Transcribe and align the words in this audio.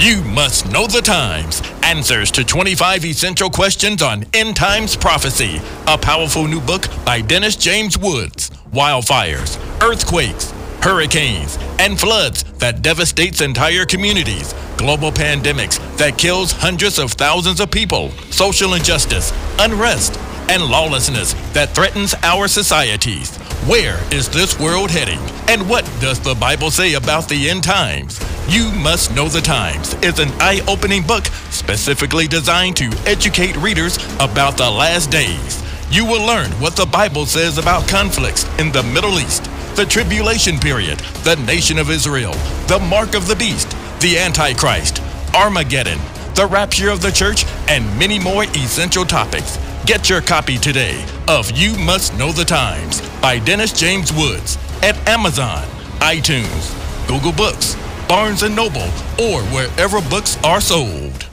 You 0.00 0.22
must 0.22 0.70
know 0.70 0.86
the 0.86 1.02
times. 1.02 1.60
Answers 1.82 2.30
to 2.30 2.44
25 2.44 3.04
essential 3.04 3.50
questions 3.50 4.00
on 4.00 4.24
end 4.32 4.54
times 4.54 4.94
prophecy. 4.94 5.60
A 5.88 5.98
powerful 5.98 6.46
new 6.46 6.60
book 6.60 6.86
by 7.04 7.20
Dennis 7.20 7.56
James 7.56 7.98
Woods. 7.98 8.50
Wildfires, 8.72 9.58
earthquakes, 9.82 10.52
hurricanes, 10.80 11.58
and 11.80 11.98
floods 11.98 12.44
that 12.60 12.80
devastates 12.80 13.40
entire 13.40 13.84
communities. 13.84 14.54
Global 14.76 15.10
pandemics 15.10 15.80
that 15.96 16.16
kills 16.16 16.52
hundreds 16.52 17.00
of 17.00 17.10
thousands 17.14 17.58
of 17.58 17.68
people. 17.68 18.10
Social 18.30 18.74
injustice, 18.74 19.32
unrest, 19.58 20.14
and 20.48 20.62
lawlessness 20.62 21.34
that 21.52 21.74
threatens 21.74 22.14
our 22.22 22.48
societies. 22.48 23.36
Where 23.66 24.00
is 24.12 24.28
this 24.28 24.58
world 24.58 24.90
heading? 24.90 25.18
And 25.48 25.68
what 25.68 25.84
does 26.00 26.20
the 26.20 26.34
Bible 26.34 26.70
say 26.70 26.94
about 26.94 27.28
the 27.28 27.50
end 27.50 27.62
times? 27.64 28.18
You 28.48 28.70
Must 28.72 29.14
Know 29.14 29.28
the 29.28 29.40
Times 29.40 29.94
is 30.02 30.18
an 30.18 30.30
eye 30.40 30.62
opening 30.66 31.02
book 31.02 31.26
specifically 31.50 32.26
designed 32.26 32.76
to 32.78 32.90
educate 33.04 33.56
readers 33.56 33.98
about 34.20 34.56
the 34.56 34.70
last 34.70 35.10
days. 35.10 35.62
You 35.90 36.04
will 36.04 36.26
learn 36.26 36.50
what 36.52 36.76
the 36.76 36.86
Bible 36.86 37.26
says 37.26 37.58
about 37.58 37.88
conflicts 37.88 38.44
in 38.58 38.72
the 38.72 38.82
Middle 38.82 39.18
East, 39.18 39.44
the 39.76 39.84
tribulation 39.84 40.58
period, 40.58 40.98
the 41.24 41.36
nation 41.46 41.78
of 41.78 41.90
Israel, 41.90 42.32
the 42.68 42.78
mark 42.88 43.14
of 43.14 43.28
the 43.28 43.36
beast, 43.36 43.70
the 44.00 44.18
Antichrist, 44.18 45.02
Armageddon, 45.34 45.98
the 46.34 46.46
rapture 46.46 46.90
of 46.90 47.02
the 47.02 47.10
church, 47.10 47.44
and 47.68 47.84
many 47.98 48.18
more 48.18 48.44
essential 48.44 49.04
topics. 49.04 49.58
Get 49.88 50.10
your 50.10 50.20
copy 50.20 50.58
today 50.58 51.02
of 51.28 51.50
You 51.52 51.74
Must 51.78 52.12
Know 52.18 52.30
the 52.30 52.44
Times 52.44 53.00
by 53.22 53.38
Dennis 53.38 53.72
James 53.72 54.12
Woods 54.12 54.58
at 54.82 54.94
Amazon, 55.08 55.66
iTunes, 56.00 56.76
Google 57.08 57.32
Books, 57.32 57.74
Barnes 58.06 58.42
& 58.42 58.50
Noble, 58.54 58.90
or 59.18 59.40
wherever 59.44 60.02
books 60.10 60.36
are 60.44 60.60
sold. 60.60 61.26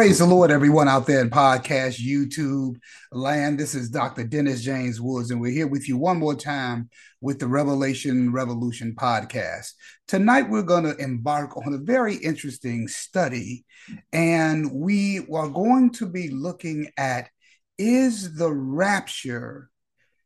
Praise 0.00 0.20
the 0.20 0.24
Lord, 0.24 0.50
everyone 0.50 0.88
out 0.88 1.06
there 1.06 1.20
in 1.20 1.28
podcast, 1.28 2.00
YouTube 2.00 2.76
land. 3.12 3.60
This 3.60 3.74
is 3.74 3.90
Dr. 3.90 4.24
Dennis 4.24 4.62
James 4.62 4.98
Woods, 4.98 5.30
and 5.30 5.38
we're 5.38 5.52
here 5.52 5.66
with 5.66 5.90
you 5.90 5.98
one 5.98 6.16
more 6.16 6.34
time 6.34 6.88
with 7.20 7.38
the 7.38 7.46
Revelation 7.46 8.32
Revolution 8.32 8.94
podcast. 8.98 9.74
Tonight, 10.08 10.48
we're 10.48 10.62
going 10.62 10.84
to 10.84 10.96
embark 10.96 11.54
on 11.54 11.74
a 11.74 11.84
very 11.84 12.14
interesting 12.14 12.88
study, 12.88 13.66
and 14.10 14.72
we 14.72 15.18
are 15.30 15.50
going 15.50 15.90
to 15.90 16.06
be 16.06 16.30
looking 16.30 16.88
at 16.96 17.28
is 17.76 18.36
the 18.36 18.50
rapture 18.50 19.68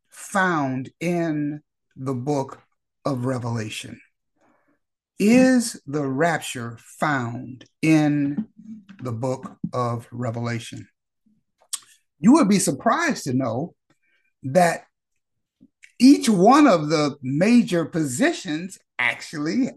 found 0.09 0.91
in 1.01 1.65
the 1.97 2.15
book 2.15 2.63
of 3.05 3.25
Revelation? 3.25 4.01
Is 5.19 5.83
the 5.85 6.07
rapture 6.07 6.79
found 6.81 7.65
in 7.83 8.47
the 9.05 9.13
book 9.13 9.57
of 9.73 10.09
Revelation? 10.11 10.89
You 12.19 12.33
would 12.35 12.49
be 12.49 12.59
surprised 12.59 13.25
to 13.25 13.35
know 13.35 13.75
that 14.45 14.85
each 15.99 16.29
one 16.29 16.67
of 16.67 16.89
the 16.89 17.17
major 17.23 17.85
positions 17.85 18.79
actually 18.99 19.71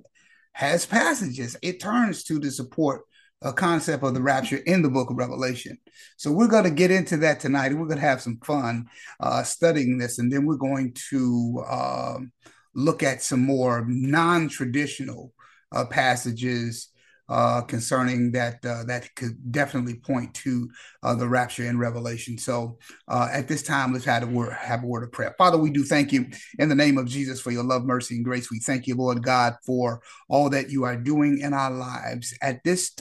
has 0.54 0.86
passages. 0.86 1.56
It 1.62 1.80
turns 1.80 2.24
to 2.24 2.40
to 2.40 2.52
support 2.52 3.02
a 3.44 3.54
concept 3.54 4.04
of 4.04 4.14
the 4.14 4.22
rapture 4.22 4.58
in 4.58 4.82
the 4.82 4.90
book 4.90 5.12
of 5.12 5.18
Revelation. 5.18 5.78
So 6.18 6.32
we're 6.32 6.48
going 6.48 6.64
to 6.64 6.72
get 6.72 6.90
into 6.90 7.18
that 7.18 7.40
tonight, 7.40 7.74
we're 7.74 7.86
going 7.86 8.00
to 8.00 8.06
have 8.06 8.22
some 8.22 8.40
fun 8.44 8.88
uh, 9.20 9.44
studying 9.44 9.98
this, 9.98 10.18
and 10.18 10.32
then 10.32 10.46
we're 10.46 10.56
going 10.56 10.94
to 11.10 11.64
um, 11.70 12.32
look 12.74 13.04
at 13.04 13.22
some 13.22 13.42
more 13.42 13.86
non-traditional 13.88 15.34
uh, 15.72 15.86
passages 15.86 16.90
uh, 17.30 17.62
concerning 17.62 18.32
that 18.32 18.66
uh, 18.66 18.84
that 18.86 19.14
could 19.16 19.52
definitely 19.52 19.96
point 19.96 20.34
to 20.34 20.70
uh, 21.04 21.14
the 21.14 21.28
rapture 21.28 21.66
in 21.66 21.78
Revelation. 21.78 22.38
So 22.38 22.78
uh, 23.08 23.30
at 23.32 23.48
this 23.48 23.64
time, 23.64 23.94
let's 23.94 24.06
have 24.06 24.24
a 24.24 24.28
word 24.28 24.54
have 24.54 24.84
a 24.84 24.88
word 24.88 25.04
of 25.04 25.12
prayer. 25.12 25.36
Father, 25.38 25.58
we 25.58 25.70
do 25.70 25.84
thank 25.84 26.12
you 26.14 26.28
in 26.60 26.70
the 26.70 26.76
name 26.76 26.98
of 26.98 27.06
Jesus 27.06 27.42
for 27.42 27.52
your 27.52 27.64
love, 27.64 27.86
mercy, 27.86 28.16
and 28.16 28.26
grace. 28.26 28.50
We 28.50 28.60
thank 28.60 28.88
you, 28.88 28.96
Lord 28.96 29.24
God, 29.24 29.56
for 29.66 30.02
all 30.30 30.50
that 30.52 30.70
you 30.70 30.84
are 30.84 30.96
doing 30.96 31.40
in 31.40 31.54
our 31.54 31.72
lives 31.72 32.34
at 32.42 32.64
this 32.64 32.96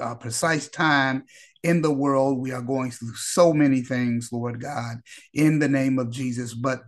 uh, 0.00 0.14
precise 0.14 0.68
time 0.68 1.24
in 1.62 1.82
the 1.82 1.92
world. 1.92 2.38
We 2.38 2.52
are 2.52 2.62
going 2.62 2.90
through 2.90 3.14
so 3.14 3.52
many 3.52 3.82
things, 3.82 4.30
Lord 4.32 4.60
God, 4.60 4.96
in 5.34 5.58
the 5.58 5.68
name 5.68 5.98
of 5.98 6.10
Jesus, 6.10 6.54
but 6.54 6.82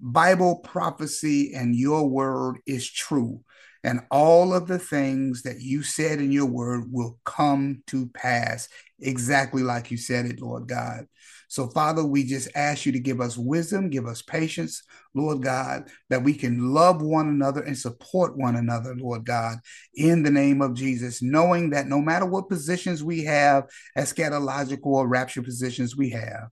Bible 0.00 0.56
prophecy 0.56 1.54
and 1.54 1.74
your 1.74 2.08
word 2.08 2.58
is 2.66 2.88
true. 2.90 3.40
And 3.84 4.00
all 4.10 4.52
of 4.52 4.66
the 4.66 4.78
things 4.78 5.42
that 5.42 5.60
you 5.60 5.82
said 5.82 6.20
in 6.20 6.32
your 6.32 6.46
word 6.46 6.92
will 6.92 7.18
come 7.24 7.82
to 7.88 8.08
pass 8.08 8.68
exactly 9.00 9.62
like 9.62 9.90
you 9.90 9.96
said 9.96 10.26
it, 10.26 10.40
Lord 10.40 10.66
God. 10.66 11.06
So, 11.50 11.68
Father, 11.68 12.04
we 12.04 12.24
just 12.24 12.48
ask 12.54 12.84
you 12.84 12.92
to 12.92 12.98
give 12.98 13.22
us 13.22 13.38
wisdom, 13.38 13.88
give 13.88 14.06
us 14.06 14.20
patience, 14.20 14.82
Lord 15.14 15.42
God, 15.42 15.88
that 16.10 16.22
we 16.22 16.34
can 16.34 16.74
love 16.74 17.00
one 17.00 17.28
another 17.28 17.62
and 17.62 17.76
support 17.76 18.36
one 18.36 18.56
another, 18.56 18.94
Lord 18.94 19.24
God, 19.24 19.58
in 19.94 20.22
the 20.22 20.30
name 20.30 20.60
of 20.60 20.74
Jesus, 20.74 21.22
knowing 21.22 21.70
that 21.70 21.86
no 21.86 22.00
matter 22.00 22.26
what 22.26 22.50
positions 22.50 23.02
we 23.02 23.24
have, 23.24 23.64
eschatological 23.96 24.86
or 24.86 25.08
rapture 25.08 25.42
positions 25.42 25.96
we 25.96 26.10
have, 26.10 26.48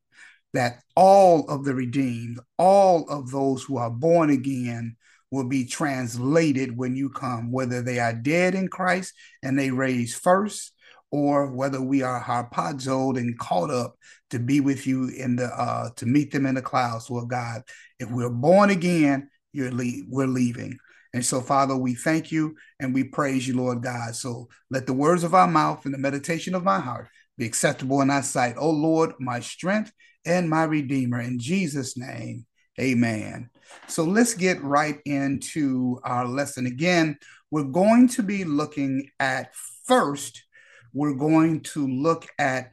that 0.55 0.81
all 0.95 1.47
of 1.51 1.65
the 1.65 1.75
redeemed, 1.75 2.41
all 2.59 3.07
of 3.11 3.31
those 3.31 3.63
who 3.63 3.77
are 3.77 3.91
born 3.91 4.31
again, 4.31 4.96
will 5.31 5.49
be 5.49 5.65
translated 5.65 6.77
when 6.77 6.97
you 6.97 7.11
come, 7.11 7.51
whether 7.51 7.83
they 7.83 7.99
are 7.99 8.13
dead 8.13 8.55
in 8.55 8.69
Christ 8.69 9.13
and 9.43 9.59
they 9.59 9.71
raise 9.71 10.15
first, 10.15 10.73
or 11.11 11.51
whether 11.53 11.81
we 11.81 12.03
are 12.03 12.23
harpazoed 12.23 13.17
and 13.17 13.39
caught 13.39 13.71
up 13.71 13.97
to 14.31 14.39
be 14.39 14.61
with 14.61 14.87
you 14.87 15.09
in 15.09 15.37
the 15.37 15.47
uh 15.47 15.91
to 15.97 16.07
meet 16.07 16.33
them 16.33 16.47
in 16.47 16.57
the 16.57 16.63
clouds, 16.63 17.11
Lord 17.11 17.29
God. 17.29 17.63
If 17.99 18.11
we're 18.11 18.31
born 18.31 18.71
again, 18.71 19.31
you're 19.53 19.73
le- 19.73 20.05
we're 20.09 20.27
leaving. 20.27 20.79
And 21.15 21.25
so, 21.25 21.41
Father, 21.41 21.77
we 21.77 21.95
thank 21.95 22.31
you 22.31 22.57
and 22.79 22.93
we 22.93 23.05
praise 23.05 23.49
you, 23.49 23.57
Lord 23.57 23.83
God. 23.83 24.15
So 24.15 24.49
let 24.71 24.87
the 24.87 24.93
words 24.93 25.25
of 25.25 25.33
our 25.33 25.49
mouth 25.49 25.85
and 25.85 25.95
the 25.95 25.99
meditation 25.99 26.55
of 26.55 26.65
my 26.65 26.79
heart 26.79 27.09
be 27.39 27.47
acceptable 27.47 28.01
in 28.03 28.09
thy 28.09 28.21
sight. 28.21 28.57
O 28.59 28.69
Lord, 28.71 29.13
my 29.19 29.41
strength 29.41 29.93
and 30.27 30.51
my 30.51 30.65
redeemer. 30.65 31.21
In 31.21 31.39
Jesus' 31.39 31.97
name, 31.97 32.45
amen. 32.79 33.49
So 33.89 34.05
let's 34.05 34.35
get 34.35 34.63
right 34.63 34.99
into 35.05 36.01
our 36.05 36.27
lesson. 36.27 36.67
Again, 36.67 37.19
we're 37.51 37.65
going 37.65 38.09
to 38.11 38.23
be 38.23 38.45
looking 38.45 39.09
at 39.21 39.55
first, 39.85 40.43
we're 40.93 41.15
going 41.15 41.61
to 41.61 41.87
look 41.87 42.27
at 42.39 42.73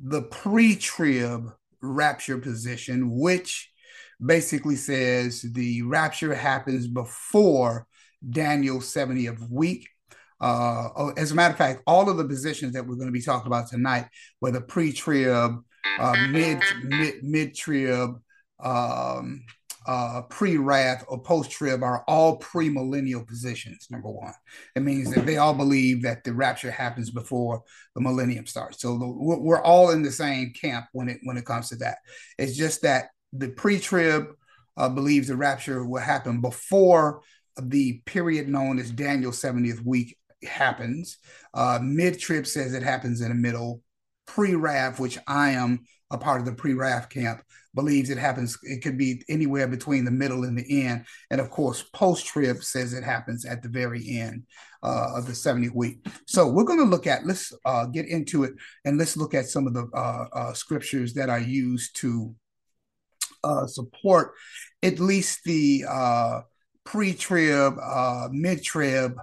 the 0.00 0.22
pre 0.22 0.76
trib 0.76 1.50
rapture 1.80 2.38
position, 2.38 3.18
which 3.18 3.70
basically 4.24 4.76
says 4.76 5.42
the 5.42 5.82
rapture 5.82 6.34
happens 6.34 6.88
before 6.88 7.86
Daniel's 8.28 8.92
70th 8.92 9.48
week. 9.50 9.88
Uh, 10.40 10.88
oh, 10.96 11.12
as 11.16 11.32
a 11.32 11.34
matter 11.34 11.52
of 11.52 11.58
fact, 11.58 11.82
all 11.86 12.08
of 12.08 12.16
the 12.16 12.24
positions 12.24 12.72
that 12.72 12.86
we're 12.86 12.94
going 12.94 13.08
to 13.08 13.12
be 13.12 13.22
talking 13.22 13.46
about 13.48 13.68
tonight, 13.68 14.06
whether 14.40 14.60
pre-trib, 14.60 15.62
uh, 15.98 16.26
mid 16.30 16.62
mid 16.84 17.24
mid 17.24 17.54
trib, 17.56 18.10
um, 18.60 19.44
uh, 19.88 20.20
pre-wrath 20.28 21.02
or 21.08 21.18
post-trib 21.18 21.82
are 21.82 22.04
all 22.06 22.36
pre-millennial 22.36 23.24
positions. 23.24 23.86
Number 23.90 24.10
one, 24.10 24.34
it 24.76 24.80
means 24.80 25.14
that 25.14 25.24
they 25.24 25.38
all 25.38 25.54
believe 25.54 26.02
that 26.02 26.24
the 26.24 26.34
rapture 26.34 26.70
happens 26.70 27.10
before 27.10 27.62
the 27.94 28.02
millennium 28.02 28.46
starts. 28.46 28.82
So 28.82 28.98
the, 28.98 29.06
we're, 29.08 29.62
all 29.62 29.90
in 29.90 30.02
the 30.02 30.12
same 30.12 30.52
camp 30.52 30.84
when 30.92 31.08
it 31.08 31.20
when 31.24 31.38
it 31.38 31.46
comes 31.46 31.70
to 31.70 31.76
that. 31.76 31.98
It's 32.36 32.54
just 32.54 32.82
that 32.82 33.06
the 33.32 33.48
pre-trib 33.48 34.26
uh, 34.76 34.90
believes 34.90 35.28
the 35.28 35.36
rapture 35.36 35.82
will 35.82 36.02
happen 36.02 36.42
before 36.42 37.22
the 37.58 38.02
period 38.04 38.46
known 38.46 38.78
as 38.78 38.90
Daniel's 38.90 39.40
70th 39.40 39.82
week 39.82 40.18
happens. 40.44 41.16
Uh, 41.54 41.78
mid-trib 41.82 42.46
says 42.46 42.74
it 42.74 42.82
happens 42.82 43.22
in 43.22 43.30
the 43.30 43.34
middle. 43.34 43.82
Pre-wrath, 44.26 45.00
which 45.00 45.18
I 45.26 45.52
am 45.52 45.86
a 46.10 46.18
part 46.18 46.40
of 46.40 46.46
the 46.46 46.52
pre-wrath 46.52 47.08
camp, 47.08 47.42
believes 47.74 48.10
it 48.10 48.18
happens. 48.18 48.58
It 48.62 48.82
could 48.82 48.98
be 48.98 49.22
anywhere 49.28 49.68
between 49.68 50.04
the 50.04 50.10
middle 50.10 50.44
and 50.44 50.58
the 50.58 50.86
end, 50.86 51.04
and 51.30 51.40
of 51.40 51.50
course, 51.50 51.82
post-trib 51.92 52.62
says 52.62 52.92
it 52.92 53.04
happens 53.04 53.44
at 53.44 53.62
the 53.62 53.68
very 53.68 54.18
end 54.18 54.44
uh, 54.82 55.12
of 55.16 55.26
the 55.26 55.34
70 55.34 55.70
week. 55.70 56.06
So 56.26 56.48
we're 56.48 56.64
going 56.64 56.78
to 56.78 56.84
look 56.84 57.06
at. 57.06 57.26
Let's 57.26 57.52
uh, 57.64 57.86
get 57.86 58.06
into 58.06 58.44
it, 58.44 58.54
and 58.84 58.98
let's 58.98 59.16
look 59.16 59.34
at 59.34 59.46
some 59.46 59.66
of 59.66 59.74
the 59.74 59.88
uh, 59.94 60.26
uh 60.32 60.52
scriptures 60.54 61.14
that 61.14 61.28
are 61.28 61.40
used 61.40 61.96
to 61.96 62.34
uh, 63.44 63.66
support 63.66 64.32
at 64.82 64.98
least 64.98 65.44
the 65.44 65.84
uh, 65.88 66.40
pre-trib, 66.84 67.74
mid-trib, 68.32 69.18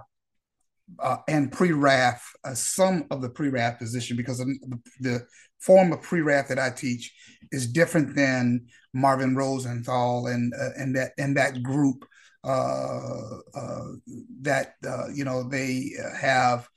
uh, 1.00 1.16
and 1.28 1.52
pre-wrath, 1.52 2.24
uh, 2.44 2.54
some 2.54 3.06
of 3.10 3.20
the 3.20 3.28
pre-wrath 3.28 3.78
position, 3.78 4.16
because 4.16 4.38
the, 4.38 4.78
the, 5.00 5.26
form 5.58 5.92
of 5.92 6.02
pre-wrath 6.02 6.48
that 6.48 6.58
I 6.58 6.70
teach 6.70 7.12
is 7.52 7.66
different 7.66 8.14
than 8.14 8.66
Marvin 8.92 9.36
Rosenthal 9.36 10.26
and 10.26 10.52
uh, 10.54 10.70
and 10.76 10.96
that 10.96 11.12
and 11.18 11.36
that 11.36 11.62
group 11.62 12.04
uh, 12.44 13.38
uh, 13.54 13.84
that 14.42 14.74
uh, 14.86 15.08
you 15.12 15.24
know 15.24 15.42
they 15.42 15.90
have 16.18 16.68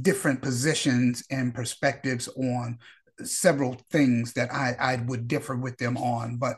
different 0.00 0.40
positions 0.40 1.22
and 1.30 1.54
perspectives 1.54 2.26
on 2.38 2.78
several 3.22 3.76
things 3.90 4.32
that 4.32 4.50
I, 4.52 4.74
I 4.80 4.96
would 5.06 5.28
differ 5.28 5.56
with 5.56 5.76
them 5.76 5.98
on, 5.98 6.36
but 6.36 6.56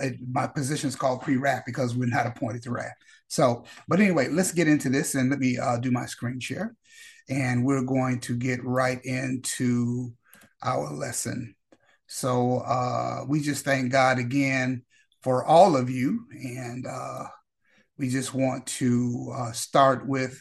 it, 0.00 0.16
my 0.30 0.46
position 0.46 0.88
is 0.88 0.96
called 0.96 1.22
pre-wrath 1.22 1.62
because 1.64 1.94
we're 1.94 2.06
not 2.06 2.26
appointed 2.26 2.62
to 2.64 2.72
wrath. 2.72 2.92
So, 3.28 3.64
but 3.88 4.00
anyway, 4.00 4.28
let's 4.28 4.52
get 4.52 4.68
into 4.68 4.90
this 4.90 5.14
and 5.14 5.30
let 5.30 5.38
me 5.38 5.56
uh, 5.56 5.78
do 5.78 5.90
my 5.90 6.04
screen 6.04 6.40
share. 6.40 6.74
And 7.28 7.64
we're 7.64 7.84
going 7.84 8.20
to 8.20 8.36
get 8.36 8.64
right 8.64 9.00
into 9.04 10.12
our 10.62 10.92
lesson. 10.92 11.54
So 12.06 12.58
uh, 12.58 13.24
we 13.26 13.40
just 13.40 13.64
thank 13.64 13.90
God 13.90 14.18
again 14.18 14.82
for 15.22 15.44
all 15.44 15.76
of 15.76 15.88
you. 15.88 16.26
And 16.32 16.86
uh, 16.86 17.24
we 17.98 18.08
just 18.08 18.34
want 18.34 18.66
to 18.66 19.32
uh, 19.34 19.52
start 19.52 20.06
with 20.06 20.40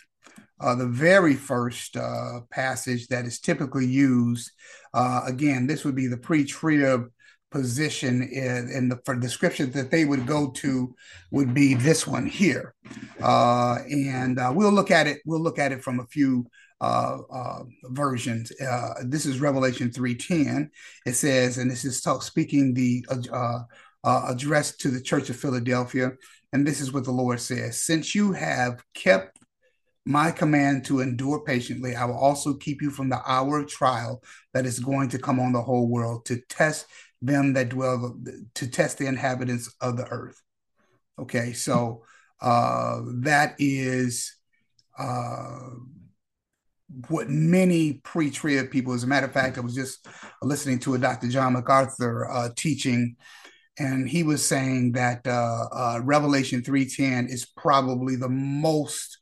uh, 0.59 0.75
the 0.75 0.87
very 0.87 1.33
first 1.33 1.97
uh, 1.97 2.41
passage 2.51 3.07
that 3.07 3.25
is 3.25 3.39
typically 3.39 3.85
used. 3.85 4.51
Uh, 4.93 5.21
again, 5.25 5.65
this 5.65 5.83
would 5.83 5.95
be 5.95 6.07
the 6.07 6.17
pre 6.17 6.43
trib 6.43 7.05
position 7.51 8.21
in, 8.21 8.69
in 8.69 8.87
the 8.87 8.95
for 9.03 9.15
that 9.73 9.91
they 9.91 10.05
would 10.05 10.25
go 10.25 10.51
to 10.51 10.95
would 11.31 11.53
be 11.53 11.73
this 11.73 12.07
one 12.07 12.25
here 12.25 12.73
and 13.19 14.39
we'll 14.55 14.71
look 14.71 14.89
at 14.89 15.05
it 15.05 15.17
we'll 15.25 15.41
look 15.41 15.59
at 15.59 15.73
it 15.73 15.83
from 15.83 15.99
a 15.99 16.05
few 16.05 16.45
uh, 16.81 17.19
uh 17.31 17.63
versions 17.85 18.51
uh, 18.59 18.95
this 19.03 19.25
is 19.25 19.39
revelation 19.39 19.89
3.10 19.89 20.69
it 21.05 21.13
says 21.13 21.57
and 21.57 21.71
this 21.71 21.85
is 21.85 22.01
talk, 22.01 22.21
speaking 22.23 22.73
the 22.73 23.05
uh, 23.31 23.59
address 24.03 24.75
to 24.75 24.89
the 24.89 25.01
church 25.01 25.29
of 25.29 25.35
philadelphia 25.35 26.11
and 26.53 26.67
this 26.67 26.81
is 26.81 26.91
what 26.91 27.05
the 27.05 27.11
lord 27.11 27.39
says 27.39 27.81
since 27.83 28.13
you 28.13 28.33
have 28.33 28.83
kept 28.93 29.37
my 30.05 30.31
command 30.31 30.85
to 30.85 31.01
endure 31.01 31.41
patiently, 31.41 31.95
I 31.95 32.05
will 32.05 32.17
also 32.17 32.55
keep 32.55 32.81
you 32.81 32.89
from 32.89 33.09
the 33.09 33.21
hour 33.25 33.59
of 33.59 33.67
trial 33.67 34.23
that 34.53 34.65
is 34.65 34.79
going 34.79 35.09
to 35.09 35.19
come 35.19 35.39
on 35.39 35.53
the 35.53 35.61
whole 35.61 35.87
world 35.87 36.25
to 36.25 36.41
test 36.49 36.87
them 37.21 37.53
that 37.53 37.69
dwell 37.69 38.17
to 38.55 38.67
test 38.67 38.97
the 38.97 39.05
inhabitants 39.05 39.73
of 39.79 39.97
the 39.97 40.07
earth. 40.07 40.41
Okay, 41.19 41.53
so 41.53 42.03
uh, 42.41 43.01
that 43.19 43.55
is 43.59 44.35
uh, 44.97 45.69
what 47.09 47.29
many 47.29 47.93
pre-trib 48.03 48.71
people. 48.71 48.93
As 48.93 49.03
a 49.03 49.07
matter 49.07 49.27
of 49.27 49.33
fact, 49.33 49.57
I 49.57 49.61
was 49.61 49.75
just 49.75 50.07
listening 50.41 50.79
to 50.79 50.95
a 50.95 50.97
Dr. 50.97 51.29
John 51.29 51.53
MacArthur 51.53 52.29
uh, 52.29 52.49
teaching, 52.55 53.15
and 53.79 54.07
he 54.07 54.23
was 54.23 54.45
saying 54.45 54.93
that 54.93 55.25
uh, 55.25 55.65
uh, 55.71 55.99
Revelation 56.03 56.63
three 56.63 56.85
ten 56.85 57.27
is 57.27 57.45
probably 57.45 58.15
the 58.15 58.29
most 58.29 59.17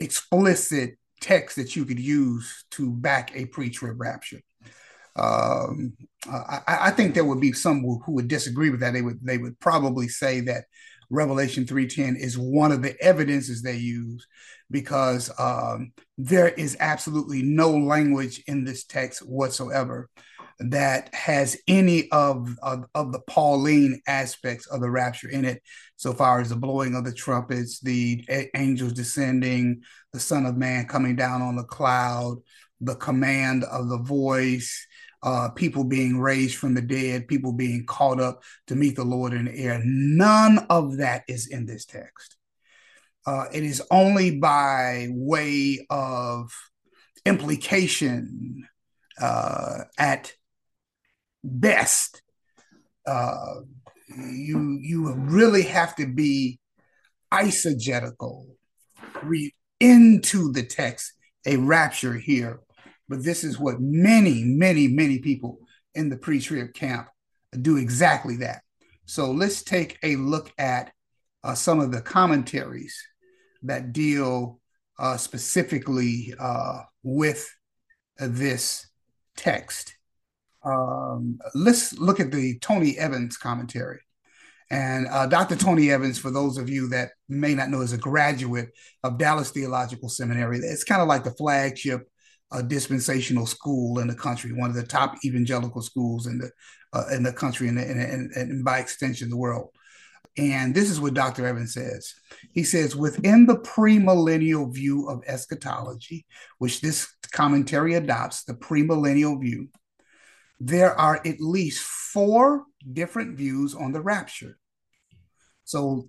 explicit 0.00 0.96
text 1.20 1.56
that 1.56 1.76
you 1.76 1.84
could 1.84 2.00
use 2.00 2.64
to 2.72 2.90
back 2.90 3.34
a 3.34 3.46
pre-trib 3.46 4.00
rapture. 4.00 4.40
Um, 5.16 5.94
I, 6.30 6.60
I, 6.66 6.90
think 6.90 7.14
there 7.14 7.24
would 7.24 7.40
be 7.40 7.52
some 7.52 7.82
who, 7.82 8.02
who 8.04 8.12
would 8.12 8.26
disagree 8.26 8.70
with 8.70 8.80
that. 8.80 8.94
They 8.94 9.02
would 9.02 9.20
they 9.22 9.38
would 9.38 9.60
probably 9.60 10.08
say 10.08 10.40
that 10.40 10.64
Revelation 11.08 11.66
3:10 11.66 12.16
is 12.16 12.36
one 12.36 12.72
of 12.72 12.82
the 12.82 13.00
evidences 13.00 13.62
they 13.62 13.76
use 13.76 14.26
because 14.70 15.30
um, 15.38 15.92
there 16.18 16.48
is 16.48 16.76
absolutely 16.80 17.42
no 17.42 17.70
language 17.70 18.42
in 18.46 18.64
this 18.64 18.84
text 18.84 19.20
whatsoever 19.20 20.08
that 20.60 21.12
has 21.14 21.56
any 21.66 22.10
of, 22.10 22.56
of, 22.62 22.86
of 22.94 23.12
the 23.12 23.20
Pauline 23.20 24.00
aspects 24.06 24.66
of 24.66 24.80
the 24.80 24.90
rapture 24.90 25.28
in 25.28 25.44
it, 25.44 25.62
so 25.96 26.12
far 26.12 26.40
as 26.40 26.48
the 26.48 26.56
blowing 26.56 26.94
of 26.94 27.04
the 27.04 27.12
trumpets, 27.12 27.80
the 27.80 28.24
angels 28.54 28.92
descending, 28.92 29.82
the 30.12 30.20
Son 30.20 30.46
of 30.46 30.56
Man 30.56 30.86
coming 30.86 31.16
down 31.16 31.42
on 31.42 31.56
the 31.56 31.64
cloud, 31.64 32.36
the 32.80 32.94
command 32.96 33.64
of 33.64 33.88
the 33.88 33.98
voice, 33.98 34.86
uh, 35.22 35.48
people 35.50 35.84
being 35.84 36.20
raised 36.20 36.56
from 36.56 36.74
the 36.74 36.82
dead, 36.82 37.26
people 37.26 37.52
being 37.52 37.84
caught 37.86 38.20
up 38.20 38.42
to 38.66 38.76
meet 38.76 38.94
the 38.94 39.04
Lord 39.04 39.32
in 39.32 39.46
the 39.46 39.56
air. 39.56 39.80
None 39.82 40.66
of 40.70 40.98
that 40.98 41.24
is 41.26 41.46
in 41.48 41.66
this 41.66 41.84
text. 41.84 42.36
Uh, 43.26 43.46
it 43.52 43.62
is 43.62 43.82
only 43.90 44.38
by 44.38 45.08
way 45.10 45.86
of 45.88 46.50
implication 47.24 48.68
uh, 49.20 49.80
at 49.98 50.32
best. 51.42 52.22
Uh, 53.06 53.60
you 54.08 54.78
you 54.80 55.12
really 55.14 55.62
have 55.62 55.96
to 55.96 56.06
be 56.06 56.58
eisegetical, 57.32 58.46
read 59.22 59.52
into 59.80 60.52
the 60.52 60.62
text 60.62 61.12
a 61.46 61.56
rapture 61.56 62.14
here 62.14 62.60
but 63.08 63.22
this 63.22 63.44
is 63.44 63.58
what 63.58 63.80
many, 63.80 64.44
many, 64.44 64.88
many 64.88 65.18
people 65.18 65.58
in 65.94 66.08
the 66.08 66.16
pre 66.16 66.40
trib 66.40 66.74
camp 66.74 67.08
do 67.60 67.76
exactly 67.76 68.38
that. 68.38 68.62
So 69.06 69.30
let's 69.30 69.62
take 69.62 69.98
a 70.02 70.16
look 70.16 70.52
at 70.58 70.92
uh, 71.42 71.54
some 71.54 71.80
of 71.80 71.92
the 71.92 72.00
commentaries 72.00 72.96
that 73.64 73.92
deal 73.92 74.60
uh, 74.98 75.16
specifically 75.16 76.34
uh, 76.38 76.82
with 77.02 77.48
this 78.18 78.86
text. 79.36 79.96
Um, 80.64 81.38
let's 81.54 81.98
look 81.98 82.20
at 82.20 82.30
the 82.30 82.58
Tony 82.60 82.96
Evans 82.98 83.36
commentary. 83.36 84.00
And 84.70 85.06
uh, 85.08 85.26
Dr. 85.26 85.56
Tony 85.56 85.90
Evans, 85.90 86.18
for 86.18 86.30
those 86.30 86.56
of 86.56 86.70
you 86.70 86.88
that 86.88 87.10
may 87.28 87.54
not 87.54 87.68
know, 87.68 87.82
is 87.82 87.92
a 87.92 87.98
graduate 87.98 88.70
of 89.02 89.18
Dallas 89.18 89.50
Theological 89.50 90.08
Seminary. 90.08 90.58
It's 90.58 90.84
kind 90.84 91.02
of 91.02 91.08
like 91.08 91.24
the 91.24 91.32
flagship 91.32 92.08
a 92.54 92.62
dispensational 92.62 93.46
school 93.46 93.98
in 93.98 94.06
the 94.06 94.14
country, 94.14 94.52
one 94.52 94.70
of 94.70 94.76
the 94.76 94.82
top 94.82 95.16
evangelical 95.24 95.82
schools 95.82 96.26
in 96.26 96.38
the 96.38 96.50
uh, 96.92 97.06
in 97.12 97.24
the 97.24 97.32
country 97.32 97.66
and, 97.66 97.78
and, 97.78 98.00
and, 98.00 98.32
and 98.32 98.64
by 98.64 98.78
extension 98.78 99.28
the 99.28 99.36
world. 99.36 99.68
And 100.36 100.74
this 100.74 100.90
is 100.90 101.00
what 101.00 101.14
Dr. 101.14 101.46
Evans 101.46 101.74
says. 101.74 102.12
He 102.52 102.64
says, 102.64 102.96
within 102.96 103.46
the 103.46 103.58
premillennial 103.58 104.72
view 104.72 105.08
of 105.08 105.22
eschatology, 105.26 106.26
which 106.58 106.80
this 106.80 107.12
commentary 107.32 107.94
adopts, 107.94 108.44
the 108.44 108.54
premillennial 108.54 109.40
view, 109.40 109.68
there 110.58 110.98
are 110.98 111.20
at 111.24 111.40
least 111.40 111.82
four 111.82 112.64
different 112.92 113.36
views 113.36 113.74
on 113.74 113.92
the 113.92 114.00
rapture. 114.00 114.58
So 115.64 116.08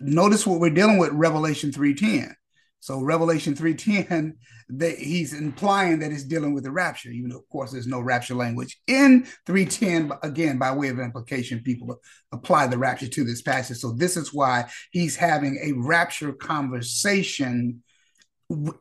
notice 0.00 0.46
what 0.46 0.60
we're 0.60 0.70
dealing 0.70 0.98
with 0.98 1.12
Revelation 1.12 1.72
3:10. 1.72 2.34
So 2.84 3.00
Revelation 3.00 3.54
3:10, 3.54 4.34
that 4.68 4.98
he's 4.98 5.32
implying 5.32 6.00
that 6.00 6.12
it's 6.12 6.22
dealing 6.22 6.52
with 6.52 6.64
the 6.64 6.70
rapture, 6.70 7.08
even 7.08 7.30
though 7.30 7.38
of 7.38 7.48
course 7.48 7.72
there's 7.72 7.86
no 7.86 8.00
rapture 8.00 8.34
language. 8.34 8.78
In 8.86 9.26
3:10, 9.46 10.18
again, 10.22 10.58
by 10.58 10.70
way 10.70 10.88
of 10.88 10.98
implication, 10.98 11.62
people 11.62 11.98
apply 12.30 12.66
the 12.66 12.76
rapture 12.76 13.08
to 13.08 13.24
this 13.24 13.40
passage. 13.40 13.78
So 13.78 13.92
this 13.92 14.18
is 14.18 14.34
why 14.34 14.66
he's 14.90 15.16
having 15.16 15.58
a 15.62 15.72
rapture 15.72 16.34
conversation 16.34 17.82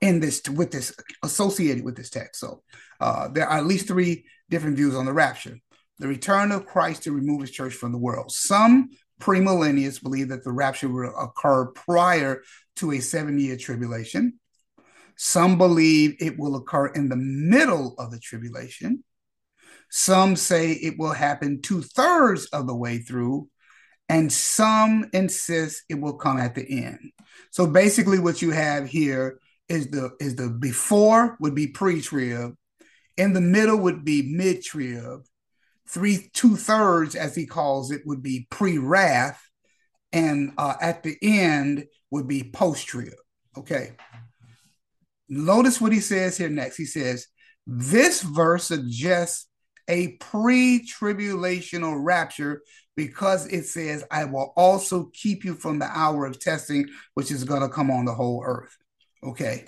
in 0.02 0.20
this 0.20 0.42
with 0.50 0.72
this 0.72 0.94
associated 1.24 1.86
with 1.86 1.96
this 1.96 2.10
text. 2.10 2.42
So 2.42 2.62
uh, 3.00 3.30
there 3.30 3.48
are 3.48 3.60
at 3.60 3.66
least 3.66 3.88
three 3.88 4.26
different 4.50 4.76
views 4.76 4.96
on 4.96 5.06
the 5.06 5.14
rapture. 5.14 5.58
The 6.00 6.10
return 6.10 6.52
of 6.52 6.66
Christ 6.66 7.04
to 7.04 7.14
remove 7.14 7.40
his 7.40 7.52
church 7.52 7.74
from 7.74 7.94
the 7.94 7.98
world. 7.98 8.34
Some 8.34 8.90
premillennialists 9.24 10.04
believe 10.04 10.30
that 10.30 10.44
the 10.44 10.52
rapture 10.52 10.90
will 10.90 11.16
occur 11.18 11.68
prior 11.68 12.44
to 12.76 12.92
a 12.92 13.00
seven 13.00 13.40
year 13.40 13.56
tribulation. 13.56 14.40
Some 15.16 15.58
believe 15.58 16.16
it 16.20 16.38
will 16.38 16.56
occur 16.56 16.88
in 16.88 17.08
the 17.08 17.16
middle 17.16 17.96
of 17.98 18.12
the 18.12 18.20
tribulation. 18.20 19.04
Some 19.90 20.36
say 20.36 20.72
it 20.72 20.96
will 20.98 21.14
happen 21.14 21.62
two 21.62 21.82
thirds 21.82 22.48
of 22.48 22.68
the 22.68 22.76
way 22.76 22.98
through. 22.98 23.48
And 24.10 24.32
some 24.32 25.10
insist 25.14 25.84
it 25.88 25.96
will 25.96 26.16
come 26.16 26.38
at 26.38 26.56
the 26.56 26.84
end. 26.86 27.00
So 27.52 27.66
basically, 27.66 28.20
what 28.20 28.42
you 28.42 28.52
have 28.52 28.88
here 28.88 29.40
is 29.70 29.88
the 29.88 30.12
is 30.20 30.36
the 30.36 30.50
before 30.50 31.38
would 31.40 31.56
be 31.56 31.68
pre-trib, 31.68 32.56
in 33.18 33.34
the 33.34 33.42
middle 33.42 33.78
would 33.78 34.04
be 34.04 34.36
mid-trib, 34.36 35.22
three 35.94 36.30
two 36.34 36.56
thirds, 36.56 37.16
as 37.16 37.36
he 37.36 37.46
calls 37.46 37.92
it, 37.92 38.02
would 38.06 38.24
be 38.24 38.48
pre 38.50 38.78
wrath, 38.78 39.42
and 40.12 40.54
uh, 40.58 40.74
at 40.82 41.04
the 41.04 41.16
end 41.22 41.86
would 42.12 42.28
be 42.28 42.44
post 42.44 42.88
trib. 42.88 43.14
Okay. 43.58 43.92
Notice 45.30 45.80
what 45.80 45.94
he 45.94 46.00
says 46.00 46.38
here 46.38 46.50
next. 46.50 46.78
He 46.78 46.86
says, 46.86 47.28
This 47.66 48.22
verse 48.22 48.66
suggests 48.66 49.48
a 49.88 50.10
pre 50.20 50.86
tribulational 50.88 52.04
rapture 52.04 52.62
because 52.96 53.48
it 53.48 53.66
says, 53.66 54.04
I 54.12 54.26
will 54.26 54.54
also 54.56 55.10
keep 55.14 55.44
you 55.44 55.56
from 55.56 55.80
the 55.80 55.86
hour 55.86 56.26
of 56.26 56.40
testing, 56.40 56.88
which 57.14 57.32
is 57.32 57.44
going 57.44 57.62
to 57.62 57.70
come 57.70 57.90
on 57.90 58.06
the 58.06 58.14
whole 58.14 58.44
earth. 58.46 58.76
Okay. 59.24 59.66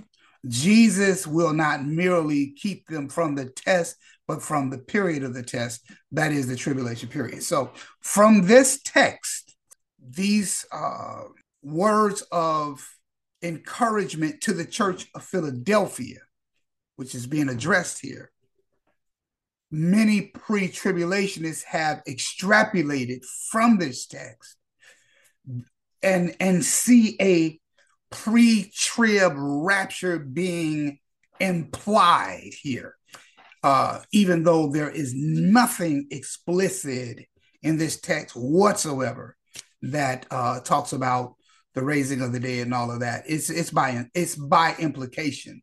Jesus 0.47 1.25
will 1.25 1.53
not 1.53 1.85
merely 1.85 2.51
keep 2.51 2.87
them 2.87 3.09
from 3.09 3.35
the 3.35 3.45
test, 3.45 3.97
but 4.27 4.41
from 4.41 4.69
the 4.69 4.77
period 4.77 5.23
of 5.23 5.33
the 5.33 5.43
test, 5.43 5.89
that 6.11 6.31
is 6.31 6.47
the 6.47 6.55
tribulation 6.55 7.09
period. 7.09 7.43
So, 7.43 7.71
from 8.01 8.45
this 8.45 8.81
text, 8.83 9.55
these 9.99 10.65
uh, 10.71 11.23
words 11.63 12.21
of 12.31 12.87
encouragement 13.41 14.41
to 14.41 14.53
the 14.53 14.65
church 14.65 15.07
of 15.15 15.23
Philadelphia, 15.23 16.19
which 16.95 17.15
is 17.15 17.27
being 17.27 17.49
addressed 17.49 18.01
here, 18.01 18.31
many 19.71 20.21
pre 20.21 20.67
tribulationists 20.67 21.63
have 21.63 22.03
extrapolated 22.07 23.23
from 23.49 23.77
this 23.77 24.05
text 24.05 24.57
and, 26.01 26.35
and 26.39 26.63
see 26.63 27.15
a 27.19 27.59
pre 28.15 28.71
trib 28.73 29.33
rapture 29.35 30.17
being 30.19 30.99
implied 31.39 32.51
here, 32.61 32.95
uh, 33.63 33.99
even 34.11 34.43
though 34.43 34.71
there 34.71 34.89
is 34.89 35.13
nothing 35.13 36.07
explicit 36.11 37.25
in 37.61 37.77
this 37.77 37.99
text 37.99 38.35
whatsoever 38.35 39.35
that 39.81 40.25
uh, 40.31 40.59
talks 40.61 40.93
about 40.93 41.35
the 41.73 41.83
raising 41.83 42.21
of 42.21 42.31
the 42.31 42.39
dead 42.39 42.65
and 42.65 42.73
all 42.73 42.89
of 42.89 43.01
that. 43.01 43.25
It's 43.27 43.49
it's 43.49 43.69
by 43.69 44.05
it's 44.13 44.35
by 44.35 44.75
implication, 44.79 45.61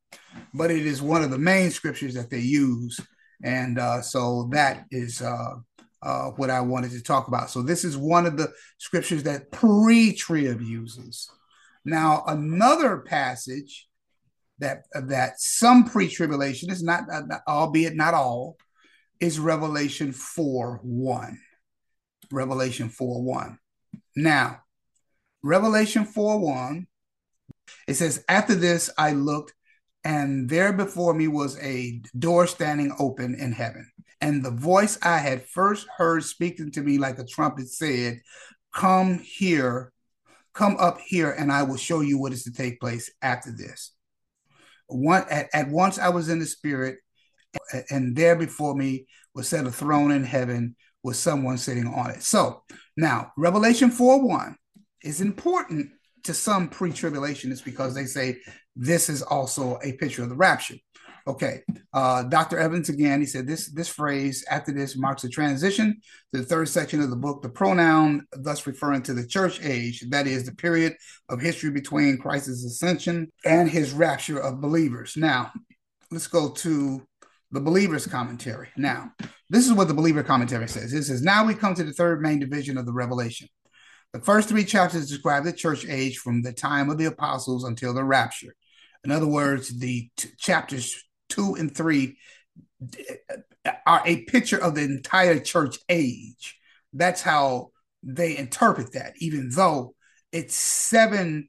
but 0.52 0.70
it 0.70 0.84
is 0.86 1.00
one 1.00 1.22
of 1.22 1.30
the 1.30 1.38
main 1.38 1.70
scriptures 1.70 2.14
that 2.14 2.28
they 2.28 2.40
use, 2.40 3.00
and 3.42 3.78
uh, 3.78 4.02
so 4.02 4.48
that 4.52 4.84
is 4.90 5.22
uh, 5.22 5.54
uh, 6.02 6.30
what 6.32 6.50
I 6.50 6.60
wanted 6.60 6.90
to 6.92 7.02
talk 7.02 7.28
about. 7.28 7.50
So 7.50 7.62
this 7.62 7.82
is 7.82 7.96
one 7.96 8.26
of 8.26 8.36
the 8.36 8.52
scriptures 8.78 9.22
that 9.22 9.50
pre-trib 9.50 10.60
uses. 10.60 11.30
Now 11.84 12.24
another 12.26 12.98
passage 12.98 13.88
that 14.58 14.84
that 14.94 15.40
some 15.40 15.84
pre-tribulation 15.84 16.70
is 16.70 16.82
not, 16.82 17.04
albeit 17.48 17.96
not 17.96 18.14
all, 18.14 18.56
is 19.20 19.38
Revelation 19.38 20.12
four 20.12 20.80
one. 20.82 21.38
Revelation 22.30 22.88
four 22.88 23.22
one. 23.22 23.58
Now 24.14 24.62
Revelation 25.42 26.04
4 26.04 26.38
1, 26.38 26.86
it 27.88 27.94
says, 27.94 28.24
After 28.28 28.54
this 28.54 28.90
I 28.96 29.12
looked, 29.12 29.52
and 30.04 30.48
there 30.48 30.72
before 30.72 31.14
me 31.14 31.28
was 31.28 31.58
a 31.58 32.00
door 32.16 32.46
standing 32.46 32.94
open 32.98 33.34
in 33.34 33.52
heaven. 33.52 33.90
And 34.20 34.44
the 34.44 34.52
voice 34.52 34.98
I 35.02 35.18
had 35.18 35.48
first 35.48 35.86
heard 35.96 36.22
speaking 36.24 36.70
to 36.72 36.80
me 36.80 36.98
like 36.98 37.18
a 37.18 37.24
trumpet 37.24 37.68
said, 37.68 38.20
Come 38.72 39.18
here, 39.18 39.92
come 40.54 40.76
up 40.78 40.98
here, 41.00 41.30
and 41.30 41.50
I 41.50 41.62
will 41.62 41.76
show 41.76 42.00
you 42.00 42.18
what 42.18 42.32
is 42.32 42.44
to 42.44 42.52
take 42.52 42.80
place 42.80 43.10
after 43.22 43.50
this. 43.52 43.92
One, 44.86 45.24
at, 45.30 45.48
at 45.54 45.68
once 45.68 45.98
I 45.98 46.10
was 46.10 46.28
in 46.28 46.38
the 46.38 46.46
spirit, 46.46 46.98
and 47.90 48.14
there 48.16 48.36
before 48.36 48.74
me 48.74 49.06
was 49.34 49.48
set 49.48 49.66
a 49.66 49.70
throne 49.70 50.10
in 50.10 50.24
heaven 50.24 50.76
with 51.02 51.16
someone 51.16 51.58
sitting 51.58 51.86
on 51.86 52.10
it. 52.10 52.22
So 52.22 52.62
now, 52.96 53.32
Revelation 53.36 53.90
4 53.90 54.26
1 54.26 54.56
is 55.02 55.20
important 55.20 55.90
to 56.24 56.34
some 56.34 56.68
pre-tribulationists 56.68 57.64
because 57.64 57.94
they 57.94 58.04
say 58.04 58.38
this 58.76 59.08
is 59.08 59.22
also 59.22 59.78
a 59.82 59.92
picture 59.92 60.22
of 60.22 60.28
the 60.28 60.36
rapture. 60.36 60.76
Okay, 61.26 61.62
uh, 61.92 62.24
Dr. 62.24 62.58
Evans 62.58 62.88
again. 62.88 63.20
He 63.20 63.26
said 63.26 63.46
this 63.46 63.70
this 63.70 63.88
phrase 63.88 64.44
after 64.50 64.72
this 64.72 64.96
marks 64.96 65.22
a 65.22 65.28
transition 65.28 66.00
to 66.32 66.40
the 66.40 66.46
third 66.46 66.68
section 66.68 67.00
of 67.00 67.10
the 67.10 67.16
book. 67.16 67.42
The 67.42 67.48
pronoun, 67.48 68.26
thus 68.32 68.66
referring 68.66 69.02
to 69.02 69.14
the 69.14 69.26
church 69.26 69.60
age, 69.62 70.04
that 70.10 70.26
is 70.26 70.44
the 70.44 70.54
period 70.54 70.96
of 71.28 71.40
history 71.40 71.70
between 71.70 72.18
Christ's 72.18 72.64
ascension 72.64 73.30
and 73.44 73.70
his 73.70 73.92
rapture 73.92 74.38
of 74.38 74.60
believers. 74.60 75.16
Now, 75.16 75.52
let's 76.10 76.26
go 76.26 76.50
to 76.50 77.06
the 77.52 77.60
believer's 77.60 78.06
commentary. 78.06 78.68
Now, 78.76 79.12
this 79.48 79.66
is 79.66 79.74
what 79.74 79.86
the 79.86 79.94
believer 79.94 80.24
commentary 80.24 80.68
says. 80.68 80.92
It 80.92 81.04
says, 81.04 81.22
"Now 81.22 81.46
we 81.46 81.54
come 81.54 81.74
to 81.74 81.84
the 81.84 81.92
third 81.92 82.20
main 82.20 82.40
division 82.40 82.78
of 82.78 82.86
the 82.86 82.92
revelation." 82.92 83.48
The 84.12 84.20
first 84.20 84.48
three 84.48 84.64
chapters 84.64 85.08
describe 85.08 85.44
the 85.44 85.52
church 85.52 85.86
age 85.88 86.18
from 86.18 86.42
the 86.42 86.52
time 86.52 86.90
of 86.90 86.98
the 86.98 87.06
apostles 87.06 87.64
until 87.64 87.94
the 87.94 88.04
rapture. 88.04 88.54
In 89.04 89.10
other 89.10 89.26
words, 89.26 89.78
the 89.78 90.10
t- 90.16 90.28
chapters 90.38 91.02
two 91.32 91.54
and 91.54 91.74
three 91.74 92.18
are 93.86 94.02
a 94.04 94.22
picture 94.24 94.58
of 94.58 94.74
the 94.74 94.82
entire 94.82 95.38
church 95.38 95.78
age. 95.88 96.58
That's 96.92 97.22
how 97.22 97.70
they 98.02 98.36
interpret 98.36 98.92
that, 98.92 99.14
even 99.18 99.50
though 99.50 99.94
it's 100.32 100.54
seven 100.54 101.48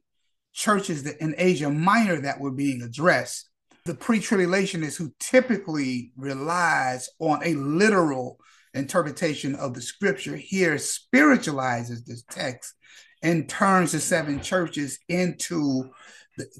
churches 0.52 1.06
in 1.06 1.34
Asia 1.36 1.70
Minor 1.70 2.20
that 2.22 2.40
were 2.40 2.52
being 2.52 2.82
addressed. 2.82 3.48
The 3.84 3.94
pre-tribulationists 3.94 4.96
who 4.96 5.12
typically 5.20 6.12
relies 6.16 7.10
on 7.18 7.40
a 7.44 7.54
literal 7.54 8.38
interpretation 8.72 9.54
of 9.56 9.74
the 9.74 9.82
scripture 9.82 10.36
here 10.36 10.78
spiritualizes 10.78 12.04
this 12.04 12.22
text 12.30 12.74
and 13.22 13.48
turns 13.48 13.92
the 13.92 14.00
seven 14.00 14.40
churches 14.40 14.98
into 15.08 15.90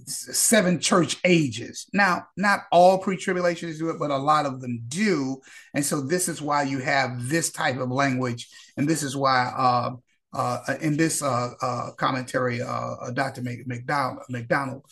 seven 0.06 0.78
church 0.80 1.16
ages. 1.24 1.86
Now, 1.92 2.26
not 2.36 2.60
all 2.70 2.98
pre-tribulationists 2.98 3.78
do 3.78 3.90
it, 3.90 3.98
but 3.98 4.10
a 4.10 4.16
lot 4.16 4.46
of 4.46 4.60
them 4.60 4.80
do. 4.88 5.40
And 5.74 5.84
so 5.84 6.00
this 6.00 6.28
is 6.28 6.40
why 6.40 6.62
you 6.62 6.78
have 6.78 7.28
this 7.28 7.50
type 7.50 7.78
of 7.78 7.90
language. 7.90 8.48
And 8.76 8.88
this 8.88 9.02
is 9.02 9.16
why 9.16 9.52
uh, 9.56 9.90
uh, 10.32 10.74
in 10.80 10.96
this 10.96 11.22
uh, 11.22 11.50
uh 11.60 11.90
commentary, 11.92 12.60
uh, 12.60 12.66
uh, 12.66 13.10
Dr. 13.12 13.42
MacDonald, 13.42 14.24
MacDonald 14.28 14.84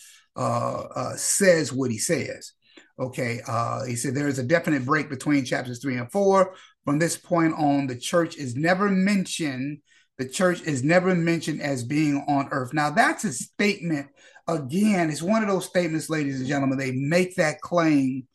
says 1.17 1.73
what 1.73 1.91
he 1.91 1.99
says. 1.99 2.53
Okay, 2.99 3.41
he 3.89 3.97
said 3.97 4.15
there 4.15 4.29
is 4.29 4.39
a 4.39 4.45
definite 4.45 4.85
break 4.85 5.09
between 5.09 5.45
chapters 5.45 5.81
three 5.81 5.97
and 5.97 6.13
four, 6.13 6.55
from 6.85 6.99
this 6.99 7.17
point 7.17 7.55
on, 7.55 7.87
the 7.87 7.97
church 7.97 8.37
is 8.37 8.57
never 8.57 8.89
mentioned. 8.89 9.79
The 10.19 10.29
church 10.29 10.63
is 10.63 10.83
never 10.83 11.15
mentioned 11.15 11.63
as 11.63 11.85
being 11.85 12.25
on 12.29 12.49
earth. 12.51 12.75
Now, 12.75 12.91
that's 12.91 13.25
a 13.25 13.33
statement. 13.33 14.09
Again, 14.49 15.11
it's 15.11 15.23
one 15.23 15.43
of 15.43 15.49
those 15.49 15.67
statements, 15.67 16.11
ladies 16.11 16.41
and 16.41 16.49
gentlemen. 16.49 16.79
They 16.79 16.93
make 16.93 17.37
that 17.37 17.61
claim, 17.61 18.27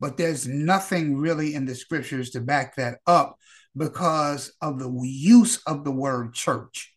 but 0.00 0.16
there's 0.16 0.46
nothing 0.46 1.16
really 1.16 1.54
in 1.54 1.66
the 1.66 1.74
scriptures 1.74 2.30
to 2.30 2.40
back 2.40 2.76
that 2.76 2.98
up 3.06 3.38
because 3.76 4.52
of 4.62 4.78
the 4.78 4.90
use 5.02 5.62
of 5.66 5.84
the 5.84 5.90
word 5.90 6.34
church. 6.34 6.94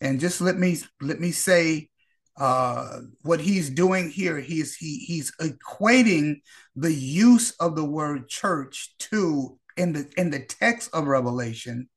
And 0.00 0.20
just 0.20 0.40
let 0.40 0.56
me 0.56 0.78
let 1.00 1.20
me 1.20 1.30
say 1.32 1.88
uh, 2.36 3.00
what 3.22 3.40
he's 3.40 3.70
doing 3.70 4.10
here. 4.10 4.38
He's 4.38 4.74
he 4.74 4.98
he's 4.98 5.32
equating 5.40 6.40
the 6.74 6.92
use 6.92 7.52
of 7.60 7.76
the 7.76 7.84
word 7.84 8.28
church 8.28 8.94
to 8.98 9.58
in 9.76 9.92
the 9.92 10.10
in 10.16 10.30
the 10.30 10.40
text 10.40 10.90
of 10.92 11.06
Revelation 11.06 11.88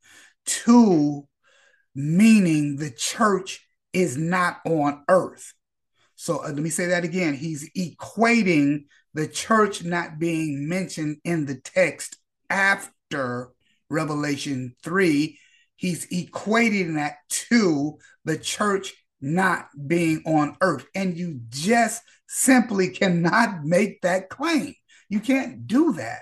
to 0.46 1.28
meaning 1.96 2.76
the 2.76 2.92
church 2.92 3.66
is 3.94 4.18
not 4.18 4.58
on 4.66 5.04
earth. 5.08 5.54
So 6.26 6.44
uh, 6.44 6.48
let 6.48 6.58
me 6.58 6.72
say 6.72 6.88
that 6.88 7.04
again. 7.04 7.36
He's 7.36 7.70
equating 7.78 8.86
the 9.14 9.28
church 9.28 9.84
not 9.84 10.18
being 10.18 10.68
mentioned 10.68 11.18
in 11.24 11.46
the 11.46 11.62
text 11.62 12.18
after 12.50 13.52
Revelation 13.92 14.76
3. 14.82 15.38
He's 15.76 16.08
equating 16.08 16.96
that 16.96 17.18
to 17.52 18.00
the 18.24 18.40
church 18.40 18.96
not 19.22 19.68
being 19.86 20.24
on 20.26 20.58
earth. 20.62 20.88
And 20.96 21.16
you 21.16 21.42
just 21.50 22.02
simply 22.28 22.90
cannot 22.90 23.64
make 23.64 24.02
that 24.02 24.30
claim. 24.30 24.74
You 25.10 25.20
can't 25.20 25.68
do 25.68 25.94
that. 25.94 26.22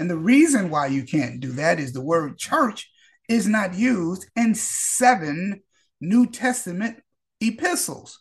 And 0.00 0.10
the 0.10 0.18
reason 0.18 0.68
why 0.68 0.88
you 0.88 1.04
can't 1.04 1.38
do 1.38 1.52
that 1.52 1.78
is 1.78 1.92
the 1.92 2.02
word 2.02 2.38
church 2.38 2.90
is 3.28 3.46
not 3.46 3.74
used 3.74 4.28
in 4.34 4.56
seven 4.56 5.62
New 6.00 6.26
Testament 6.26 7.04
epistles, 7.40 8.18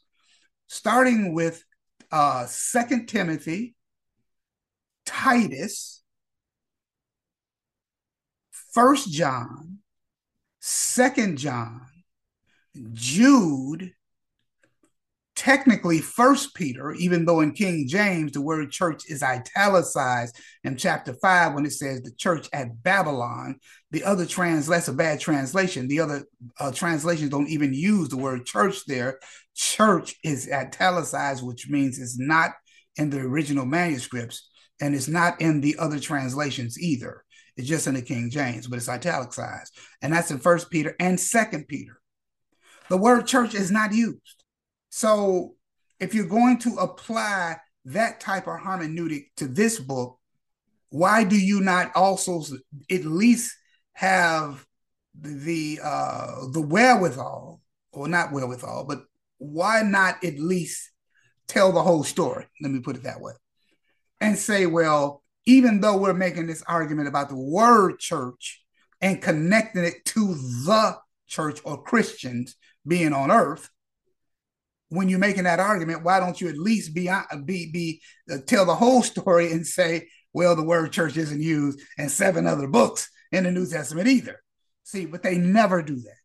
starting 0.67 1.33
with 1.33 1.63
uh, 2.11 2.45
Second 2.45 3.07
Timothy, 3.07 3.75
Titus, 5.05 6.01
First 8.73 9.11
John, 9.11 9.79
Second 10.59 11.37
John, 11.37 11.81
Jude, 12.91 13.93
technically 15.43 15.99
first 15.99 16.55
peter 16.55 16.93
even 16.93 17.25
though 17.25 17.41
in 17.41 17.51
king 17.51 17.85
james 17.85 18.31
the 18.31 18.39
word 18.39 18.71
church 18.71 19.03
is 19.09 19.21
italicized 19.21 20.39
in 20.63 20.77
chapter 20.77 21.13
5 21.13 21.53
when 21.53 21.65
it 21.65 21.73
says 21.73 22.01
the 22.01 22.11
church 22.11 22.47
at 22.53 22.81
babylon. 22.81 23.59
The 23.91 24.05
other 24.05 24.25
trans 24.25 24.67
that's 24.67 24.87
a 24.87 24.93
bad 24.93 25.19
translation. 25.19 25.89
The 25.89 25.99
other 25.99 26.23
uh, 26.61 26.71
translations 26.71 27.29
don't 27.29 27.49
even 27.49 27.73
use 27.73 28.07
the 28.07 28.17
word 28.17 28.45
church 28.45 28.85
there. 28.85 29.19
Church 29.53 30.15
is 30.23 30.49
italicized 30.49 31.45
which 31.45 31.69
means 31.69 31.99
it's 31.99 32.17
not 32.17 32.51
in 32.95 33.09
the 33.09 33.19
original 33.19 33.65
manuscripts 33.65 34.49
and 34.79 34.95
it's 34.95 35.09
not 35.09 35.41
in 35.41 35.59
the 35.59 35.75
other 35.77 35.99
translations 35.99 36.79
either. 36.79 37.25
It's 37.57 37.67
just 37.67 37.87
in 37.87 37.95
the 37.95 38.01
king 38.01 38.29
james 38.29 38.67
but 38.67 38.77
it's 38.77 38.87
italicized. 38.87 39.77
And 40.01 40.13
that's 40.13 40.31
in 40.31 40.39
first 40.39 40.69
peter 40.69 40.95
and 41.01 41.19
second 41.19 41.67
peter. 41.67 41.99
The 42.89 42.97
word 42.97 43.27
church 43.27 43.53
is 43.53 43.71
not 43.71 43.93
used 43.93 44.42
so 44.95 45.55
if 45.99 46.13
you're 46.13 46.27
going 46.27 46.59
to 46.59 46.75
apply 46.75 47.57
that 47.85 48.19
type 48.19 48.45
of 48.45 48.59
hermeneutic 48.59 49.23
to 49.37 49.47
this 49.47 49.79
book, 49.79 50.19
why 50.89 51.23
do 51.23 51.35
you 51.35 51.61
not 51.61 51.91
also 51.95 52.43
at 52.91 53.03
least 53.03 53.57
have 53.93 54.63
the 55.19 55.79
uh, 55.83 56.47
the 56.51 56.61
wherewithal, 56.61 57.59
or 57.91 58.07
not 58.07 58.31
wherewithal, 58.31 58.85
but 58.87 59.05
why 59.39 59.81
not 59.81 60.23
at 60.23 60.37
least 60.37 60.91
tell 61.47 61.71
the 61.71 61.81
whole 61.81 62.03
story? 62.03 62.45
Let 62.61 62.71
me 62.71 62.79
put 62.79 62.95
it 62.95 63.03
that 63.03 63.19
way, 63.19 63.33
and 64.21 64.37
say, 64.37 64.67
well, 64.67 65.23
even 65.47 65.81
though 65.81 65.97
we're 65.97 66.13
making 66.13 66.45
this 66.45 66.61
argument 66.67 67.07
about 67.07 67.29
the 67.29 67.35
word 67.35 67.97
church 67.97 68.63
and 69.01 69.19
connecting 69.19 69.85
it 69.85 70.05
to 70.05 70.35
the 70.35 70.97
church 71.25 71.61
or 71.65 71.81
Christians 71.81 72.55
being 72.85 73.11
on 73.11 73.31
earth, 73.31 73.71
when 74.93 75.09
you're 75.09 75.19
making 75.19 75.45
that 75.45 75.59
argument, 75.59 76.03
why 76.03 76.19
don't 76.19 76.39
you 76.39 76.49
at 76.49 76.57
least 76.57 76.93
be 76.93 77.09
be 77.45 77.71
be 77.71 78.01
uh, 78.31 78.37
tell 78.45 78.65
the 78.65 78.75
whole 78.75 79.01
story 79.13 79.51
and 79.51 79.65
say, 79.65 80.07
well, 80.33 80.55
the 80.55 80.63
word 80.63 80.91
church 80.91 81.17
isn't 81.17 81.41
used 81.41 81.79
in 81.97 82.09
seven 82.09 82.47
other 82.47 82.67
books 82.67 83.09
in 83.31 83.43
the 83.43 83.51
New 83.51 83.67
Testament 83.67 84.07
either. 84.07 84.41
See, 84.83 85.05
but 85.05 85.23
they 85.23 85.37
never 85.37 85.81
do 85.81 85.95
that. 85.95 86.17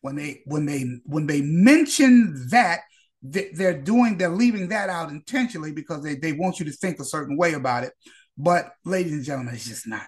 When 0.00 0.16
they 0.16 0.42
when 0.44 0.66
they 0.66 0.84
when 1.04 1.26
they 1.26 1.42
mention 1.42 2.48
that, 2.50 2.80
they're 3.22 3.80
doing 3.80 4.16
they're 4.16 4.28
leaving 4.28 4.68
that 4.68 4.88
out 4.88 5.10
intentionally 5.10 5.72
because 5.72 6.02
they, 6.02 6.14
they 6.14 6.32
want 6.32 6.60
you 6.60 6.66
to 6.66 6.72
think 6.72 7.00
a 7.00 7.04
certain 7.04 7.36
way 7.36 7.54
about 7.54 7.84
it. 7.84 7.92
But 8.38 8.72
ladies 8.84 9.12
and 9.12 9.24
gentlemen, 9.24 9.54
it's 9.54 9.66
just 9.66 9.86
not 9.86 10.06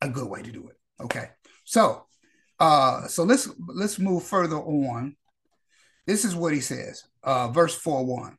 a 0.00 0.08
good 0.08 0.28
way 0.28 0.42
to 0.42 0.50
do 0.50 0.68
it. 0.68 0.76
Okay. 1.02 1.28
So 1.64 2.06
uh 2.58 3.06
so 3.08 3.24
let's 3.24 3.48
let's 3.68 3.98
move 3.98 4.24
further 4.24 4.56
on. 4.56 5.16
This 6.06 6.24
is 6.24 6.34
what 6.34 6.52
he 6.52 6.60
says 6.60 7.04
uh, 7.22 7.48
verse 7.48 7.74
4 7.76 8.04
1. 8.04 8.36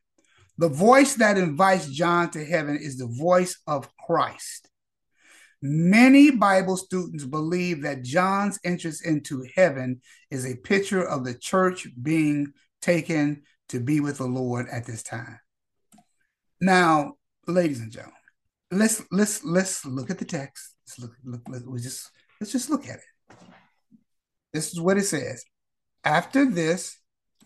The 0.58 0.68
voice 0.68 1.14
that 1.14 1.38
invites 1.38 1.88
John 1.88 2.30
to 2.30 2.44
heaven 2.44 2.76
is 2.76 2.98
the 2.98 3.06
voice 3.06 3.58
of 3.66 3.88
Christ. 3.96 4.68
Many 5.62 6.32
Bible 6.32 6.76
students 6.76 7.24
believe 7.24 7.82
that 7.82 8.02
John's 8.02 8.58
entrance 8.64 9.04
into 9.04 9.46
heaven 9.54 10.00
is 10.30 10.44
a 10.44 10.56
picture 10.56 11.02
of 11.02 11.24
the 11.24 11.34
church 11.34 11.86
being 12.02 12.52
taken 12.80 13.42
to 13.68 13.78
be 13.78 14.00
with 14.00 14.18
the 14.18 14.26
Lord 14.26 14.66
at 14.70 14.86
this 14.86 15.02
time. 15.02 15.38
Now, 16.60 17.14
ladies 17.46 17.80
and 17.80 17.92
gentlemen, 17.92 18.16
let's 18.72 19.02
let's 19.10 19.44
let's 19.44 19.84
look 19.86 20.10
at 20.10 20.18
the 20.18 20.24
text. 20.24 20.74
Let's 20.86 20.98
look, 20.98 21.12
look, 21.24 21.48
look 21.48 21.62
we 21.66 21.80
just 21.80 22.10
let's 22.40 22.52
just 22.52 22.68
look 22.68 22.88
at 22.88 22.96
it. 22.96 23.36
This 24.52 24.72
is 24.72 24.80
what 24.80 24.98
it 24.98 25.04
says. 25.04 25.44
After 26.04 26.44
this, 26.50 26.98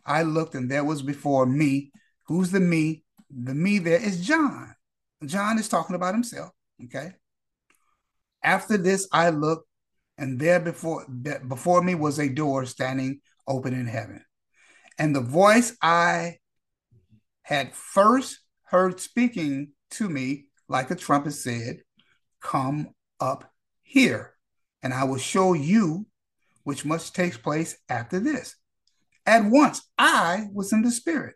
I 0.06 0.22
looked 0.22 0.54
and 0.54 0.70
there 0.70 0.84
was 0.84 1.02
before 1.02 1.46
me. 1.46 1.90
Who's 2.26 2.50
the 2.50 2.60
me? 2.60 3.04
The 3.30 3.54
me 3.54 3.78
there 3.78 4.00
is 4.00 4.24
John. 4.24 4.74
John 5.24 5.58
is 5.58 5.68
talking 5.68 5.96
about 5.96 6.14
himself. 6.14 6.50
Okay. 6.84 7.12
After 8.42 8.76
this, 8.76 9.08
I 9.12 9.30
looked, 9.30 9.68
and 10.18 10.38
there 10.38 10.60
before 10.60 11.06
before 11.08 11.82
me 11.82 11.94
was 11.94 12.18
a 12.18 12.28
door 12.28 12.64
standing 12.66 13.20
open 13.46 13.74
in 13.74 13.86
heaven. 13.86 14.24
And 14.98 15.14
the 15.14 15.20
voice 15.20 15.76
I 15.82 16.38
had 17.42 17.74
first 17.74 18.40
heard 18.64 19.00
speaking 19.00 19.72
to 19.92 20.08
me, 20.08 20.46
like 20.68 20.90
a 20.90 20.94
trumpet, 20.94 21.32
said, 21.32 21.80
Come 22.40 22.94
up 23.20 23.50
here, 23.82 24.34
and 24.82 24.94
I 24.94 25.04
will 25.04 25.18
show 25.18 25.52
you 25.52 26.06
which 26.64 26.84
must 26.84 27.14
take 27.14 27.42
place 27.42 27.76
after 27.88 28.18
this. 28.18 28.56
At 29.26 29.44
once 29.44 29.82
I 29.98 30.46
was 30.52 30.72
in 30.72 30.82
the 30.82 30.90
spirit, 30.90 31.34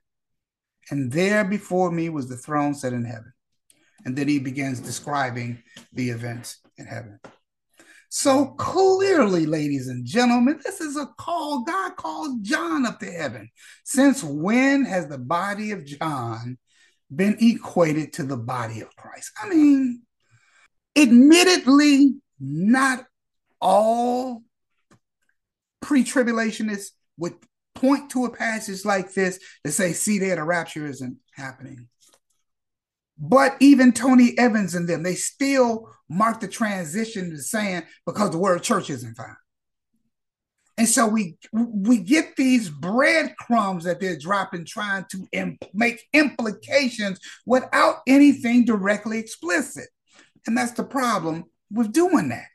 and 0.90 1.10
there 1.12 1.44
before 1.44 1.90
me 1.90 2.08
was 2.08 2.28
the 2.28 2.36
throne 2.36 2.74
set 2.74 2.92
in 2.92 3.04
heaven. 3.04 3.32
And 4.04 4.16
then 4.16 4.28
he 4.28 4.38
begins 4.38 4.80
describing 4.80 5.62
the 5.92 6.10
events 6.10 6.60
in 6.78 6.86
heaven. 6.86 7.20
So 8.08 8.46
clearly, 8.58 9.46
ladies 9.46 9.86
and 9.86 10.04
gentlemen, 10.04 10.60
this 10.64 10.80
is 10.80 10.96
a 10.96 11.06
call. 11.18 11.62
God 11.62 11.96
called 11.96 12.42
John 12.42 12.84
up 12.84 12.98
to 13.00 13.06
heaven. 13.10 13.50
Since 13.84 14.24
when 14.24 14.84
has 14.84 15.06
the 15.06 15.18
body 15.18 15.70
of 15.70 15.84
John 15.84 16.58
been 17.14 17.36
equated 17.40 18.12
to 18.14 18.24
the 18.24 18.36
body 18.36 18.80
of 18.80 18.94
Christ? 18.96 19.30
I 19.40 19.48
mean, 19.48 20.02
admittedly, 20.96 22.14
not 22.40 23.04
all 23.60 24.42
pre 25.80 26.02
tribulationists 26.02 26.90
would 27.16 27.34
point 27.74 28.10
to 28.10 28.24
a 28.24 28.30
passage 28.30 28.84
like 28.84 29.12
this 29.14 29.38
to 29.64 29.72
say, 29.72 29.92
see 29.92 30.18
there, 30.18 30.36
the 30.36 30.42
rapture 30.42 30.86
isn't 30.86 31.18
happening. 31.34 31.88
But 33.18 33.56
even 33.60 33.92
Tony 33.92 34.32
Evans 34.38 34.74
and 34.74 34.88
them, 34.88 35.02
they 35.02 35.14
still 35.14 35.90
mark 36.08 36.40
the 36.40 36.48
transition 36.48 37.30
to 37.30 37.38
saying 37.38 37.82
because 38.06 38.30
the 38.30 38.38
word 38.38 38.62
church 38.62 38.88
isn't 38.88 39.14
found. 39.14 39.36
And 40.78 40.88
so 40.88 41.06
we 41.06 41.36
we 41.52 41.98
get 41.98 42.36
these 42.36 42.70
breadcrumbs 42.70 43.84
that 43.84 44.00
they're 44.00 44.18
dropping, 44.18 44.64
trying 44.64 45.04
to 45.10 45.28
imp- 45.32 45.62
make 45.74 46.02
implications 46.14 47.20
without 47.44 47.96
anything 48.06 48.64
directly 48.64 49.18
explicit. 49.18 49.88
And 50.46 50.56
that's 50.56 50.72
the 50.72 50.84
problem 50.84 51.44
with 51.70 51.92
doing 51.92 52.30
that. 52.30 52.46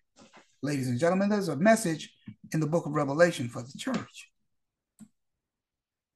Ladies 0.63 0.87
and 0.87 0.99
gentlemen, 0.99 1.29
there's 1.29 1.49
a 1.49 1.55
message 1.55 2.11
in 2.51 2.59
the 2.59 2.65
book 2.65 2.87
of 2.87 2.93
Revelation 2.93 3.47
for 3.47 3.61
the 3.61 3.77
church. 3.77 4.31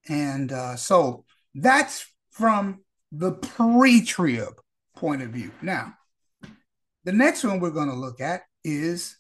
And 0.10 0.52
uh, 0.52 0.76
so 0.76 1.24
that's 1.54 2.06
from 2.32 2.82
the 3.12 3.34
pre 3.34 4.02
trib 4.02 4.60
point 4.96 5.22
of 5.22 5.30
view. 5.30 5.52
Now, 5.62 5.94
the 7.06 7.14
next 7.14 7.44
one 7.44 7.60
we're 7.60 7.70
going 7.70 7.90
to 7.90 7.96
look 7.96 8.20
at 8.20 8.42
is 8.64 9.18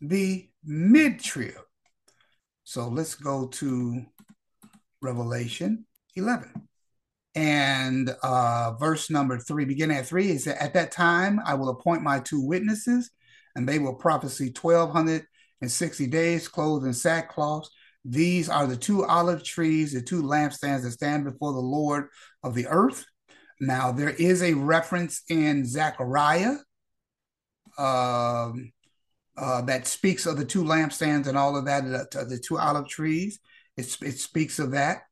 the 0.00 0.48
mid 0.64 1.20
trib. 1.20 1.54
So 2.62 2.88
let's 2.88 3.14
go 3.14 3.48
to 3.48 4.06
Revelation 5.02 5.84
11. 6.16 6.68
And 7.34 8.14
uh, 8.22 8.74
verse 8.78 9.10
number 9.10 9.38
three, 9.38 9.64
beginning 9.64 9.96
at 9.96 10.06
three, 10.06 10.30
is 10.30 10.44
that 10.44 10.62
at 10.62 10.74
that 10.74 10.92
time 10.92 11.40
I 11.44 11.54
will 11.54 11.68
appoint 11.68 12.02
my 12.02 12.20
two 12.20 12.40
witnesses, 12.40 13.10
and 13.56 13.68
they 13.68 13.80
will 13.80 13.94
prophesy 13.94 14.46
1260 14.46 16.06
days, 16.06 16.46
clothed 16.46 16.86
in 16.86 16.94
sackcloth 16.94 17.68
these 18.04 18.48
are 18.48 18.66
the 18.66 18.76
two 18.76 19.04
olive 19.04 19.42
trees, 19.42 19.92
the 19.92 20.02
two 20.02 20.22
lampstands 20.22 20.82
that 20.82 20.92
stand 20.92 21.24
before 21.24 21.52
the 21.52 21.58
Lord 21.58 22.08
of 22.42 22.54
the 22.54 22.66
earth. 22.66 23.06
Now, 23.60 23.92
there 23.92 24.10
is 24.10 24.42
a 24.42 24.54
reference 24.54 25.22
in 25.28 25.64
Zechariah 25.64 26.56
um, 27.78 28.72
uh, 29.36 29.62
that 29.62 29.86
speaks 29.86 30.26
of 30.26 30.36
the 30.36 30.44
two 30.44 30.62
lampstands 30.62 31.26
and 31.26 31.38
all 31.38 31.56
of 31.56 31.64
that, 31.64 31.84
the, 31.84 32.24
the 32.24 32.38
two 32.38 32.58
olive 32.58 32.88
trees. 32.88 33.40
It, 33.76 33.96
it 34.02 34.18
speaks 34.18 34.58
of 34.58 34.72
that. 34.72 35.02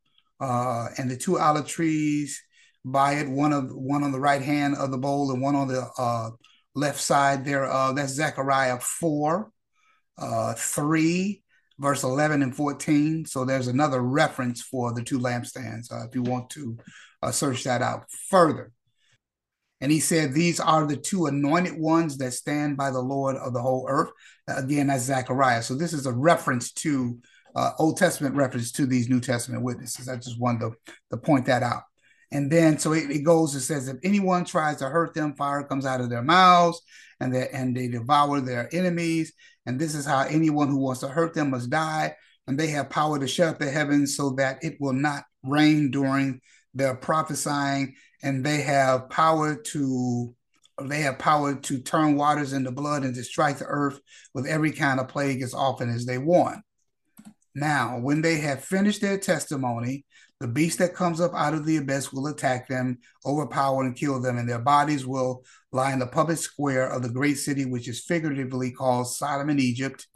Uh, 0.40 0.88
and 0.98 1.10
the 1.10 1.16
two 1.16 1.38
olive 1.38 1.66
trees 1.66 2.42
by 2.84 3.14
it, 3.14 3.28
one 3.28 3.52
of 3.52 3.70
one 3.72 4.02
on 4.02 4.12
the 4.12 4.20
right 4.20 4.42
hand 4.42 4.76
of 4.76 4.90
the 4.90 4.98
bowl 4.98 5.30
and 5.30 5.40
one 5.40 5.54
on 5.54 5.68
the 5.68 5.88
uh, 5.96 6.30
left 6.74 7.00
side 7.00 7.44
there. 7.44 7.64
Uh, 7.64 7.92
that's 7.92 8.12
Zechariah 8.12 8.80
4, 8.80 9.50
uh, 10.18 10.54
3, 10.54 11.41
verse 11.82 12.04
11 12.04 12.42
and 12.42 12.56
14. 12.56 13.26
So 13.26 13.44
there's 13.44 13.66
another 13.66 14.00
reference 14.00 14.62
for 14.62 14.94
the 14.94 15.02
two 15.02 15.18
lampstands 15.18 15.92
uh, 15.92 16.06
if 16.06 16.14
you 16.14 16.22
want 16.22 16.48
to 16.50 16.78
uh, 17.22 17.30
search 17.30 17.64
that 17.64 17.82
out 17.82 18.04
further. 18.30 18.72
And 19.80 19.90
he 19.90 19.98
said, 19.98 20.32
These 20.32 20.60
are 20.60 20.86
the 20.86 20.96
two 20.96 21.26
anointed 21.26 21.76
ones 21.76 22.16
that 22.18 22.32
stand 22.32 22.76
by 22.76 22.90
the 22.90 23.00
Lord 23.00 23.36
of 23.36 23.52
the 23.52 23.60
whole 23.60 23.86
earth. 23.88 24.10
Again, 24.46 24.86
that's 24.86 25.04
Zechariah. 25.04 25.62
So 25.62 25.74
this 25.74 25.92
is 25.92 26.06
a 26.06 26.12
reference 26.12 26.72
to 26.74 27.18
uh, 27.56 27.72
Old 27.78 27.96
Testament 27.96 28.36
reference 28.36 28.70
to 28.72 28.86
these 28.86 29.10
New 29.10 29.20
Testament 29.20 29.64
witnesses. 29.64 30.08
I 30.08 30.16
just 30.16 30.40
wanted 30.40 30.60
to, 30.60 30.92
to 31.10 31.16
point 31.16 31.46
that 31.46 31.64
out. 31.64 31.82
And 32.30 32.50
then 32.50 32.78
so 32.78 32.92
it, 32.92 33.10
it 33.10 33.24
goes, 33.24 33.54
it 33.54 33.60
says, 33.60 33.88
if 33.88 33.98
anyone 34.02 34.44
tries 34.44 34.78
to 34.78 34.88
hurt 34.88 35.14
them, 35.14 35.34
fire 35.34 35.64
comes 35.64 35.84
out 35.84 36.00
of 36.00 36.08
their 36.08 36.22
mouths 36.22 36.80
and 37.20 37.34
they, 37.34 37.48
and 37.52 37.76
they 37.76 37.88
devour 37.88 38.40
their 38.40 38.74
enemies. 38.74 39.32
And 39.66 39.78
this 39.78 39.94
is 39.94 40.04
how 40.04 40.22
anyone 40.22 40.68
who 40.68 40.78
wants 40.78 41.00
to 41.00 41.08
hurt 41.08 41.34
them 41.34 41.50
must 41.50 41.70
die. 41.70 42.16
And 42.46 42.58
they 42.58 42.68
have 42.68 42.90
power 42.90 43.18
to 43.18 43.26
shut 43.28 43.58
the 43.58 43.70
heavens 43.70 44.16
so 44.16 44.30
that 44.30 44.64
it 44.64 44.76
will 44.80 44.92
not 44.92 45.24
rain 45.44 45.90
during 45.90 46.40
they're 46.74 46.94
prophesying, 46.94 47.94
and 48.22 48.44
they 48.44 48.62
have 48.62 49.10
power 49.10 49.54
to 49.56 50.34
they 50.82 51.02
have 51.02 51.18
power 51.18 51.54
to 51.54 51.78
turn 51.78 52.16
waters 52.16 52.54
into 52.54 52.70
blood 52.70 53.04
and 53.04 53.14
to 53.14 53.22
strike 53.22 53.58
the 53.58 53.66
earth 53.66 54.00
with 54.34 54.46
every 54.46 54.72
kind 54.72 54.98
of 54.98 55.06
plague 55.06 55.42
as 55.42 55.52
often 55.54 55.90
as 55.90 56.06
they 56.06 56.18
want. 56.18 56.58
Now, 57.54 57.98
when 58.00 58.22
they 58.22 58.38
have 58.38 58.64
finished 58.64 59.02
their 59.02 59.18
testimony, 59.18 60.06
the 60.40 60.48
beast 60.48 60.78
that 60.78 60.94
comes 60.94 61.20
up 61.20 61.34
out 61.34 61.52
of 61.52 61.66
the 61.66 61.76
abyss 61.76 62.12
will 62.12 62.26
attack 62.26 62.66
them, 62.66 62.98
overpower 63.24 63.84
and 63.84 63.94
kill 63.94 64.20
them, 64.20 64.38
and 64.38 64.48
their 64.48 64.58
bodies 64.58 65.06
will 65.06 65.44
lie 65.72 65.92
in 65.92 65.98
the 65.98 66.06
public 66.06 66.38
square 66.38 66.88
of 66.88 67.02
the 67.02 67.08
great 67.08 67.38
city, 67.38 67.64
which 67.64 67.88
is 67.88 68.04
figuratively 68.04 68.70
called 68.70 69.08
Sodom 69.08 69.48
and 69.48 69.60
Egypt. 69.60 70.06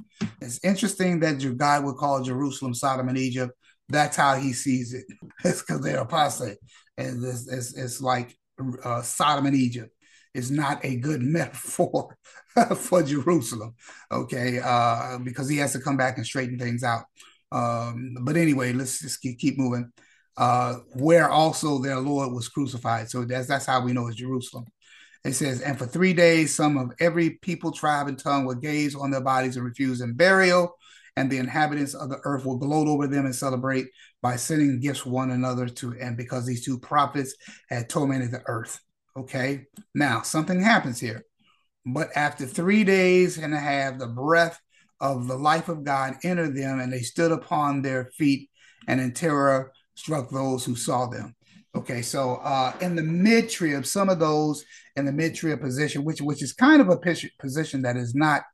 It's 0.40 0.62
interesting 0.62 1.20
that 1.20 1.40
your 1.40 1.54
God 1.54 1.84
would 1.84 1.96
call 1.96 2.22
Jerusalem 2.22 2.74
Sodom 2.74 3.08
and 3.08 3.18
Egypt. 3.18 3.52
That's 3.88 4.16
how 4.16 4.36
he 4.36 4.52
sees 4.52 4.92
it. 4.92 5.04
It's 5.44 5.62
because 5.62 5.80
they're 5.80 6.00
apostate. 6.00 6.58
And 6.98 7.24
it's, 7.24 7.48
it's, 7.48 7.76
it's 7.76 8.00
like 8.00 8.36
uh, 8.84 9.02
Sodom 9.02 9.46
and 9.46 9.56
Egypt 9.56 9.92
is 10.34 10.50
not 10.50 10.84
a 10.84 10.96
good 10.96 11.22
metaphor 11.38 12.16
for 12.76 13.02
Jerusalem, 13.02 13.74
okay? 14.12 14.60
Uh, 14.62 15.18
because 15.18 15.48
he 15.48 15.56
has 15.58 15.72
to 15.72 15.80
come 15.80 15.96
back 15.96 16.16
and 16.16 16.26
straighten 16.26 16.58
things 16.58 16.82
out. 16.82 17.04
Um, 17.52 18.16
but 18.22 18.36
anyway, 18.36 18.72
let's 18.72 19.00
just 19.00 19.20
keep, 19.22 19.38
keep 19.38 19.56
moving 19.56 19.92
uh, 20.36 20.74
where 20.94 21.30
also 21.30 21.78
their 21.78 21.98
Lord 21.98 22.32
was 22.32 22.48
crucified. 22.48 23.10
So 23.10 23.24
that's 23.24 23.48
that's 23.48 23.66
how 23.66 23.82
we 23.82 23.92
know 23.92 24.06
it's 24.08 24.16
Jerusalem. 24.16 24.66
It 25.26 25.34
says, 25.34 25.60
and 25.60 25.76
for 25.76 25.86
three 25.86 26.12
days, 26.12 26.54
some 26.54 26.78
of 26.78 26.92
every 27.00 27.30
people, 27.30 27.72
tribe, 27.72 28.06
and 28.06 28.16
tongue 28.16 28.44
will 28.44 28.54
gaze 28.54 28.94
on 28.94 29.10
their 29.10 29.20
bodies 29.20 29.56
and 29.56 29.64
refuse 29.64 29.98
them 29.98 30.14
burial, 30.14 30.76
and 31.16 31.28
the 31.28 31.38
inhabitants 31.38 31.94
of 31.94 32.10
the 32.10 32.20
earth 32.22 32.44
will 32.44 32.58
gloat 32.58 32.86
over 32.86 33.08
them 33.08 33.24
and 33.24 33.34
celebrate 33.34 33.86
by 34.22 34.36
sending 34.36 34.78
gifts 34.78 35.04
one 35.04 35.32
another 35.32 35.68
to, 35.68 35.96
and 36.00 36.16
because 36.16 36.46
these 36.46 36.64
two 36.64 36.78
prophets 36.78 37.34
had 37.68 37.88
tormented 37.88 38.30
the 38.30 38.42
earth. 38.46 38.78
Okay, 39.16 39.64
now 39.96 40.22
something 40.22 40.60
happens 40.60 41.00
here. 41.00 41.24
But 41.84 42.10
after 42.16 42.46
three 42.46 42.84
days 42.84 43.36
and 43.36 43.52
a 43.52 43.58
half, 43.58 43.98
the 43.98 44.06
breath 44.06 44.60
of 45.00 45.26
the 45.26 45.36
life 45.36 45.68
of 45.68 45.82
God 45.82 46.18
entered 46.22 46.56
them, 46.56 46.78
and 46.78 46.92
they 46.92 47.00
stood 47.00 47.32
upon 47.32 47.82
their 47.82 48.12
feet, 48.16 48.48
and 48.86 49.00
in 49.00 49.12
terror 49.12 49.72
struck 49.96 50.30
those 50.30 50.64
who 50.64 50.76
saw 50.76 51.06
them. 51.06 51.35
Okay, 51.76 52.00
so 52.00 52.36
uh, 52.36 52.72
in 52.80 52.96
the 52.96 53.02
mid 53.02 53.50
trib, 53.50 53.84
some 53.84 54.08
of 54.08 54.18
those 54.18 54.64
in 54.96 55.04
the 55.04 55.12
mid 55.12 55.34
trib 55.34 55.60
position, 55.60 56.04
which 56.04 56.22
which 56.22 56.42
is 56.42 56.54
kind 56.54 56.80
of 56.80 56.88
a 56.88 56.98
position 57.38 57.82
that 57.82 57.96
is 57.96 58.14
not 58.14 58.44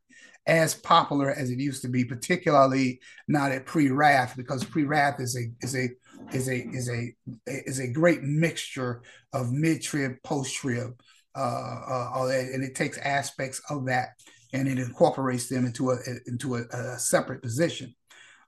as 0.48 0.74
popular 0.74 1.30
as 1.30 1.48
it 1.48 1.60
used 1.60 1.82
to 1.82 1.88
be, 1.88 2.04
particularly 2.04 3.00
not 3.28 3.52
at 3.52 3.64
pre 3.64 3.90
wrath, 3.90 4.34
because 4.36 4.64
pre 4.64 4.82
wrath 4.82 5.20
is 5.20 5.36
a 5.36 5.64
is 5.64 5.76
a 5.76 5.88
is 6.32 6.48
a 6.48 6.66
is 6.70 6.90
a 6.90 7.14
is 7.46 7.78
a 7.78 7.92
great 7.92 8.22
mixture 8.22 9.02
of 9.32 9.52
mid 9.52 9.82
trib, 9.82 10.16
post 10.24 10.56
trib, 10.56 11.00
uh, 11.36 11.38
uh, 11.38 12.28
and 12.28 12.64
it 12.64 12.74
takes 12.74 12.98
aspects 12.98 13.62
of 13.70 13.86
that 13.86 14.08
and 14.52 14.66
it 14.66 14.78
incorporates 14.78 15.48
them 15.48 15.64
into 15.64 15.90
a 15.90 15.96
into 16.26 16.56
a, 16.56 16.62
a 16.72 16.98
separate 16.98 17.40
position. 17.40 17.94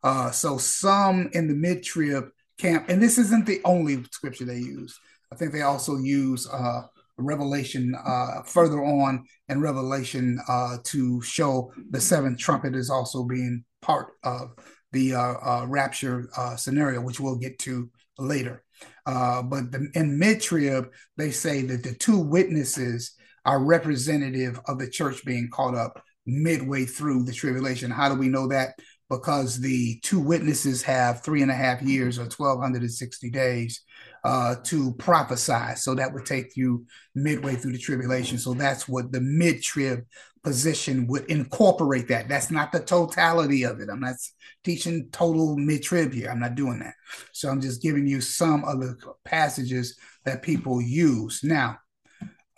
Uh, 0.02 0.32
so 0.32 0.58
some 0.58 1.30
in 1.32 1.46
the 1.46 1.54
mid 1.54 1.84
trib 1.84 2.24
camp, 2.58 2.86
and 2.88 3.02
this 3.02 3.18
isn't 3.18 3.46
the 3.46 3.60
only 3.64 4.04
scripture 4.10 4.44
they 4.44 4.58
use. 4.58 4.98
I 5.32 5.36
think 5.36 5.52
they 5.52 5.62
also 5.62 5.96
use 5.96 6.48
uh, 6.48 6.82
Revelation 7.16 7.94
uh, 8.04 8.42
further 8.42 8.82
on 8.82 9.24
in 9.48 9.60
Revelation 9.60 10.38
uh, 10.48 10.78
to 10.84 11.20
show 11.22 11.72
the 11.90 12.00
seventh 12.00 12.38
trumpet 12.38 12.74
is 12.74 12.90
also 12.90 13.24
being 13.24 13.64
part 13.82 14.08
of 14.24 14.54
the 14.92 15.14
uh, 15.14 15.20
uh, 15.20 15.66
rapture 15.68 16.28
uh, 16.36 16.56
scenario, 16.56 17.00
which 17.00 17.20
we'll 17.20 17.36
get 17.36 17.58
to 17.58 17.90
later. 18.18 18.64
but 19.04 19.70
the, 19.72 19.88
in 19.94 20.18
mid 20.18 20.40
trib, 20.40 20.90
they 21.16 21.30
say 21.30 21.62
that 21.62 21.82
the 21.82 21.94
two 21.94 22.18
witnesses 22.18 23.14
are 23.44 23.62
representative 23.62 24.58
of 24.66 24.78
the 24.78 24.88
church 24.88 25.24
being 25.24 25.50
caught 25.52 25.74
up 25.74 26.02
midway 26.26 26.84
through 26.84 27.24
the 27.24 27.32
tribulation. 27.32 27.90
How 27.90 28.08
do 28.08 28.14
we 28.14 28.28
know 28.28 28.48
that? 28.48 28.74
Because 29.16 29.60
the 29.60 29.98
two 30.02 30.20
witnesses 30.20 30.82
have 30.82 31.22
three 31.22 31.42
and 31.42 31.50
a 31.50 31.54
half 31.54 31.82
years 31.82 32.18
or 32.18 32.22
1260 32.22 33.30
days 33.30 33.82
uh, 34.24 34.56
to 34.64 34.92
prophesy. 34.94 35.76
So 35.76 35.94
that 35.94 36.12
would 36.12 36.26
take 36.26 36.56
you 36.56 36.86
midway 37.14 37.54
through 37.54 37.72
the 37.72 37.78
tribulation. 37.78 38.38
So 38.38 38.54
that's 38.54 38.88
what 38.88 39.12
the 39.12 39.20
mid 39.20 39.62
trib 39.62 40.04
position 40.42 41.06
would 41.06 41.24
incorporate 41.26 42.08
that. 42.08 42.28
That's 42.28 42.50
not 42.50 42.72
the 42.72 42.80
totality 42.80 43.62
of 43.62 43.80
it. 43.80 43.88
I'm 43.90 44.00
not 44.00 44.16
teaching 44.64 45.08
total 45.12 45.56
mid 45.56 45.82
trib 45.82 46.12
here. 46.12 46.30
I'm 46.30 46.40
not 46.40 46.54
doing 46.54 46.80
that. 46.80 46.94
So 47.32 47.48
I'm 47.48 47.60
just 47.60 47.82
giving 47.82 48.06
you 48.06 48.20
some 48.20 48.64
of 48.64 48.80
the 48.80 48.96
passages 49.24 49.96
that 50.24 50.42
people 50.42 50.80
use. 50.80 51.40
Now, 51.44 51.78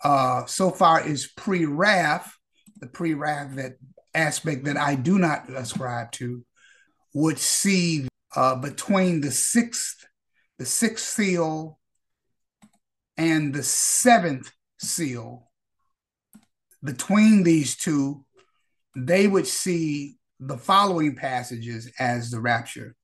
uh, 0.03 0.45
so 0.45 0.71
far 0.71 1.05
is 1.05 1.27
pre 1.35 1.65
wrath, 1.65 2.33
the 2.79 2.87
pre 2.87 3.13
wrath 3.13 3.55
that 3.55 3.73
aspect 4.17 4.65
that 4.65 4.77
I 4.77 4.95
do 4.95 5.19
not 5.19 5.49
ascribe 5.49 6.11
to 6.13 6.43
would 7.17 7.39
see 7.39 8.07
uh, 8.35 8.55
between 8.55 9.21
the 9.21 9.31
sixth, 9.31 10.05
the 10.59 10.65
sixth 10.65 11.05
seal 11.05 11.79
and 13.17 13.55
the 13.55 13.63
seventh 13.63 14.51
seal, 14.77 15.49
between 16.83 17.41
these 17.41 17.75
two, 17.75 18.23
they 18.95 19.27
would 19.27 19.47
see 19.47 20.17
the 20.39 20.57
following 20.57 21.15
passages 21.15 21.91
as 21.99 22.29
the 22.29 22.39
rapture. 22.39 22.95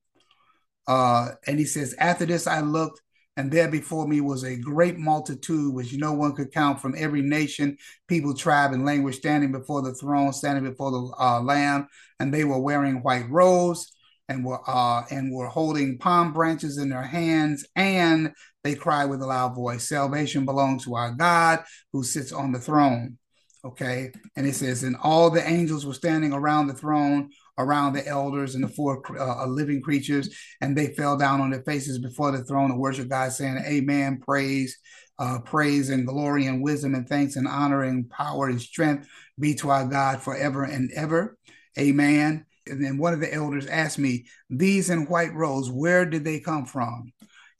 Uh, 0.86 1.30
and 1.48 1.58
he 1.58 1.64
says, 1.64 1.96
After 1.98 2.24
this 2.24 2.46
I 2.46 2.60
looked, 2.60 3.00
and 3.36 3.50
there 3.50 3.68
before 3.68 4.06
me 4.06 4.20
was 4.20 4.44
a 4.44 4.56
great 4.56 4.96
multitude 4.96 5.74
which 5.74 5.92
no 5.92 6.12
one 6.12 6.36
could 6.36 6.52
count 6.52 6.80
from 6.80 6.94
every 6.96 7.20
nation, 7.20 7.76
people, 8.06 8.32
tribe, 8.32 8.72
and 8.72 8.86
language 8.86 9.16
standing 9.16 9.50
before 9.50 9.82
the 9.82 9.92
throne, 9.92 10.32
standing 10.32 10.62
before 10.62 10.92
the 10.92 11.14
uh, 11.18 11.40
Lamb, 11.40 11.88
and 12.20 12.32
they 12.32 12.44
were 12.44 12.60
wearing 12.60 13.02
white 13.02 13.28
robes 13.28 13.90
and 14.28 14.44
were 14.44 14.60
uh, 14.66 15.04
and 15.10 15.32
were 15.32 15.48
holding 15.48 15.98
palm 15.98 16.32
branches 16.32 16.78
in 16.78 16.88
their 16.88 17.02
hands, 17.02 17.66
and 17.76 18.32
they 18.62 18.74
cried 18.74 19.06
with 19.06 19.22
a 19.22 19.26
loud 19.26 19.54
voice, 19.54 19.88
"Salvation 19.88 20.44
belongs 20.44 20.84
to 20.84 20.94
our 20.94 21.12
God 21.12 21.64
who 21.92 22.02
sits 22.02 22.32
on 22.32 22.52
the 22.52 22.60
throne." 22.60 23.18
Okay, 23.64 24.12
and 24.36 24.46
it 24.46 24.54
says, 24.54 24.82
and 24.82 24.94
all 25.02 25.30
the 25.30 25.46
angels 25.46 25.86
were 25.86 25.94
standing 25.94 26.34
around 26.34 26.66
the 26.66 26.74
throne 26.74 27.30
around 27.58 27.92
the 27.92 28.06
elders 28.06 28.54
and 28.54 28.64
the 28.64 28.68
four 28.68 29.02
uh, 29.18 29.44
uh, 29.44 29.46
living 29.46 29.80
creatures, 29.80 30.28
and 30.60 30.76
they 30.76 30.88
fell 30.94 31.16
down 31.16 31.40
on 31.40 31.50
their 31.50 31.62
faces 31.62 31.98
before 31.98 32.30
the 32.32 32.44
throne 32.44 32.70
and 32.70 32.80
worship 32.80 33.08
God, 33.08 33.32
saying, 33.32 33.58
Amen, 33.66 34.20
praise, 34.20 34.78
uh, 35.18 35.38
praise 35.44 35.90
and 35.90 36.06
glory 36.06 36.46
and 36.46 36.62
wisdom 36.62 36.94
and 36.94 37.08
thanks 37.08 37.36
and 37.36 37.46
honor 37.46 37.82
and 37.82 38.10
power 38.10 38.48
and 38.48 38.60
strength 38.60 39.08
be 39.38 39.54
to 39.54 39.70
our 39.70 39.86
God 39.86 40.20
forever 40.20 40.64
and 40.64 40.90
ever. 40.92 41.36
Amen. 41.78 42.46
And 42.66 42.82
then 42.82 42.98
one 42.98 43.12
of 43.12 43.20
the 43.20 43.32
elders 43.32 43.66
asked 43.66 43.98
me, 43.98 44.26
These 44.50 44.90
in 44.90 45.06
white 45.06 45.34
robes, 45.34 45.70
where 45.70 46.04
did 46.04 46.24
they 46.24 46.40
come 46.40 46.66
from? 46.66 47.12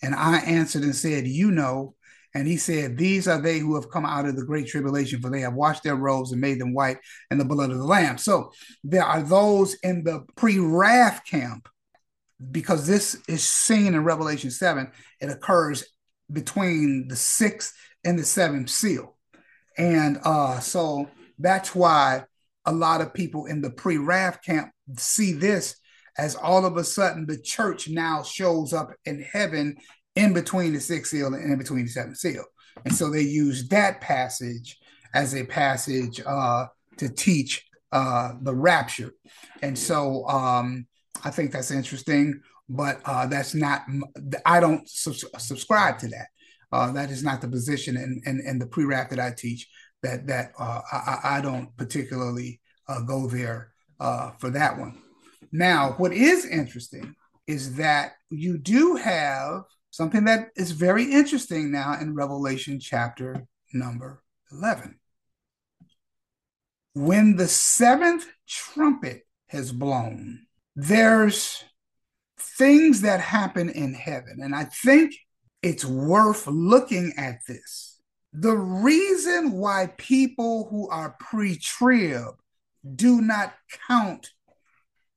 And 0.02 0.14
I 0.14 0.38
answered 0.38 0.82
and 0.82 0.94
said, 0.94 1.26
You 1.26 1.50
know. 1.50 1.94
And 2.36 2.48
he 2.48 2.56
said, 2.56 2.96
These 2.96 3.28
are 3.28 3.40
they 3.40 3.58
who 3.58 3.74
have 3.76 3.90
come 3.90 4.04
out 4.04 4.26
of 4.26 4.36
the 4.36 4.44
great 4.44 4.66
tribulation, 4.66 5.20
for 5.20 5.30
they 5.30 5.40
have 5.40 5.54
washed 5.54 5.84
their 5.84 5.96
robes 5.96 6.32
and 6.32 6.40
made 6.40 6.60
them 6.60 6.74
white 6.74 6.98
in 7.30 7.38
the 7.38 7.44
blood 7.44 7.70
of 7.70 7.78
the 7.78 7.84
Lamb. 7.84 8.18
So 8.18 8.50
there 8.82 9.04
are 9.04 9.22
those 9.22 9.74
in 9.82 10.04
the 10.04 10.24
pre 10.36 10.58
wrath 10.58 11.22
camp, 11.28 11.68
because 12.50 12.86
this 12.86 13.16
is 13.28 13.44
seen 13.44 13.94
in 13.94 14.04
Revelation 14.04 14.50
7, 14.50 14.90
it 15.20 15.30
occurs 15.30 15.84
between 16.32 17.08
the 17.08 17.16
sixth 17.16 17.74
and 18.04 18.18
the 18.18 18.24
seventh 18.24 18.70
seal. 18.70 19.16
And 19.76 20.18
uh, 20.24 20.60
so 20.60 21.08
that's 21.38 21.74
why 21.74 22.24
a 22.64 22.72
lot 22.72 23.00
of 23.00 23.14
people 23.14 23.46
in 23.46 23.60
the 23.60 23.70
pre 23.70 23.98
wrath 23.98 24.40
camp 24.42 24.70
see 24.96 25.32
this 25.32 25.76
as 26.18 26.36
all 26.36 26.64
of 26.64 26.76
a 26.76 26.84
sudden 26.84 27.26
the 27.26 27.38
church 27.38 27.88
now 27.88 28.22
shows 28.22 28.72
up 28.72 28.92
in 29.04 29.20
heaven 29.22 29.76
in 30.16 30.32
between 30.32 30.72
the 30.72 30.80
sixth 30.80 31.10
seal 31.10 31.28
and 31.28 31.50
in 31.50 31.58
between 31.58 31.84
the 31.84 31.90
seventh 31.90 32.16
seal. 32.16 32.44
And 32.84 32.94
so 32.94 33.10
they 33.10 33.22
use 33.22 33.68
that 33.68 34.00
passage 34.00 34.78
as 35.14 35.34
a 35.34 35.44
passage 35.44 36.20
uh, 36.24 36.66
to 36.98 37.08
teach 37.08 37.66
uh, 37.92 38.32
the 38.42 38.54
rapture. 38.54 39.12
And 39.62 39.78
so 39.78 40.26
um, 40.28 40.86
I 41.24 41.30
think 41.30 41.52
that's 41.52 41.70
interesting, 41.70 42.40
but 42.68 43.00
uh, 43.04 43.26
that's 43.26 43.54
not, 43.54 43.82
I 44.44 44.60
don't 44.60 44.88
subscribe 44.88 45.98
to 45.98 46.08
that. 46.08 46.26
Uh, 46.72 46.90
that 46.92 47.10
is 47.10 47.22
not 47.22 47.40
the 47.40 47.48
position 47.48 47.96
in, 47.96 48.20
in, 48.26 48.42
in 48.44 48.58
the 48.58 48.66
pre-wrath 48.66 49.10
that 49.10 49.20
I 49.20 49.30
teach 49.30 49.68
that, 50.02 50.26
that 50.26 50.50
uh, 50.58 50.80
I, 50.92 51.18
I, 51.36 51.40
don't 51.40 51.74
particularly 51.76 52.60
uh, 52.88 53.00
go 53.02 53.28
there 53.28 53.73
Uh, 54.04 54.32
for 54.32 54.50
that 54.50 54.78
one. 54.78 54.98
Now, 55.50 55.94
what 55.96 56.12
is 56.12 56.44
interesting 56.44 57.14
is 57.46 57.76
that 57.76 58.12
you 58.28 58.58
do 58.58 58.96
have 58.96 59.62
something 59.92 60.24
that 60.26 60.48
is 60.56 60.72
very 60.72 61.10
interesting 61.10 61.72
now 61.72 61.98
in 61.98 62.14
Revelation 62.14 62.78
chapter 62.78 63.46
number 63.72 64.22
11. 64.52 64.98
When 66.92 67.36
the 67.36 67.48
seventh 67.48 68.26
trumpet 68.46 69.22
has 69.48 69.72
blown, 69.72 70.48
there's 70.76 71.64
things 72.38 73.00
that 73.00 73.20
happen 73.20 73.70
in 73.70 73.94
heaven. 73.94 74.40
And 74.42 74.54
I 74.54 74.64
think 74.64 75.14
it's 75.62 75.86
worth 75.86 76.46
looking 76.46 77.14
at 77.16 77.38
this. 77.48 78.02
The 78.34 78.54
reason 78.54 79.52
why 79.52 79.94
people 79.96 80.68
who 80.68 80.90
are 80.90 81.16
pre 81.18 81.56
trib 81.56 82.34
do 82.94 83.20
not 83.20 83.54
count 83.88 84.30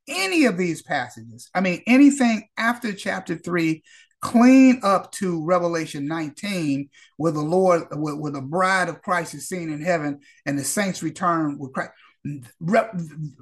any 0.08 0.46
of 0.46 0.58
these 0.58 0.82
passages, 0.82 1.50
I 1.54 1.62
mean, 1.62 1.84
anything 1.86 2.48
after 2.58 2.94
chapter 2.94 3.36
three, 3.36 3.84
clean 4.22 4.80
up 4.84 5.12
to 5.14 5.44
Revelation 5.44 6.08
19, 6.08 6.90
where 7.18 7.32
the 7.32 7.42
Lord, 7.42 7.84
where, 7.94 8.16
where 8.16 8.32
the 8.32 8.42
bride 8.42 8.90
of 8.90 9.02
Christ 9.02 9.34
is 9.34 9.48
seen 9.48 9.72
in 9.72 9.82
heaven 9.82 10.22
and 10.46 10.58
the 10.58 10.64
saints 10.64 11.04
return 11.04 11.58
with 11.58 11.74
Christ. 11.74 11.92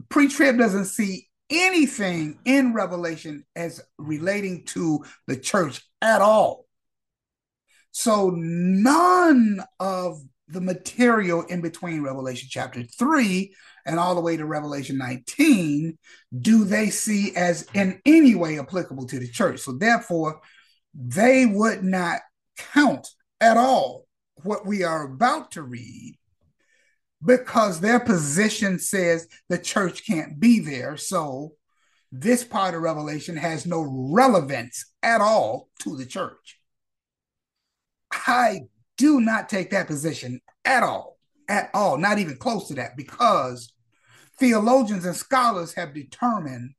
Pre 0.09 0.27
trib 0.27 0.57
doesn't 0.57 0.85
see 0.85 1.27
anything 1.49 2.39
in 2.45 2.73
Revelation 2.73 3.45
as 3.55 3.81
relating 3.97 4.65
to 4.65 5.05
the 5.27 5.37
church 5.37 5.81
at 6.01 6.21
all. 6.21 6.65
So 7.91 8.31
none 8.35 9.63
of 9.79 10.21
the 10.47 10.61
material 10.61 11.43
in 11.43 11.61
between 11.61 12.03
Revelation 12.03 12.47
chapter 12.51 12.83
3 12.83 13.53
and 13.85 13.99
all 13.99 14.15
the 14.15 14.21
way 14.21 14.37
to 14.37 14.45
Revelation 14.45 14.97
19 14.97 15.97
do 16.39 16.63
they 16.63 16.89
see 16.89 17.35
as 17.35 17.67
in 17.73 17.99
any 18.05 18.35
way 18.35 18.59
applicable 18.59 19.07
to 19.07 19.19
the 19.19 19.27
church. 19.27 19.59
So 19.59 19.73
therefore, 19.73 20.41
they 20.93 21.45
would 21.45 21.83
not 21.83 22.21
count 22.57 23.07
at 23.41 23.57
all 23.57 24.05
what 24.43 24.65
we 24.65 24.83
are 24.83 25.05
about 25.05 25.51
to 25.51 25.63
read 25.63 26.17
because 27.23 27.79
their 27.79 27.99
position 27.99 28.79
says 28.79 29.27
the 29.49 29.57
church 29.57 30.05
can't 30.05 30.39
be 30.39 30.59
there. 30.59 30.95
So 30.97 31.53
this 32.11 32.43
part 32.43 32.75
of 32.75 32.81
Revelation 32.81 33.35
has 33.35 33.65
no 33.65 33.81
relevance 33.81 34.85
at 35.01 35.21
all 35.21 35.69
to 35.81 35.97
the 35.97 36.05
church. 36.05 36.59
I 38.11 38.61
do 38.97 39.21
not 39.21 39.49
take 39.49 39.71
that 39.71 39.87
position 39.87 40.41
at 40.63 40.83
all, 40.83 41.17
at 41.47 41.69
all, 41.73 41.97
not 41.97 42.19
even 42.19 42.37
close 42.37 42.67
to 42.67 42.75
that, 42.75 42.97
because 42.97 43.73
theologians 44.39 45.05
and 45.05 45.15
scholars 45.15 45.73
have 45.73 45.93
determined 45.93 46.71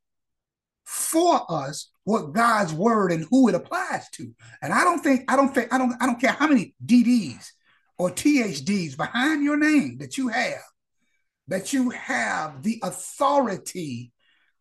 for 0.85 1.45
us 1.49 1.91
what 2.05 2.31
God's 2.31 2.73
word 2.73 3.11
and 3.11 3.27
who 3.29 3.49
it 3.49 3.55
applies 3.55 4.09
to. 4.11 4.33
And 4.61 4.71
I 4.73 4.83
don't 4.83 5.03
think, 5.03 5.29
I 5.29 5.35
don't 5.35 5.53
think, 5.53 5.73
I 5.73 5.77
don't, 5.77 5.93
I 5.99 6.05
don't 6.05 6.21
care 6.21 6.31
how 6.31 6.47
many 6.47 6.73
DDs 6.85 7.49
or 7.97 8.09
THDs 8.09 8.95
behind 8.95 9.43
your 9.43 9.57
name 9.57 9.97
that 9.97 10.17
you 10.17 10.29
have, 10.29 10.63
that 11.49 11.73
you 11.73 11.89
have 11.89 12.63
the 12.63 12.79
authority 12.83 14.13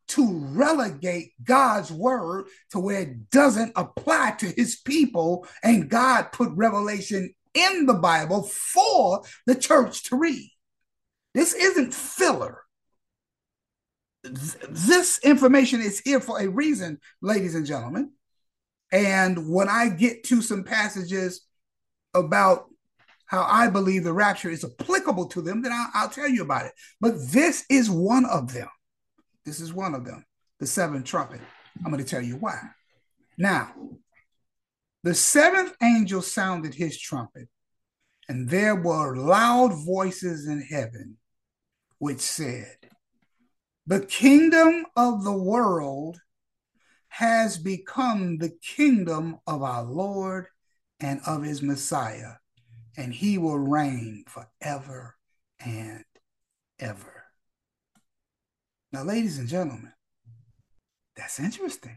to 0.08 0.38
relegate 0.52 1.32
God's 1.42 1.90
word 1.92 2.46
to 2.70 2.78
where 2.78 3.02
it 3.02 3.30
doesn't 3.30 3.72
apply 3.76 4.32
to 4.38 4.46
his 4.46 4.76
people. 4.76 5.46
And 5.62 5.88
God 5.88 6.32
put 6.32 6.50
revelation 6.52 7.34
in 7.56 7.86
the 7.86 7.94
Bible 7.94 8.42
for 8.42 9.22
the 9.46 9.54
church 9.54 10.04
to 10.04 10.16
read. 10.16 10.50
This 11.34 11.54
isn't 11.54 11.94
filler. 11.94 12.62
This 14.22 15.18
information 15.22 15.80
is 15.80 16.00
here 16.00 16.20
for 16.20 16.40
a 16.40 16.48
reason, 16.48 16.98
ladies 17.20 17.54
and 17.54 17.66
gentlemen. 17.66 18.12
And 18.92 19.50
when 19.50 19.68
I 19.68 19.88
get 19.88 20.24
to 20.24 20.42
some 20.42 20.64
passages 20.64 21.42
about 22.14 22.66
how 23.26 23.42
I 23.42 23.68
believe 23.68 24.04
the 24.04 24.12
rapture 24.12 24.50
is 24.50 24.64
applicable 24.64 25.26
to 25.28 25.42
them, 25.42 25.62
then 25.62 25.72
I'll, 25.72 25.90
I'll 25.94 26.08
tell 26.08 26.28
you 26.28 26.42
about 26.42 26.66
it. 26.66 26.72
But 27.00 27.14
this 27.30 27.64
is 27.68 27.90
one 27.90 28.24
of 28.24 28.52
them. 28.52 28.68
This 29.44 29.60
is 29.60 29.72
one 29.72 29.94
of 29.94 30.04
them, 30.04 30.24
the 30.60 30.66
seventh 30.66 31.04
trumpet. 31.04 31.40
I'm 31.84 31.90
going 31.90 32.02
to 32.02 32.08
tell 32.08 32.22
you 32.22 32.36
why. 32.36 32.60
Now, 33.36 33.72
the 35.02 35.14
seventh 35.14 35.76
angel 35.82 36.22
sounded 36.22 36.74
his 36.74 36.98
trumpet, 36.98 37.48
and 38.28 38.48
there 38.48 38.74
were 38.74 39.16
loud 39.16 39.72
voices 39.84 40.46
in 40.46 40.62
heaven 40.62 41.18
which 41.98 42.20
said, 42.20 42.76
The 43.86 44.00
kingdom 44.00 44.86
of 44.96 45.24
the 45.24 45.36
world 45.36 46.20
has 47.08 47.56
become 47.56 48.38
the 48.38 48.50
kingdom 48.50 49.38
of 49.46 49.62
our 49.62 49.84
Lord 49.84 50.48
and 51.00 51.20
of 51.26 51.44
his 51.44 51.62
Messiah, 51.62 52.34
and 52.96 53.14
he 53.14 53.38
will 53.38 53.58
reign 53.58 54.24
forever 54.26 55.16
and 55.60 56.04
ever. 56.78 57.24
Now, 58.92 59.02
ladies 59.02 59.38
and 59.38 59.48
gentlemen, 59.48 59.92
that's 61.16 61.40
interesting. 61.40 61.96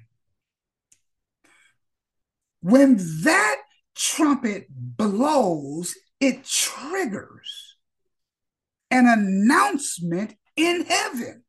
When 2.61 2.97
that 3.23 3.57
trumpet 3.95 4.67
blows, 4.69 5.95
it 6.19 6.45
triggers 6.45 7.77
an 8.91 9.07
announcement 9.07 10.35
in 10.55 10.85
heaven. 10.85 11.43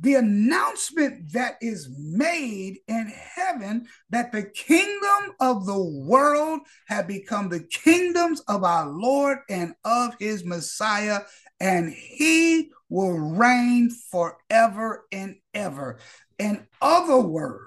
the 0.00 0.14
announcement 0.14 1.32
that 1.32 1.56
is 1.60 1.90
made 1.98 2.78
in 2.86 3.12
heaven 3.34 3.86
that 4.10 4.30
the 4.30 4.44
kingdom 4.44 5.34
of 5.40 5.66
the 5.66 5.82
world 5.82 6.60
have 6.86 7.08
become 7.08 7.48
the 7.48 7.60
kingdoms 7.60 8.40
of 8.46 8.62
our 8.62 8.88
Lord 8.88 9.38
and 9.50 9.74
of 9.84 10.14
his 10.20 10.44
Messiah, 10.44 11.20
and 11.58 11.92
he 11.92 12.70
will 12.88 13.18
reign 13.18 13.90
forever 13.90 15.04
and 15.10 15.36
ever. 15.52 15.98
In 16.38 16.66
other 16.80 17.18
words, 17.18 17.64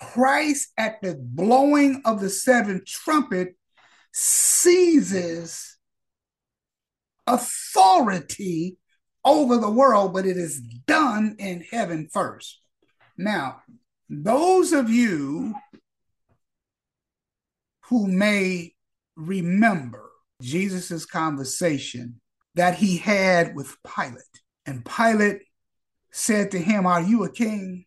Christ 0.00 0.72
at 0.76 1.00
the 1.02 1.16
blowing 1.18 2.02
of 2.04 2.20
the 2.20 2.28
seventh 2.28 2.86
trumpet 2.86 3.56
seizes 4.12 5.78
authority 7.26 8.76
over 9.24 9.56
the 9.56 9.70
world, 9.70 10.12
but 10.12 10.26
it 10.26 10.36
is 10.36 10.60
done 10.60 11.36
in 11.38 11.64
heaven 11.70 12.08
first. 12.12 12.60
Now, 13.16 13.62
those 14.08 14.72
of 14.72 14.90
you 14.90 15.54
who 17.86 18.06
may 18.06 18.74
remember 19.16 20.10
Jesus's 20.42 21.06
conversation 21.06 22.20
that 22.54 22.76
he 22.76 22.98
had 22.98 23.54
with 23.54 23.76
Pilate, 23.84 24.22
and 24.66 24.84
Pilate 24.84 25.42
said 26.14 26.50
to 26.52 26.58
him, 26.58 26.86
Are 26.86 27.02
you 27.02 27.24
a 27.24 27.30
king? 27.30 27.84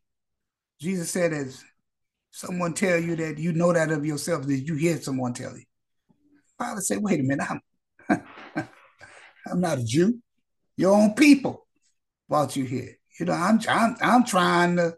Jesus 0.80 1.10
said, 1.10 1.34
As 1.34 1.64
someone 2.32 2.74
tell 2.74 3.00
you 3.00 3.16
that 3.16 3.40
you 3.40 3.54
know 3.54 3.74
that 3.74 3.92
of 3.92 4.06
yourself, 4.06 4.46
did 4.46 4.68
you 4.68 4.76
hear 4.76 4.98
someone 5.02 5.34
tell 5.34 5.58
you? 5.58 5.66
Pilate 6.60 6.84
said, 6.84 7.00
Wait 7.02 7.20
a 7.20 7.24
minute, 7.24 7.48
I'm, 7.50 7.62
I'm 9.52 9.62
not 9.62 9.80
a 9.80 9.84
Jew 9.84 10.22
your 10.78 10.96
own 10.96 11.16
people 11.16 11.68
brought 12.30 12.56
you 12.56 12.64
here. 12.64 12.98
You 13.20 13.26
know, 13.26 13.34
I'm 13.34 13.60
I'm 13.68 13.96
I'm 14.00 14.24
trying 14.24 14.78
to 14.78 14.96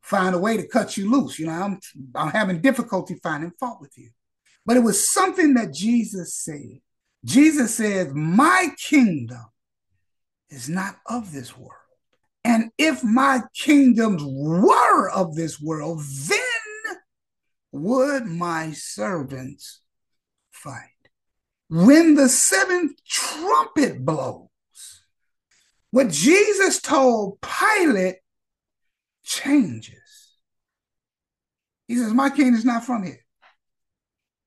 find 0.00 0.34
a 0.34 0.38
way 0.38 0.56
to 0.56 0.66
cut 0.66 0.96
you 0.96 1.10
loose. 1.10 1.38
You 1.38 1.46
know, 1.46 1.52
I'm 1.52 1.80
I'm 2.14 2.30
having 2.30 2.60
difficulty 2.60 3.16
finding 3.22 3.52
fault 3.58 3.80
with 3.80 3.92
you. 3.98 4.10
But 4.64 4.76
it 4.76 4.80
was 4.80 5.12
something 5.12 5.54
that 5.54 5.74
Jesus 5.74 6.34
said. 6.36 6.78
Jesus 7.24 7.74
said, 7.76 8.12
My 8.12 8.68
kingdom 8.78 9.44
is 10.48 10.68
not 10.68 10.96
of 11.06 11.32
this 11.32 11.56
world. 11.58 11.72
And 12.44 12.70
if 12.76 13.04
my 13.04 13.42
kingdoms 13.54 14.22
were 14.24 15.08
of 15.10 15.34
this 15.34 15.60
world, 15.60 16.02
then 16.26 16.40
would 17.72 18.26
my 18.26 18.72
servants 18.72 19.80
fight. 20.50 20.88
When 21.68 22.14
the 22.16 22.28
seventh 22.28 23.02
trumpet 23.04 24.04
blows, 24.04 24.48
what 25.90 26.10
Jesus 26.10 26.80
told 26.80 27.38
Pilate 27.40 28.16
changes. 29.24 30.36
He 31.86 31.96
says, 31.96 32.12
My 32.12 32.30
kingdom 32.30 32.54
is 32.54 32.64
not 32.64 32.84
from 32.84 33.04
here. 33.04 33.24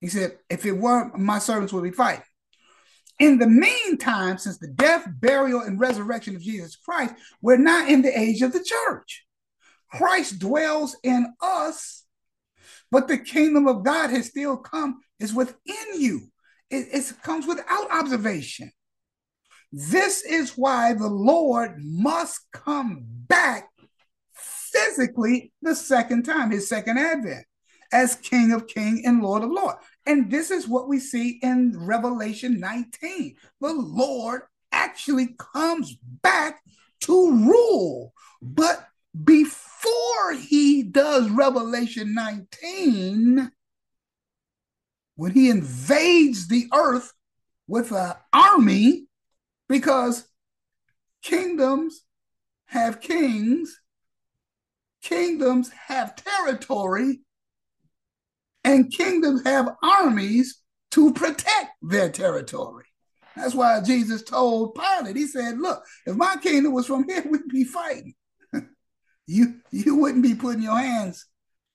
He 0.01 0.07
said, 0.07 0.37
If 0.49 0.65
it 0.65 0.73
were, 0.73 1.15
my 1.17 1.39
servants 1.39 1.71
would 1.73 1.83
be 1.83 1.91
fighting. 1.91 2.23
In 3.19 3.39
the 3.39 3.47
meantime, 3.47 4.37
since 4.37 4.57
the 4.57 4.67
death, 4.67 5.07
burial, 5.07 5.61
and 5.61 5.79
resurrection 5.79 6.35
of 6.35 6.41
Jesus 6.41 6.75
Christ, 6.75 7.13
we're 7.41 7.57
not 7.57 7.89
in 7.89 8.01
the 8.01 8.17
age 8.17 8.41
of 8.41 8.51
the 8.51 8.63
church. 8.63 9.25
Christ 9.91 10.39
dwells 10.39 10.97
in 11.03 11.33
us, 11.41 12.03
but 12.91 13.07
the 13.07 13.17
kingdom 13.17 13.67
of 13.67 13.85
God 13.85 14.09
has 14.09 14.27
still 14.27 14.57
come, 14.57 14.99
is 15.19 15.33
within 15.33 15.55
you. 15.95 16.31
It, 16.69 16.87
it 16.91 17.13
comes 17.23 17.47
without 17.47 17.91
observation. 17.91 18.71
This 19.71 20.23
is 20.23 20.51
why 20.51 20.93
the 20.93 21.07
Lord 21.07 21.75
must 21.77 22.41
come 22.51 23.03
back 23.05 23.69
physically 24.33 25.53
the 25.61 25.75
second 25.75 26.23
time, 26.23 26.51
his 26.51 26.67
second 26.67 26.97
advent, 26.97 27.45
as 27.91 28.15
King 28.15 28.51
of 28.51 28.67
King 28.67 29.03
and 29.05 29.21
Lord 29.21 29.43
of 29.43 29.51
Lord. 29.51 29.75
And 30.05 30.29
this 30.29 30.51
is 30.51 30.67
what 30.67 30.87
we 30.87 30.99
see 30.99 31.39
in 31.41 31.73
Revelation 31.75 32.59
19. 32.59 33.35
The 33.59 33.73
Lord 33.73 34.43
actually 34.71 35.35
comes 35.37 35.97
back 36.21 36.61
to 37.01 37.31
rule. 37.31 38.13
But 38.41 38.87
before 39.23 40.33
he 40.39 40.83
does 40.83 41.29
Revelation 41.29 42.13
19, 42.13 43.51
when 45.15 45.31
he 45.31 45.49
invades 45.49 46.47
the 46.47 46.67
earth 46.73 47.13
with 47.67 47.91
an 47.91 48.13
army, 48.33 49.07
because 49.67 50.27
kingdoms 51.23 52.03
have 52.67 53.01
kings, 53.01 53.79
kingdoms 55.01 55.69
have 55.87 56.15
territory, 56.15 57.21
and 58.65 58.91
kingdoms 58.91 59.43
have 59.45 59.75
armies 59.81 60.61
to 60.91 61.13
protect 61.13 61.71
their 61.81 62.09
territory. 62.09 62.85
That's 63.35 63.53
why 63.53 63.81
Jesus 63.81 64.23
told 64.23 64.75
Pilate, 64.75 65.15
he 65.15 65.27
said, 65.27 65.59
Look, 65.59 65.83
if 66.05 66.15
my 66.15 66.35
kingdom 66.41 66.73
was 66.73 66.87
from 66.87 67.07
here, 67.07 67.23
we'd 67.29 67.47
be 67.47 67.63
fighting. 67.63 68.15
you, 69.27 69.61
you 69.71 69.95
wouldn't 69.95 70.23
be 70.23 70.33
putting 70.33 70.63
your 70.63 70.77
hands 70.77 71.27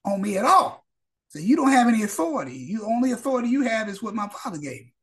on 0.05 0.21
me 0.21 0.37
at 0.37 0.45
all. 0.45 0.85
So 1.29 1.39
you 1.39 1.55
don't 1.55 1.71
have 1.71 1.87
any 1.87 2.03
authority. 2.03 2.57
You 2.57 2.85
only 2.85 3.13
authority 3.13 3.49
you 3.49 3.63
have 3.63 3.89
is 3.89 4.03
what 4.03 4.15
my 4.15 4.29
father 4.29 4.59
gave 4.59 4.81
me. 4.81 4.95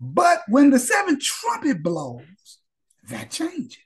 But 0.00 0.42
when 0.48 0.70
the 0.70 0.78
seventh 0.78 1.22
trumpet 1.22 1.82
blows, 1.82 2.24
that 3.08 3.30
changes. 3.30 3.78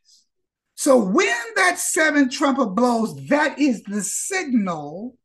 So 0.75 0.99
when 0.99 1.37
that 1.57 1.79
seventh 1.79 2.33
trumpet 2.33 2.67
blows, 2.67 3.14
that 3.29 3.59
is 3.59 3.83
the 3.85 4.03
signal 4.03 5.17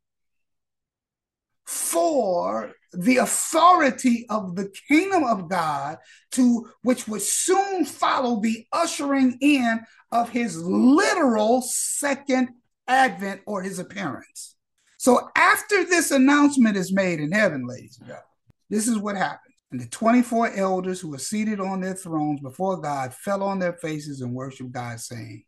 for 1.70 2.72
the 2.92 3.18
authority 3.18 4.26
of 4.28 4.56
the 4.56 4.68
kingdom 4.88 5.22
of 5.22 5.48
God 5.48 5.98
to 6.32 6.68
which 6.82 7.06
would 7.06 7.22
soon 7.22 7.84
follow 7.84 8.40
the 8.40 8.66
ushering 8.72 9.38
in 9.40 9.78
of 10.10 10.30
his 10.30 10.60
literal 10.60 11.62
second 11.62 12.48
advent 12.88 13.42
or 13.46 13.62
his 13.62 13.78
appearance. 13.78 14.56
So 14.98 15.30
after 15.36 15.84
this 15.84 16.10
announcement 16.10 16.76
is 16.76 16.92
made 16.92 17.20
in 17.20 17.30
heaven, 17.30 17.64
ladies 17.68 17.98
and 17.98 18.08
gentlemen, 18.08 18.26
this 18.68 18.88
is 18.88 18.98
what 18.98 19.14
happens. 19.14 19.54
And 19.70 19.80
the 19.80 19.86
24 19.86 20.56
elders 20.56 21.00
who 21.00 21.10
were 21.10 21.18
seated 21.18 21.60
on 21.60 21.80
their 21.80 21.94
thrones 21.94 22.40
before 22.40 22.80
God 22.80 23.14
fell 23.14 23.44
on 23.44 23.60
their 23.60 23.74
faces 23.74 24.22
and 24.22 24.34
worshiped 24.34 24.72
God, 24.72 24.98
saying, 24.98 25.44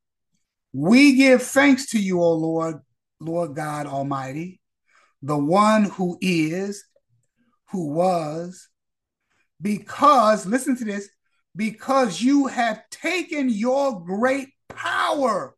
We 0.72 1.16
give 1.16 1.42
thanks 1.42 1.90
to 1.90 1.98
you, 1.98 2.22
O 2.22 2.32
Lord, 2.32 2.76
Lord 3.18 3.56
God 3.56 3.88
Almighty, 3.88 4.60
the 5.22 5.38
one 5.38 5.84
who 5.84 6.18
is 6.20 6.84
who 7.70 7.88
was, 7.88 8.68
because, 9.60 10.44
listen 10.44 10.76
to 10.76 10.84
this, 10.84 11.08
because 11.56 12.20
you 12.20 12.48
have 12.48 12.82
taken 12.90 13.48
your 13.48 14.04
great 14.04 14.48
power 14.68 15.54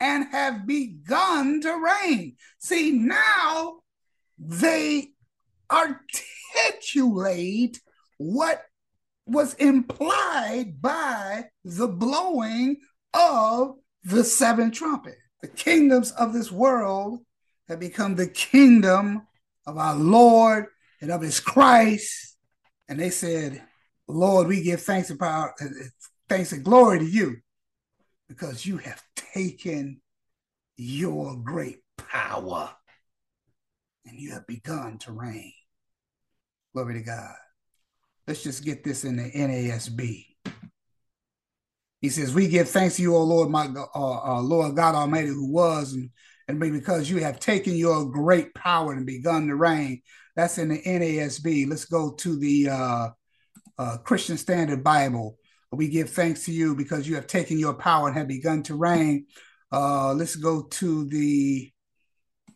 and 0.00 0.26
have 0.32 0.66
begun 0.66 1.60
to 1.60 1.92
reign. 2.02 2.36
See, 2.58 2.92
now 2.92 3.80
they 4.38 5.08
articulate 5.70 7.80
what 8.18 8.62
was 9.26 9.54
implied 9.54 10.80
by 10.80 11.46
the 11.64 11.88
blowing 11.88 12.76
of 13.12 13.76
the 14.02 14.24
seventh 14.24 14.74
trumpet. 14.74 15.16
The 15.40 15.48
kingdoms 15.48 16.10
of 16.12 16.32
this 16.32 16.50
world 16.50 17.20
have 17.68 17.80
become 17.80 18.14
the 18.14 18.28
kingdom 18.28 19.26
of 19.66 19.78
our 19.78 19.96
Lord 19.96 20.66
and 21.00 21.10
of 21.10 21.22
his 21.22 21.40
Christ. 21.40 22.36
And 22.88 22.98
they 22.98 23.10
said, 23.10 23.62
Lord, 24.06 24.48
we 24.48 24.62
give 24.62 24.82
thanks 24.82 25.10
and 25.10 25.18
power, 25.18 25.54
uh, 25.60 25.66
thanks 26.28 26.52
and 26.52 26.64
glory 26.64 26.98
to 26.98 27.04
you 27.04 27.36
because 28.28 28.66
you 28.66 28.78
have 28.78 29.02
taken 29.14 30.00
your 30.76 31.36
great 31.36 31.78
power 31.96 32.70
and 34.06 34.18
you 34.18 34.32
have 34.32 34.46
begun 34.46 34.98
to 34.98 35.12
reign. 35.12 35.52
Glory 36.74 36.94
to 36.94 37.00
God. 37.00 37.34
Let's 38.26 38.42
just 38.42 38.64
get 38.64 38.84
this 38.84 39.04
in 39.04 39.16
the 39.16 39.30
NASB. 39.30 40.26
He 42.00 42.08
says, 42.10 42.34
We 42.34 42.48
give 42.48 42.68
thanks 42.68 42.96
to 42.96 43.02
you, 43.02 43.14
O 43.14 43.22
Lord, 43.22 43.48
my 43.50 43.66
uh, 43.66 44.36
uh, 44.36 44.40
Lord 44.40 44.76
God 44.76 44.94
Almighty, 44.94 45.28
who 45.28 45.50
was 45.50 45.94
and, 45.94 46.10
and 46.48 46.60
because 46.60 47.08
you 47.08 47.18
have 47.18 47.40
taken 47.40 47.74
your 47.74 48.04
great 48.10 48.54
power 48.54 48.92
and 48.92 49.06
begun 49.06 49.46
to 49.48 49.56
reign. 49.56 50.02
That's 50.36 50.58
in 50.58 50.68
the 50.68 50.82
NASB. 50.82 51.68
Let's 51.68 51.84
go 51.84 52.12
to 52.12 52.38
the 52.38 52.68
uh, 52.68 53.08
uh, 53.78 53.96
Christian 53.98 54.36
Standard 54.36 54.82
Bible. 54.82 55.38
We 55.72 55.88
give 55.88 56.10
thanks 56.10 56.44
to 56.44 56.52
you 56.52 56.74
because 56.74 57.08
you 57.08 57.14
have 57.14 57.26
taken 57.26 57.58
your 57.58 57.74
power 57.74 58.08
and 58.08 58.16
have 58.16 58.28
begun 58.28 58.62
to 58.64 58.74
reign. 58.74 59.26
Uh, 59.72 60.12
let's 60.12 60.36
go 60.36 60.62
to 60.62 61.06
the 61.06 61.70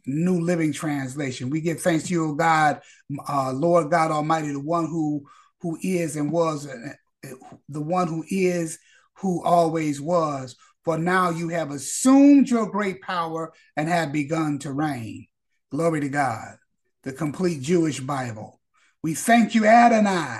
New 0.07 0.41
Living 0.41 0.73
Translation. 0.73 1.51
We 1.51 1.61
give 1.61 1.81
thanks 1.81 2.09
to 2.09 2.13
you, 2.13 2.37
God, 2.37 2.81
uh, 3.29 3.53
Lord 3.53 3.91
God 3.91 4.11
Almighty, 4.11 4.53
the 4.53 4.61
one 4.61 4.87
who 4.87 5.25
who 5.61 5.77
is 5.83 6.17
and 6.17 6.31
was, 6.31 6.69
uh, 6.69 7.31
the 7.69 7.81
one 7.81 8.07
who 8.07 8.25
is, 8.29 8.79
who 9.17 9.43
always 9.43 10.01
was. 10.01 10.57
For 10.89 10.97
now 10.97 11.29
you 11.29 11.51
have 11.51 11.71
assumed 11.71 12.49
your 12.49 12.65
great 12.65 13.03
power 13.03 13.53
and 13.77 13.91
have 13.91 14.11
begun 14.11 14.59
to 14.61 14.73
reign. 14.73 15.27
Glory 15.71 16.01
to 16.01 16.09
God 16.09 16.57
the 17.03 17.13
complete 17.13 17.61
Jewish 17.61 18.01
Bible. 18.01 18.59
We 19.03 19.13
thank 19.13 19.55
you, 19.55 19.67
Adonai, 19.67 20.39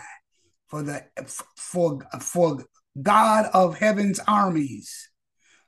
for 0.69 0.83
the 0.83 1.05
for 1.55 2.01
for 2.23 2.65
God 3.03 3.51
of 3.53 3.77
heaven's 3.77 4.21
armies, 4.27 5.11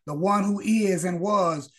the 0.07 0.15
one 0.15 0.45
who 0.45 0.61
is 0.61 1.05
and 1.05 1.21
was, 1.21 1.71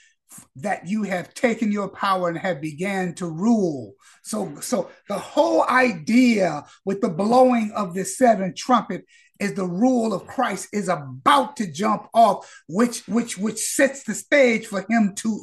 that 0.58 0.88
you 0.88 1.02
have 1.02 1.34
taken 1.34 1.72
your 1.72 1.90
power 1.90 2.30
and 2.30 2.38
have 2.38 2.62
began 2.62 3.16
to 3.16 3.26
rule. 3.26 3.96
So, 4.22 4.60
so 4.62 4.92
the 5.10 5.18
whole 5.18 5.64
idea 5.68 6.66
with 6.86 7.02
the 7.02 7.10
blowing 7.10 7.72
of 7.76 7.96
the 7.96 8.06
seventh 8.06 8.58
trumpet 8.58 9.06
is 9.42 9.56
the 9.56 9.66
rule 9.66 10.14
of 10.14 10.28
Christ 10.28 10.70
is 10.72 10.88
about 10.88 11.58
to 11.58 11.70
jump 11.70 12.08
off, 12.14 12.50
which 12.68 13.06
which 13.08 13.38
which 13.38 13.60
sets 13.60 14.04
the 14.04 14.14
stage 14.14 14.68
for 14.68 14.86
him 14.88 15.16
to 15.16 15.42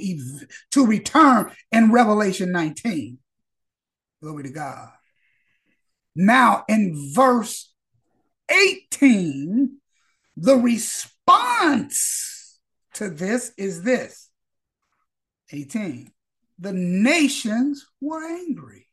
to 0.70 0.86
return 0.86 1.50
in 1.72 1.90
Revelation 1.90 2.52
19. 2.52 3.18
Glory 4.22 4.44
to 4.44 4.50
God. 4.50 4.90
Now, 6.14 6.64
in 6.68 7.12
verse 7.14 7.72
18, 8.50 9.78
the 10.36 10.56
response 10.56 12.58
to 12.94 13.10
this 13.10 13.52
is 13.56 13.82
this 13.82 14.30
18. 15.52 16.12
The 16.60 16.72
nations 16.72 17.86
were 18.00 18.24
angry, 18.24 18.86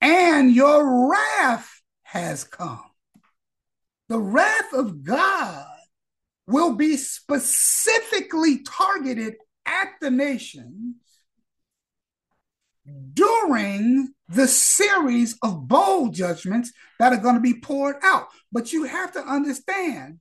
and 0.00 0.54
your 0.54 1.10
wrath 1.10 1.70
has 2.02 2.44
come. 2.44 2.93
The 4.14 4.20
wrath 4.20 4.72
of 4.72 5.02
God 5.02 5.66
will 6.46 6.76
be 6.76 6.96
specifically 6.96 8.62
targeted 8.62 9.34
at 9.66 9.88
the 10.00 10.08
nations 10.08 10.94
during 13.12 14.14
the 14.28 14.46
series 14.46 15.36
of 15.42 15.66
bowl 15.66 16.10
judgments 16.10 16.70
that 17.00 17.12
are 17.12 17.20
going 17.20 17.34
to 17.34 17.40
be 17.40 17.58
poured 17.58 17.96
out. 18.04 18.28
But 18.52 18.72
you 18.72 18.84
have 18.84 19.14
to 19.14 19.20
understand 19.20 20.20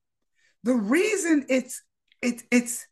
the 0.63 0.73
reason 0.73 1.45
it's 1.47 1.83
it, 2.23 2.41
it's 2.49 2.87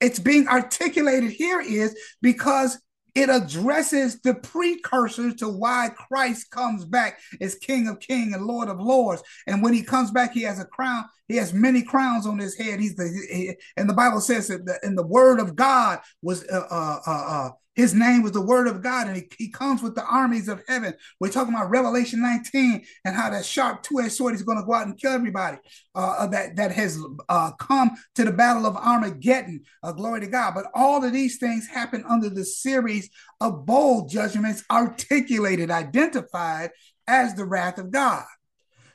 it's 0.00 0.20
being 0.20 0.46
articulated 0.46 1.32
here 1.32 1.60
is 1.60 1.98
because 2.22 2.78
it 3.16 3.30
addresses 3.30 4.20
the 4.20 4.34
precursors 4.34 5.36
to 5.36 5.48
why 5.48 5.88
Christ 5.96 6.50
comes 6.50 6.84
back 6.84 7.18
as 7.40 7.54
King 7.54 7.88
of 7.88 7.98
Kings 7.98 8.34
and 8.34 8.44
Lord 8.44 8.68
of 8.68 8.78
Lords. 8.78 9.22
And 9.46 9.62
when 9.62 9.72
he 9.72 9.82
comes 9.82 10.10
back, 10.10 10.34
he 10.34 10.42
has 10.42 10.60
a 10.60 10.66
crown. 10.66 11.06
He 11.26 11.36
has 11.36 11.54
many 11.54 11.82
crowns 11.82 12.26
on 12.26 12.38
his 12.38 12.56
head. 12.56 12.78
He's 12.78 12.94
the 12.94 13.08
he, 13.30 13.54
and 13.78 13.88
the 13.88 13.94
Bible 13.94 14.20
says 14.20 14.48
that 14.48 14.66
the, 14.66 14.78
and 14.82 14.96
the 14.96 15.06
word 15.06 15.40
of 15.40 15.56
God 15.56 16.00
was 16.20 16.44
uh, 16.44 16.66
uh, 16.70 17.00
uh, 17.06 17.10
uh 17.10 17.50
his 17.76 17.92
name 17.92 18.22
was 18.22 18.32
the 18.32 18.40
word 18.40 18.68
of 18.68 18.82
God, 18.82 19.06
and 19.06 19.16
he, 19.16 19.28
he 19.36 19.48
comes 19.50 19.82
with 19.82 19.94
the 19.94 20.04
armies 20.04 20.48
of 20.48 20.62
heaven. 20.66 20.94
We're 21.20 21.30
talking 21.30 21.54
about 21.54 21.68
Revelation 21.68 22.22
19 22.22 22.84
and 23.04 23.14
how 23.14 23.28
that 23.28 23.44
sharp 23.44 23.82
two-edged 23.82 24.12
sword 24.12 24.34
is 24.34 24.42
going 24.42 24.58
to 24.58 24.64
go 24.64 24.72
out 24.72 24.86
and 24.86 24.98
kill 24.98 25.12
everybody 25.12 25.58
uh, 25.94 26.16
uh, 26.20 26.26
that, 26.28 26.56
that 26.56 26.72
has 26.72 26.98
uh, 27.28 27.52
come 27.52 27.90
to 28.14 28.24
the 28.24 28.32
battle 28.32 28.64
of 28.64 28.76
Armageddon. 28.76 29.60
Uh, 29.82 29.92
glory 29.92 30.20
to 30.20 30.26
God. 30.26 30.54
But 30.54 30.70
all 30.74 31.04
of 31.04 31.12
these 31.12 31.36
things 31.36 31.68
happen 31.68 32.02
under 32.08 32.30
the 32.30 32.46
series 32.46 33.10
of 33.42 33.66
bowl 33.66 34.06
judgments 34.08 34.64
articulated, 34.70 35.70
identified 35.70 36.70
as 37.06 37.34
the 37.34 37.44
wrath 37.44 37.76
of 37.76 37.90
God. 37.90 38.24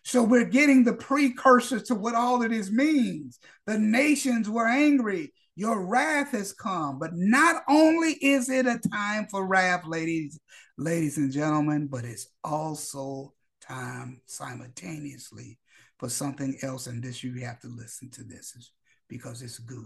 So 0.03 0.23
we're 0.23 0.45
getting 0.45 0.83
the 0.83 0.93
precursor 0.93 1.79
to 1.81 1.93
what 1.93 2.15
all 2.15 2.41
of 2.41 2.49
this 2.49 2.71
means. 2.71 3.37
The 3.67 3.77
nations 3.77 4.49
were 4.49 4.67
angry 4.67 5.33
your 5.61 5.85
wrath 5.85 6.31
has 6.31 6.53
come. 6.53 6.97
But 6.97 7.11
not 7.13 7.61
only 7.69 8.13
is 8.13 8.49
it 8.49 8.65
a 8.65 8.79
time 8.79 9.27
for 9.29 9.45
wrath, 9.45 9.85
ladies, 9.85 10.39
ladies 10.75 11.17
and 11.17 11.31
gentlemen, 11.31 11.85
but 11.85 12.03
it's 12.03 12.27
also 12.43 13.35
time 13.61 14.21
simultaneously 14.25 15.59
for 15.99 16.09
something 16.09 16.57
else. 16.63 16.87
And 16.87 17.03
this 17.03 17.23
you 17.23 17.39
have 17.45 17.59
to 17.59 17.67
listen 17.67 18.09
to 18.09 18.23
this 18.23 18.71
because 19.07 19.43
it's 19.43 19.59
good. 19.59 19.85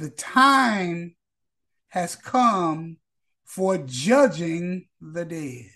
The 0.00 0.10
time 0.10 1.14
has 1.90 2.16
come 2.16 2.96
for 3.44 3.78
judging 3.78 4.88
the 5.00 5.24
dead. 5.24 5.70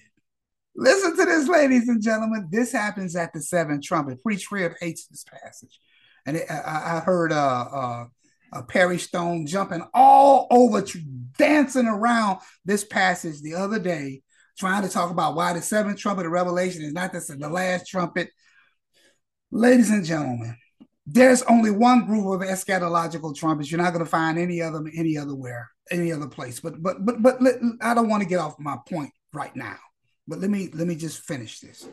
Listen 0.74 1.16
to 1.16 1.24
this, 1.24 1.46
ladies 1.46 1.88
and 1.88 2.02
gentlemen. 2.02 2.48
This 2.50 2.72
happens 2.72 3.14
at 3.14 3.32
the 3.32 3.40
seventh 3.40 3.84
trumpet. 3.84 4.20
Pre-trib 4.24 4.72
hates 4.80 5.06
this 5.06 5.24
passage. 5.24 5.78
And 6.26 6.38
it, 6.38 6.50
I, 6.50 6.96
I, 6.96 7.00
heard 7.00 7.32
uh, 7.32 7.66
uh, 7.72 8.04
uh, 8.52 8.62
Perry 8.62 8.98
Stone 8.98 9.46
jumping 9.46 9.86
all 9.94 10.46
over, 10.50 10.84
dancing 11.38 11.86
around 11.86 12.38
this 12.64 12.84
passage 12.84 13.40
the 13.40 13.54
other 13.54 13.78
day, 13.78 14.22
trying 14.58 14.82
to 14.82 14.88
talk 14.88 15.10
about 15.10 15.34
why 15.34 15.52
the 15.52 15.62
seventh 15.62 15.98
trumpet 15.98 16.26
of 16.26 16.32
Revelation 16.32 16.82
is 16.82 16.92
not 16.92 17.12
this, 17.12 17.28
the 17.28 17.48
last 17.48 17.86
trumpet. 17.86 18.30
Ladies 19.50 19.90
and 19.90 20.04
gentlemen, 20.04 20.56
there's 21.06 21.42
only 21.42 21.70
one 21.70 22.06
group 22.06 22.26
of 22.26 22.46
eschatological 22.46 23.34
trumpets. 23.34 23.70
You're 23.70 23.80
not 23.80 23.92
going 23.92 24.04
to 24.04 24.10
find 24.10 24.38
any 24.38 24.60
other 24.60 24.82
any 24.96 25.16
other 25.16 25.34
where 25.34 25.70
any 25.90 26.12
other 26.12 26.26
place. 26.26 26.60
But 26.60 26.82
but 26.82 27.04
but 27.04 27.22
but 27.22 27.40
let, 27.40 27.56
I 27.80 27.94
don't 27.94 28.08
want 28.08 28.22
to 28.22 28.28
get 28.28 28.40
off 28.40 28.58
my 28.58 28.76
point 28.88 29.12
right 29.32 29.54
now. 29.54 29.76
But 30.26 30.40
let 30.40 30.50
me 30.50 30.68
let 30.74 30.88
me 30.88 30.96
just 30.96 31.22
finish 31.22 31.60
this. 31.60 31.88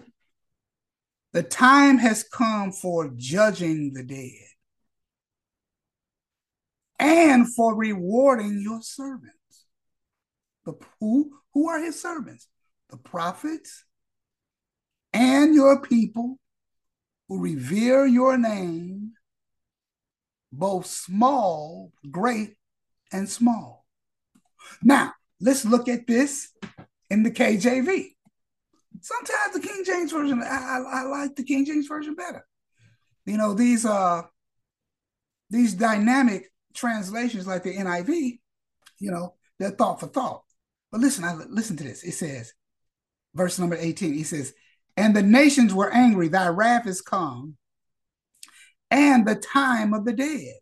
The 1.33 1.43
time 1.43 1.97
has 1.99 2.23
come 2.23 2.71
for 2.71 3.11
judging 3.15 3.93
the 3.93 4.03
dead 4.03 4.52
and 6.99 7.53
for 7.53 7.75
rewarding 7.75 8.61
your 8.61 8.81
servants. 8.81 9.65
The 10.65 10.73
who 10.99 11.39
who 11.53 11.69
are 11.69 11.79
his 11.79 12.01
servants? 12.01 12.47
The 12.89 12.97
prophets 12.97 13.85
and 15.11 15.53
your 15.53 15.81
people 15.81 16.39
who 17.27 17.41
revere 17.41 18.05
your 18.05 18.37
name, 18.37 19.13
both 20.51 20.85
small, 20.85 21.91
great, 22.09 22.55
and 23.11 23.29
small. 23.29 23.85
Now, 24.81 25.13
let's 25.39 25.65
look 25.65 25.87
at 25.87 26.07
this 26.07 26.51
in 27.09 27.23
the 27.23 27.31
KJV. 27.31 28.09
Sometimes 29.01 29.53
the 29.53 29.59
King 29.59 29.83
James 29.85 30.11
Version, 30.11 30.41
I, 30.41 30.45
I, 30.45 30.99
I 30.99 31.01
like 31.03 31.35
the 31.35 31.43
King 31.43 31.65
James 31.65 31.87
Version 31.87 32.15
better. 32.15 32.45
You 33.25 33.37
know, 33.37 33.53
these 33.53 33.85
uh 33.85 34.23
these 35.49 35.73
dynamic 35.73 36.51
translations 36.73 37.47
like 37.47 37.63
the 37.63 37.75
NIV, 37.75 38.39
you 38.99 39.11
know, 39.11 39.35
they're 39.59 39.71
thought 39.71 39.99
for 39.99 40.07
thought. 40.07 40.43
But 40.91 41.01
listen, 41.01 41.23
I 41.23 41.33
listen 41.33 41.77
to 41.77 41.83
this. 41.83 42.03
It 42.03 42.13
says, 42.13 42.53
verse 43.33 43.57
number 43.59 43.75
18, 43.75 44.13
he 44.13 44.23
says, 44.23 44.53
and 44.95 45.15
the 45.15 45.23
nations 45.23 45.73
were 45.73 45.91
angry, 45.91 46.27
thy 46.27 46.47
wrath 46.47 46.85
is 46.87 47.01
come, 47.01 47.57
and 48.91 49.25
the 49.25 49.35
time 49.35 49.93
of 49.93 50.05
the 50.05 50.13
dead, 50.13 50.53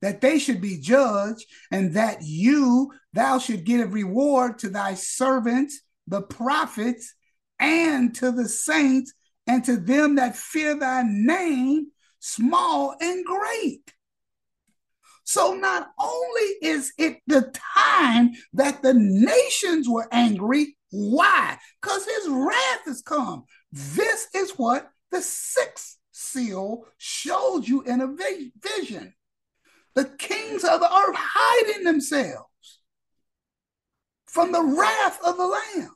that 0.00 0.20
they 0.20 0.38
should 0.38 0.60
be 0.60 0.78
judged, 0.78 1.44
and 1.70 1.94
that 1.94 2.18
you, 2.22 2.92
thou 3.12 3.38
should 3.38 3.64
give 3.64 3.80
a 3.80 3.86
reward 3.86 4.58
to 4.60 4.70
thy 4.70 4.94
servants, 4.94 5.80
the 6.06 6.22
prophets, 6.22 7.14
and 7.58 8.14
to 8.14 8.30
the 8.30 8.48
saints, 8.48 9.12
and 9.46 9.64
to 9.64 9.76
them 9.76 10.14
that 10.14 10.36
fear 10.36 10.78
thy 10.78 11.02
name, 11.04 11.88
small 12.20 12.94
and 13.00 13.24
great. 13.24 13.92
So 15.30 15.54
not 15.54 15.92
only 15.96 16.56
is 16.60 16.92
it 16.98 17.20
the 17.28 17.54
time 17.86 18.32
that 18.52 18.82
the 18.82 18.94
nations 18.94 19.88
were 19.88 20.08
angry, 20.10 20.76
why? 20.90 21.56
Because 21.80 22.04
his 22.04 22.28
wrath 22.28 22.80
has 22.86 23.00
come. 23.00 23.44
This 23.70 24.26
is 24.34 24.50
what 24.56 24.90
the 25.12 25.22
sixth 25.22 25.98
seal 26.10 26.84
showed 26.98 27.68
you 27.68 27.82
in 27.82 28.00
a 28.00 28.12
vision. 28.60 29.14
The 29.94 30.06
kings 30.18 30.64
of 30.64 30.80
the 30.80 30.92
earth 30.92 31.16
hiding 31.16 31.84
themselves 31.84 32.80
from 34.26 34.50
the 34.50 34.64
wrath 34.64 35.20
of 35.24 35.36
the 35.36 35.46
Lamb. 35.46 35.94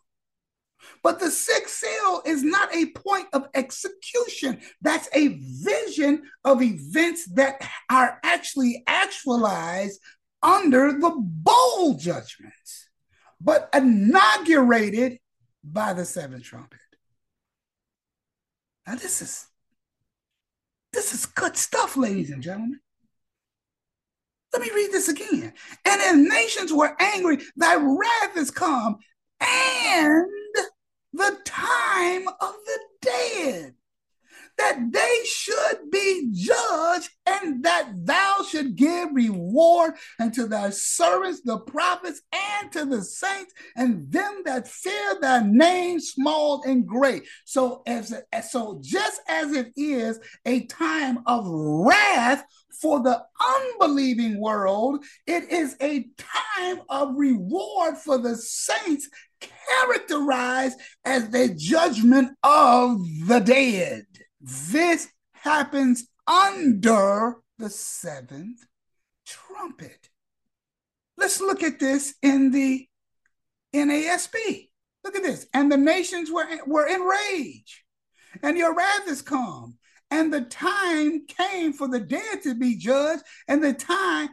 But 1.03 1.21
the 1.21 1.31
sixth 1.31 1.77
seal 1.77 2.23
is 2.25 2.43
not 2.43 2.75
a 2.75 2.87
point 2.87 3.29
of 3.33 3.49
execution. 3.55 4.61
That's 4.81 5.09
a 5.13 5.39
vision 5.39 6.23
of 6.45 6.63
events 6.63 7.27
that 7.35 7.61
are 7.91 8.19
actually 8.23 8.83
actualized 8.87 10.01
under 10.43 10.93
the 10.93 11.15
bowl 11.19 11.95
judgments, 11.95 12.89
but 13.41 13.69
inaugurated 13.73 15.19
by 15.63 15.95
the 15.95 16.05
seventh 16.05 16.45
trumpet. 16.45 16.79
Now 18.87 18.97
this 18.97 19.23
is 19.23 19.47
this 20.93 21.13
is 21.13 21.27
good 21.27 21.57
stuff, 21.57 21.97
ladies 21.97 22.31
and 22.31 22.43
gentlemen. 22.43 22.81
Let 24.53 24.63
me 24.63 24.71
read 24.73 24.93
this 24.93 25.09
again. 25.09 25.53
And 25.85 26.01
if 26.01 26.33
nations 26.33 26.73
were 26.73 26.95
angry, 27.01 27.39
thy 27.57 27.75
wrath 27.75 28.37
is 28.37 28.53
come, 28.53 28.99
and 29.41 30.27
the 31.15 31.39
time 31.45 32.27
of 32.29 32.55
the 32.67 32.81
dead 33.03 33.75
that 34.57 34.79
they 34.93 35.21
should 35.25 35.91
be 35.91 36.31
judged, 36.33 37.11
and 37.27 37.65
that 37.65 37.91
thou 38.05 38.37
should 38.49 38.77
give 38.77 39.09
reward 39.13 39.95
unto 40.21 40.47
thy 40.47 40.71
servants, 40.71 41.41
the 41.43 41.59
prophets, 41.59 42.23
and 42.33 42.71
to 42.73 42.85
the 42.85 43.03
saints, 43.03 43.53
and 43.77 44.11
them 44.13 44.43
that 44.45 44.69
fear 44.69 45.19
thy 45.21 45.43
name, 45.45 45.99
small 45.99 46.63
and 46.63 46.87
great. 46.87 47.25
So, 47.45 47.83
as 47.87 48.15
so, 48.51 48.79
just 48.81 49.21
as 49.29 49.53
it 49.53 49.73
is 49.77 50.21
a 50.47 50.67
time 50.67 51.19
of 51.27 51.47
wrath 51.47 52.45
for 52.81 53.03
the 53.03 53.25
unbelieving 53.41 54.41
world, 54.41 55.05
it 55.27 55.51
is 55.51 55.77
a 55.81 56.07
time 56.19 56.81
of 56.89 57.15
reward 57.17 57.97
for 57.97 58.19
the 58.19 58.37
saints 58.37 59.09
characterized 59.69 60.79
as 61.05 61.31
the 61.31 61.55
judgment 61.55 62.33
of 62.43 62.99
the 63.27 63.41
dead. 63.41 64.07
This 64.41 65.09
happens 65.33 66.07
under 66.27 67.37
the 67.59 67.71
seventh 67.71 68.65
trumpet. 69.27 70.09
Let's 71.17 71.41
look 71.41 71.63
at 71.63 71.79
this 71.79 72.15
in 72.23 72.51
the 72.51 72.89
NASB. 73.75 74.71
Look 75.05 75.17
at 75.17 75.23
this. 75.23 75.47
And 75.53 75.71
the 75.71 75.77
nations 75.77 76.31
were, 76.31 76.47
were 76.67 76.87
enraged, 76.87 77.83
and 78.43 78.57
your 78.57 78.75
wrath 78.75 79.07
is 79.07 79.23
come. 79.23 79.79
And 80.15 80.33
the 80.33 80.43
time 80.43 81.27
came 81.27 81.73
for 81.73 81.89
the 81.89 81.99
dead 81.99 82.45
to 82.45 82.55
be 82.55 82.77
judged, 82.77 83.25
and 83.49 83.65
the 83.65 83.73
time 83.73 84.29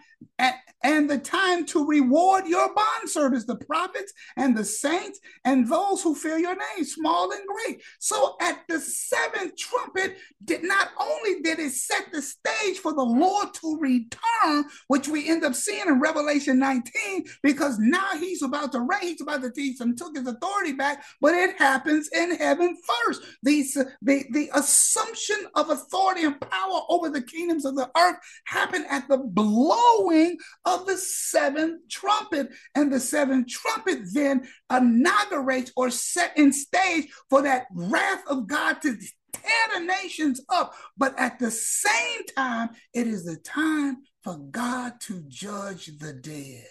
and, 0.84 1.10
the 1.10 1.18
time 1.18 1.66
to 1.68 1.86
reward 1.86 2.48
your 2.48 2.74
bond 2.74 2.88
bondservants, 3.06 3.46
the 3.46 3.56
prophets 3.56 4.14
and 4.36 4.58
the 4.58 4.64
saints, 4.64 5.20
and 5.46 5.70
those 5.70 6.02
who 6.02 6.16
fear 6.16 6.38
your 6.38 6.56
name, 6.56 6.84
small 6.84 7.32
and 7.32 7.42
great. 7.48 7.82
So 8.00 8.36
at 8.42 8.62
the 8.68 8.80
seventh 8.80 9.58
trumpet, 9.58 10.18
did 10.44 10.64
not 10.64 10.90
only 11.00 11.42
did 11.42 11.60
it 11.60 11.72
set 11.72 12.12
the 12.12 12.22
stage 12.22 12.78
for 12.80 12.94
the 12.94 13.04
Lord 13.04 13.54
to 13.56 13.78
return, 13.80 14.66
which 14.88 15.08
we 15.08 15.30
end 15.30 15.44
up 15.44 15.54
seeing 15.54 15.88
in 15.88 16.00
Revelation 16.00 16.58
19, 16.60 17.26
because 17.44 17.78
now 17.80 18.10
he's 18.20 18.42
about 18.42 18.72
to 18.72 18.82
reign, 18.82 19.02
he's 19.02 19.22
about 19.22 19.42
to 19.42 19.52
teach 19.52 19.80
and 19.82 19.98
took 19.98 20.16
his 20.16 20.28
authority 20.28 20.74
back, 20.74 21.04
but 21.20 21.34
it 21.34 21.58
happens 21.58 22.10
in 22.14 22.36
heaven 22.36 22.76
first. 23.06 23.22
The, 23.44 23.64
the, 24.02 24.26
the 24.32 24.50
assumption 24.54 25.48
of 25.56 25.70
authority 25.72 26.24
and 26.24 26.40
power 26.40 26.82
over 26.90 27.10
the 27.10 27.22
kingdoms 27.22 27.66
of 27.66 27.76
the 27.76 27.90
earth 27.98 28.18
happened 28.46 28.86
at 28.90 29.08
the 29.08 29.18
blowing 29.18 30.38
of 30.66 30.86
the 30.86 30.98
seventh 30.98 31.88
trumpet. 31.90 32.50
And 32.76 32.92
the 32.92 33.00
seventh 33.00 33.48
trumpet 33.48 34.00
then 34.14 34.48
inaugurates 34.72 35.72
or 35.76 35.90
set 35.90 36.38
in 36.38 36.54
stage 36.54 37.08
for 37.30 37.42
that 37.44 37.68
wrath 37.74 38.24
of 38.28 38.48
God 38.48 38.82
to 38.82 38.98
tear 39.34 39.68
the 39.74 39.80
nations 39.80 40.42
up. 40.50 40.74
But 40.98 41.18
at 41.18 41.40
the 41.40 41.52
same 41.52 42.26
time, 42.36 42.70
it 42.94 43.08
is 43.08 43.26
the 43.26 43.38
time 43.38 43.98
for 44.24 44.38
God 44.38 44.94
to 45.02 45.24
judge 45.28 45.98
the 45.98 46.14
dead 46.14 46.66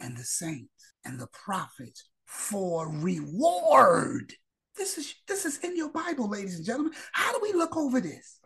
and 0.00 0.16
the 0.16 0.24
saints 0.24 0.70
and 1.04 1.18
the 1.18 1.28
prophets 1.28 2.08
for 2.26 2.88
reward. 2.88 4.34
This 4.76 4.98
is 4.98 5.14
this 5.28 5.44
is 5.44 5.58
in 5.58 5.76
your 5.76 5.90
Bible, 5.90 6.28
ladies 6.28 6.56
and 6.56 6.66
gentlemen. 6.66 6.92
How 7.12 7.32
do 7.32 7.40
we 7.42 7.52
look 7.52 7.76
over 7.76 8.00
this? 8.00 8.40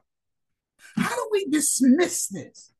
How 0.97 1.15
do 1.15 1.29
we 1.33 1.47
dismiss 1.47 2.29
this? 2.29 2.73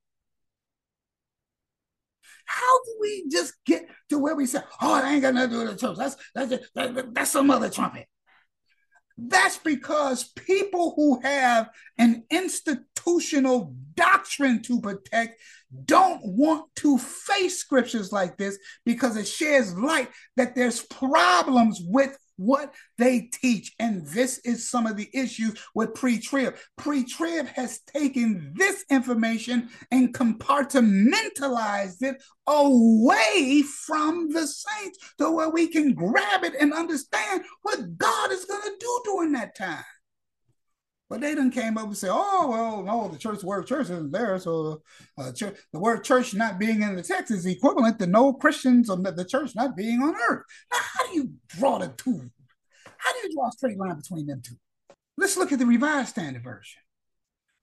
How 2.49 2.83
do 2.85 2.97
we 3.01 3.29
just 3.31 3.55
get 3.67 3.87
to 4.09 4.19
where 4.19 4.35
we 4.35 4.47
say, 4.47 4.61
oh, 4.81 4.99
it 4.99 5.07
ain't 5.07 5.23
got 5.23 5.35
nothing 5.35 5.51
to 5.51 5.57
do 5.57 5.63
with 5.65 5.79
the 5.79 5.87
church. 5.87 5.99
That's, 5.99 6.17
that's, 6.35 6.67
that, 6.75 7.15
that's 7.15 7.31
some 7.31 7.51
other 7.51 7.69
trumpet. 7.69 8.07
That's 9.19 9.59
because 9.59 10.31
people 10.31 10.95
who 10.97 11.21
have 11.21 11.69
an 11.99 12.25
institutional 12.31 13.75
doctrine 13.95 14.63
to 14.63 14.81
protect 14.81 15.41
don't 15.85 16.23
want 16.25 16.75
to 16.77 16.97
face 16.97 17.59
scriptures 17.59 18.13
like 18.13 18.39
this 18.39 18.59
because 18.87 19.17
it 19.17 19.29
shares 19.29 19.77
light 19.77 20.09
that 20.37 20.55
there's 20.55 20.81
problems 20.81 21.81
with 21.85 22.17
what 22.39 22.73
they 22.97 23.21
teach. 23.21 23.75
And 23.79 24.07
this 24.07 24.39
is 24.39 24.71
some 24.71 24.87
of 24.87 24.97
the 24.97 25.11
issues 25.13 25.61
with 25.75 25.95
pre 25.95 26.19
trib. 26.19 26.57
Pre 26.79 27.05
trib 27.05 27.47
has 27.49 27.81
taken 27.81 28.55
this 28.57 28.85
information 28.91 29.69
and 29.91 30.15
compartmentalized 30.15 32.03
it 32.03 32.23
away 32.47 33.63
from 33.63 34.31
the 34.33 34.47
saints 34.47 34.99
to 35.19 35.31
where 35.31 35.51
we 35.51 35.69
can 35.69 35.93
grab 35.93 36.45
it 36.45 36.55
and 36.59 36.73
understand 36.73 37.43
what 37.63 37.99
God 37.99 38.33
is 38.33 38.47
going 38.47 38.63
to 38.63 38.77
do 38.81 39.01
during 39.05 39.33
that 39.33 39.55
time. 39.55 39.85
But 41.09 41.23
they 41.23 41.35
done 41.35 41.51
came 41.51 41.79
up 41.79 41.87
and 41.87 41.97
said, 41.97 42.11
"Oh 42.13 42.49
well, 42.51 42.83
no, 42.83 43.09
the 43.09 43.19
church 43.19 43.43
word 43.43 43.67
church 43.67 43.85
isn't 43.85 44.13
there, 44.13 44.39
so 44.39 44.83
uh, 45.17 45.33
church, 45.33 45.57
the 45.73 45.79
word 45.79 46.05
church 46.05 46.35
not 46.35 46.59
being 46.59 46.83
in 46.83 46.97
the 46.97 47.03
text 47.03 47.31
is 47.31 47.47
equivalent 47.47 47.99
to 47.99 48.07
no 48.07 48.35
Christians 48.35 48.91
or 48.91 48.97
the 48.97 49.25
church 49.25 49.55
not 49.55 49.75
being 49.75 50.03
on 50.03 50.15
earth." 50.29 50.45
Now, 50.71 50.79
how 50.81 51.07
do 51.07 51.15
you 51.15 51.33
draw 51.49 51.79
the 51.79 51.89
two? 51.89 52.31
How 52.99 53.13
do 53.13 53.19
you 53.21 53.35
draw 53.35 53.49
a 53.49 53.53
straight 53.53 53.79
line 53.79 53.97
between 53.97 54.27
them 54.27 54.43
two? 54.45 54.57
Let's 55.17 55.37
look 55.37 55.51
at 55.51 55.59
the 55.59 55.67
Revised 55.67 56.11
Standard 56.11 56.45
Version. 56.45 56.83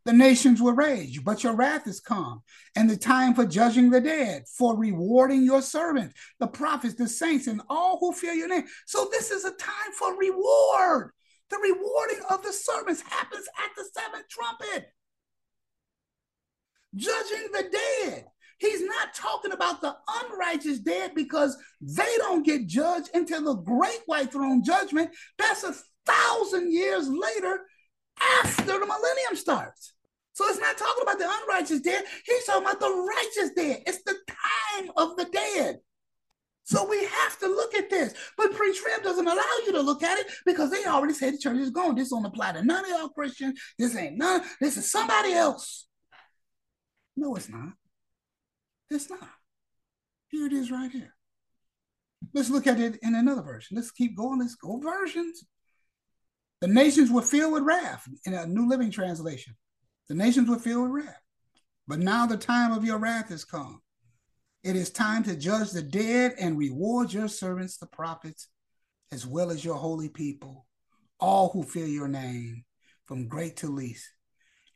The 0.05 0.13
nations 0.13 0.61
will 0.61 0.73
rage, 0.73 1.23
but 1.23 1.43
your 1.43 1.55
wrath 1.55 1.87
is 1.87 1.99
come, 1.99 2.43
and 2.75 2.87
the 2.87 2.97
time 2.97 3.33
for 3.33 3.45
judging 3.45 3.89
the 3.89 4.01
dead, 4.01 4.43
for 4.47 4.77
rewarding 4.77 5.43
your 5.43 5.63
servants, 5.63 6.15
the 6.39 6.47
prophets, 6.47 6.93
the 6.93 7.07
saints, 7.07 7.47
and 7.47 7.61
all 7.69 7.97
who 7.99 8.11
fear 8.13 8.33
your 8.33 8.47
name. 8.47 8.65
So 8.85 9.07
this 9.11 9.31
is 9.31 9.45
a 9.45 9.51
time 9.51 9.91
for 9.97 10.15
reward. 10.15 11.11
The 11.49 11.57
rewarding 11.57 12.21
of 12.29 12.43
the 12.43 12.51
servants 12.51 13.01
happens 13.01 13.47
at 13.63 13.75
the 13.75 13.85
seventh 13.93 14.27
trumpet. 14.29 14.91
Judging 16.95 17.51
the 17.51 17.69
dead. 17.71 18.25
He's 18.57 18.81
not 18.81 19.13
talking 19.13 19.51
about 19.51 19.81
the 19.81 19.95
unrighteous 20.07 20.79
dead 20.79 21.11
because 21.13 21.57
they 21.81 22.15
don't 22.17 22.45
get 22.45 22.67
judged 22.67 23.09
until 23.13 23.43
the 23.43 23.61
great 23.61 23.99
white 24.05 24.31
throne 24.31 24.63
judgment. 24.63 25.11
That's 25.37 25.63
a 25.63 25.75
thousand 26.05 26.71
years 26.71 27.09
later 27.09 27.61
after 28.41 28.65
the 28.65 28.79
millennium 28.79 29.35
starts. 29.35 29.93
So 30.33 30.45
it's 30.47 30.59
not 30.59 30.77
talking 30.77 31.03
about 31.03 31.19
the 31.19 31.29
unrighteous 31.29 31.81
dead. 31.81 32.03
He's 32.25 32.45
talking 32.45 32.63
about 32.63 32.79
the 32.79 32.89
righteous 32.89 33.51
dead. 33.55 33.83
It's 33.85 34.03
the 34.03 34.15
time. 34.27 34.64
So 36.65 36.87
we 36.89 37.03
have 37.05 37.39
to 37.39 37.47
look 37.47 37.75
at 37.75 37.91
this. 37.91 38.13
But 38.37 38.53
pre-trib 38.53 39.03
doesn't 39.03 39.27
allow 39.27 39.57
you 39.65 39.71
to 39.73 39.81
look 39.81 40.01
at 40.01 40.17
it 40.17 40.27
because 40.45 40.71
they 40.71 40.83
already 40.85 41.13
said 41.13 41.33
the 41.33 41.37
church 41.37 41.57
is 41.57 41.69
gone. 41.69 41.95
This 41.95 42.09
don't 42.09 42.25
apply 42.25 42.53
to 42.53 42.63
none 42.63 42.83
of 42.83 42.89
y'all 42.89 43.09
Christians. 43.09 43.59
This 43.77 43.95
ain't 43.95 44.17
none. 44.17 44.41
This 44.59 44.75
is 44.75 44.91
somebody 44.91 45.33
else. 45.33 45.87
No, 47.15 47.35
it's 47.35 47.49
not. 47.49 47.73
It's 48.89 49.09
not. 49.09 49.29
Here 50.29 50.47
it 50.47 50.53
is 50.53 50.71
right 50.71 50.91
here. 50.91 51.13
Let's 52.33 52.49
look 52.49 52.65
at 52.65 52.79
it 52.79 52.97
in 53.03 53.13
another 53.13 53.43
version. 53.43 53.75
Let's 53.75 53.91
keep 53.91 54.17
going. 54.17 54.39
Let's 54.39 54.55
go 54.55 54.79
versions. 54.79 55.45
The 56.61 56.67
nations 56.67 57.11
were 57.11 57.21
filled 57.21 57.53
with 57.53 57.63
wrath 57.63 58.07
in 58.25 58.33
a 58.33 58.47
New 58.47 58.67
Living 58.67 58.89
Translation. 58.89 59.55
The 60.09 60.15
nations 60.15 60.49
were 60.49 60.57
filled 60.57 60.89
with 60.91 61.05
wrath. 61.05 61.21
But 61.87 61.99
now 61.99 62.25
the 62.25 62.37
time 62.37 62.71
of 62.71 62.83
your 62.83 62.97
wrath 62.97 63.29
has 63.29 63.45
come. 63.45 63.81
It 64.65 64.75
is 64.75 64.89
time 64.89 65.21
to 65.25 65.35
judge 65.35 65.69
the 65.69 65.83
dead 65.83 66.33
and 66.39 66.57
reward 66.57 67.13
your 67.13 67.27
servants, 67.27 67.77
the 67.77 67.85
prophets, 67.85 68.47
as 69.11 69.23
well 69.23 69.51
as 69.51 69.63
your 69.63 69.75
holy 69.75 70.09
people, 70.09 70.65
all 71.19 71.49
who 71.49 71.61
fear 71.61 71.85
your 71.85 72.07
name, 72.07 72.65
from 73.05 73.27
great 73.27 73.57
to 73.57 73.67
least. 73.67 74.09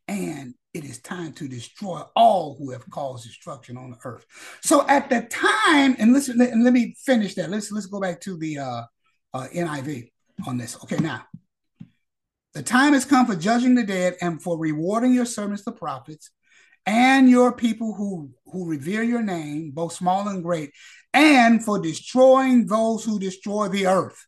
And 0.07 0.53
it 0.75 0.85
is 0.85 1.01
time 1.01 1.33
to 1.33 1.47
destroy 1.47 2.03
all 2.15 2.55
who 2.59 2.69
have 2.69 2.87
caused 2.91 3.25
destruction 3.25 3.77
on 3.77 3.89
the 3.89 3.97
earth. 4.03 4.27
So 4.61 4.87
at 4.87 5.09
the 5.09 5.21
time, 5.23 5.95
and 5.97 6.13
listen, 6.13 6.39
and 6.39 6.63
let 6.63 6.73
me 6.73 6.93
finish 7.03 7.33
that. 7.33 7.49
Let's 7.49 7.71
let's 7.71 7.87
go 7.87 7.99
back 7.99 8.21
to 8.21 8.37
the 8.37 8.59
uh, 8.59 8.83
uh, 9.33 9.47
NIV 9.55 10.11
on 10.45 10.59
this. 10.59 10.77
Okay, 10.83 10.97
now 10.97 11.23
the 12.53 12.61
time 12.61 12.93
has 12.93 13.05
come 13.05 13.25
for 13.25 13.35
judging 13.35 13.73
the 13.73 13.83
dead 13.83 14.17
and 14.21 14.39
for 14.39 14.55
rewarding 14.55 15.15
your 15.15 15.25
servants, 15.25 15.63
the 15.63 15.71
prophets, 15.71 16.29
and 16.85 17.29
your 17.29 17.51
people 17.53 17.93
who, 17.93 18.31
who 18.45 18.69
revere 18.69 19.03
your 19.03 19.21
name, 19.21 19.71
both 19.71 19.93
small 19.93 20.27
and 20.27 20.43
great, 20.43 20.71
and 21.13 21.63
for 21.63 21.79
destroying 21.79 22.65
those 22.65 23.03
who 23.03 23.19
destroy 23.19 23.67
the 23.67 23.87
earth. 23.87 24.25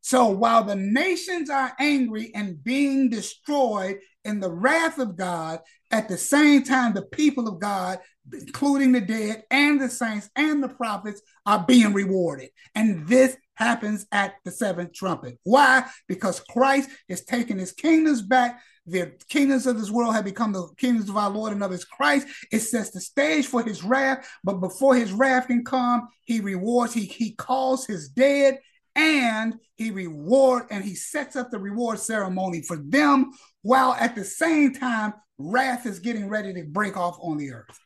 So 0.00 0.26
while 0.28 0.64
the 0.64 0.74
nations 0.74 1.48
are 1.48 1.72
angry 1.78 2.32
and 2.34 2.62
being 2.62 3.08
destroyed 3.08 3.98
in 4.24 4.40
the 4.40 4.50
wrath 4.50 4.98
of 4.98 5.16
God, 5.16 5.60
at 5.92 6.08
the 6.08 6.18
same 6.18 6.64
time, 6.64 6.92
the 6.92 7.02
people 7.02 7.46
of 7.46 7.60
God, 7.60 7.98
including 8.32 8.92
the 8.92 9.00
dead 9.00 9.44
and 9.50 9.80
the 9.80 9.88
saints 9.88 10.28
and 10.34 10.62
the 10.62 10.68
prophets, 10.68 11.22
are 11.46 11.64
being 11.66 11.92
rewarded. 11.92 12.50
And 12.74 13.06
this 13.06 13.36
happens 13.54 14.06
at 14.10 14.34
the 14.44 14.50
seventh 14.50 14.92
trumpet. 14.92 15.38
Why? 15.44 15.84
Because 16.08 16.40
Christ 16.40 16.90
is 17.08 17.24
taking 17.24 17.58
his 17.58 17.72
kingdoms 17.72 18.22
back 18.22 18.60
the 18.86 19.12
kingdoms 19.28 19.66
of 19.66 19.78
this 19.78 19.90
world 19.90 20.14
have 20.14 20.24
become 20.24 20.52
the 20.52 20.66
kingdoms 20.76 21.08
of 21.08 21.16
our 21.16 21.30
Lord 21.30 21.52
and 21.52 21.62
of 21.62 21.70
his 21.70 21.84
Christ. 21.84 22.26
It 22.50 22.60
sets 22.60 22.90
the 22.90 23.00
stage 23.00 23.46
for 23.46 23.62
his 23.62 23.84
wrath, 23.84 24.28
but 24.42 24.60
before 24.60 24.96
his 24.96 25.12
wrath 25.12 25.46
can 25.46 25.64
come, 25.64 26.08
he 26.24 26.40
rewards, 26.40 26.92
he, 26.92 27.04
he 27.04 27.34
calls 27.34 27.86
his 27.86 28.08
dead 28.08 28.58
and 28.94 29.54
he 29.76 29.90
reward 29.90 30.64
and 30.70 30.84
he 30.84 30.94
sets 30.94 31.36
up 31.36 31.50
the 31.50 31.58
reward 31.58 31.98
ceremony 31.98 32.62
for 32.62 32.76
them 32.76 33.30
while 33.62 33.94
at 33.94 34.14
the 34.14 34.24
same 34.24 34.74
time 34.74 35.14
wrath 35.38 35.86
is 35.86 36.00
getting 36.00 36.28
ready 36.28 36.52
to 36.52 36.64
break 36.64 36.96
off 36.96 37.16
on 37.20 37.38
the 37.38 37.52
earth. 37.52 37.78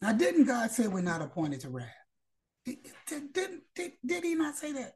Now, 0.00 0.12
didn't 0.12 0.44
God 0.44 0.70
say 0.70 0.86
we're 0.86 1.00
not 1.00 1.22
appointed 1.22 1.60
to 1.60 1.70
wrath? 1.70 1.88
Did, 2.64 2.76
did, 3.32 3.60
did, 3.74 3.92
did 4.04 4.24
he 4.24 4.34
not 4.34 4.54
say 4.54 4.72
that? 4.72 4.92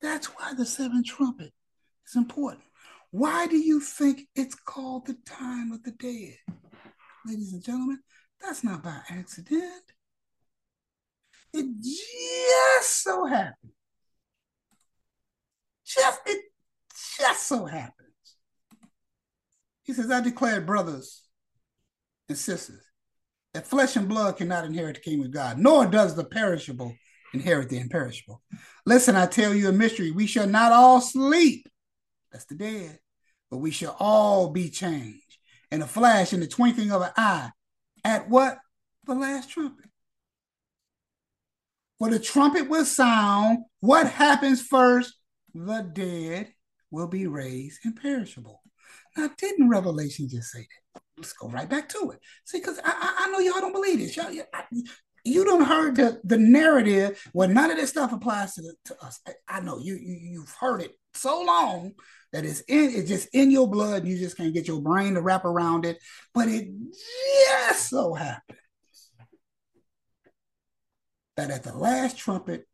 That's 0.00 0.26
why 0.26 0.54
the 0.54 0.64
seventh 0.64 1.06
trumpet 1.06 1.52
it's 2.10 2.16
important. 2.16 2.64
Why 3.12 3.46
do 3.46 3.56
you 3.56 3.78
think 3.78 4.22
it's 4.34 4.56
called 4.56 5.06
the 5.06 5.16
time 5.24 5.70
of 5.70 5.84
the 5.84 5.92
dead? 5.92 6.34
Ladies 7.24 7.52
and 7.52 7.62
gentlemen, 7.62 8.00
that's 8.40 8.64
not 8.64 8.82
by 8.82 8.98
accident. 9.08 9.84
It 11.52 11.66
just 11.80 13.04
so 13.04 13.26
happens. 13.26 13.72
Just 15.86 16.20
it 16.26 16.40
just 17.16 17.46
so 17.46 17.66
happens. 17.66 17.94
He 19.84 19.92
says, 19.92 20.10
I 20.10 20.20
declare, 20.20 20.60
brothers 20.60 21.22
and 22.28 22.36
sisters, 22.36 22.82
that 23.54 23.68
flesh 23.68 23.94
and 23.94 24.08
blood 24.08 24.36
cannot 24.36 24.64
inherit 24.64 24.96
the 24.96 25.02
kingdom 25.02 25.26
of 25.26 25.32
God, 25.32 25.58
nor 25.58 25.86
does 25.86 26.16
the 26.16 26.24
perishable 26.24 26.92
inherit 27.32 27.68
the 27.68 27.78
imperishable. 27.78 28.42
Listen, 28.84 29.14
I 29.14 29.26
tell 29.26 29.54
you 29.54 29.68
a 29.68 29.72
mystery. 29.72 30.10
We 30.10 30.26
shall 30.26 30.48
not 30.48 30.72
all 30.72 31.00
sleep 31.00 31.68
that's 32.32 32.46
the 32.46 32.54
dead. 32.54 32.98
But 33.50 33.58
we 33.58 33.70
shall 33.70 33.96
all 33.98 34.50
be 34.50 34.70
changed 34.70 35.38
in 35.70 35.82
a 35.82 35.86
flash, 35.86 36.32
in 36.32 36.40
the 36.40 36.46
twinkling 36.46 36.92
of 36.92 37.02
an 37.02 37.10
eye. 37.16 37.50
At 38.04 38.28
what? 38.28 38.58
The 39.06 39.14
last 39.14 39.50
trumpet. 39.50 39.86
For 41.98 42.10
the 42.10 42.18
trumpet 42.18 42.68
will 42.68 42.84
sound. 42.84 43.58
What 43.80 44.08
happens 44.08 44.62
first? 44.62 45.14
The 45.54 45.82
dead 45.92 46.52
will 46.90 47.08
be 47.08 47.26
raised 47.26 47.80
imperishable. 47.84 48.62
Now, 49.16 49.30
didn't 49.36 49.68
Revelation 49.68 50.28
just 50.28 50.50
say 50.50 50.60
that? 50.94 51.02
Let's 51.16 51.32
go 51.32 51.48
right 51.48 51.68
back 51.68 51.88
to 51.90 52.12
it. 52.12 52.20
See, 52.44 52.58
because 52.58 52.78
I, 52.84 53.16
I, 53.18 53.30
know 53.30 53.40
y'all 53.40 53.60
don't 53.60 53.72
believe 53.72 53.98
this. 53.98 54.16
Y'all, 54.16 54.32
you 55.24 55.44
don't 55.44 55.64
heard 55.64 55.96
the, 55.96 56.20
the 56.24 56.38
narrative 56.38 57.22
where 57.32 57.48
none 57.48 57.70
of 57.70 57.76
this 57.76 57.90
stuff 57.90 58.12
applies 58.12 58.54
to, 58.54 58.62
the, 58.62 58.74
to 58.86 59.04
us. 59.04 59.20
I, 59.26 59.32
I 59.48 59.60
know 59.60 59.78
you, 59.78 59.96
you 59.96 60.18
you've 60.22 60.54
heard 60.58 60.80
it 60.80 60.92
so 61.14 61.42
long 61.42 61.94
that 62.32 62.44
it's 62.44 62.60
in 62.62 62.90
it's 62.90 63.08
just 63.08 63.28
in 63.32 63.50
your 63.50 63.68
blood. 63.68 64.06
You 64.06 64.16
just 64.18 64.36
can't 64.36 64.54
get 64.54 64.68
your 64.68 64.80
brain 64.80 65.14
to 65.14 65.20
wrap 65.20 65.44
around 65.44 65.84
it. 65.84 65.98
But 66.34 66.48
it 66.48 66.68
just 67.46 67.88
so 67.88 68.14
happens 68.14 68.58
that 71.36 71.50
at 71.50 71.62
the 71.62 71.76
last 71.76 72.18
trumpet 72.18 72.66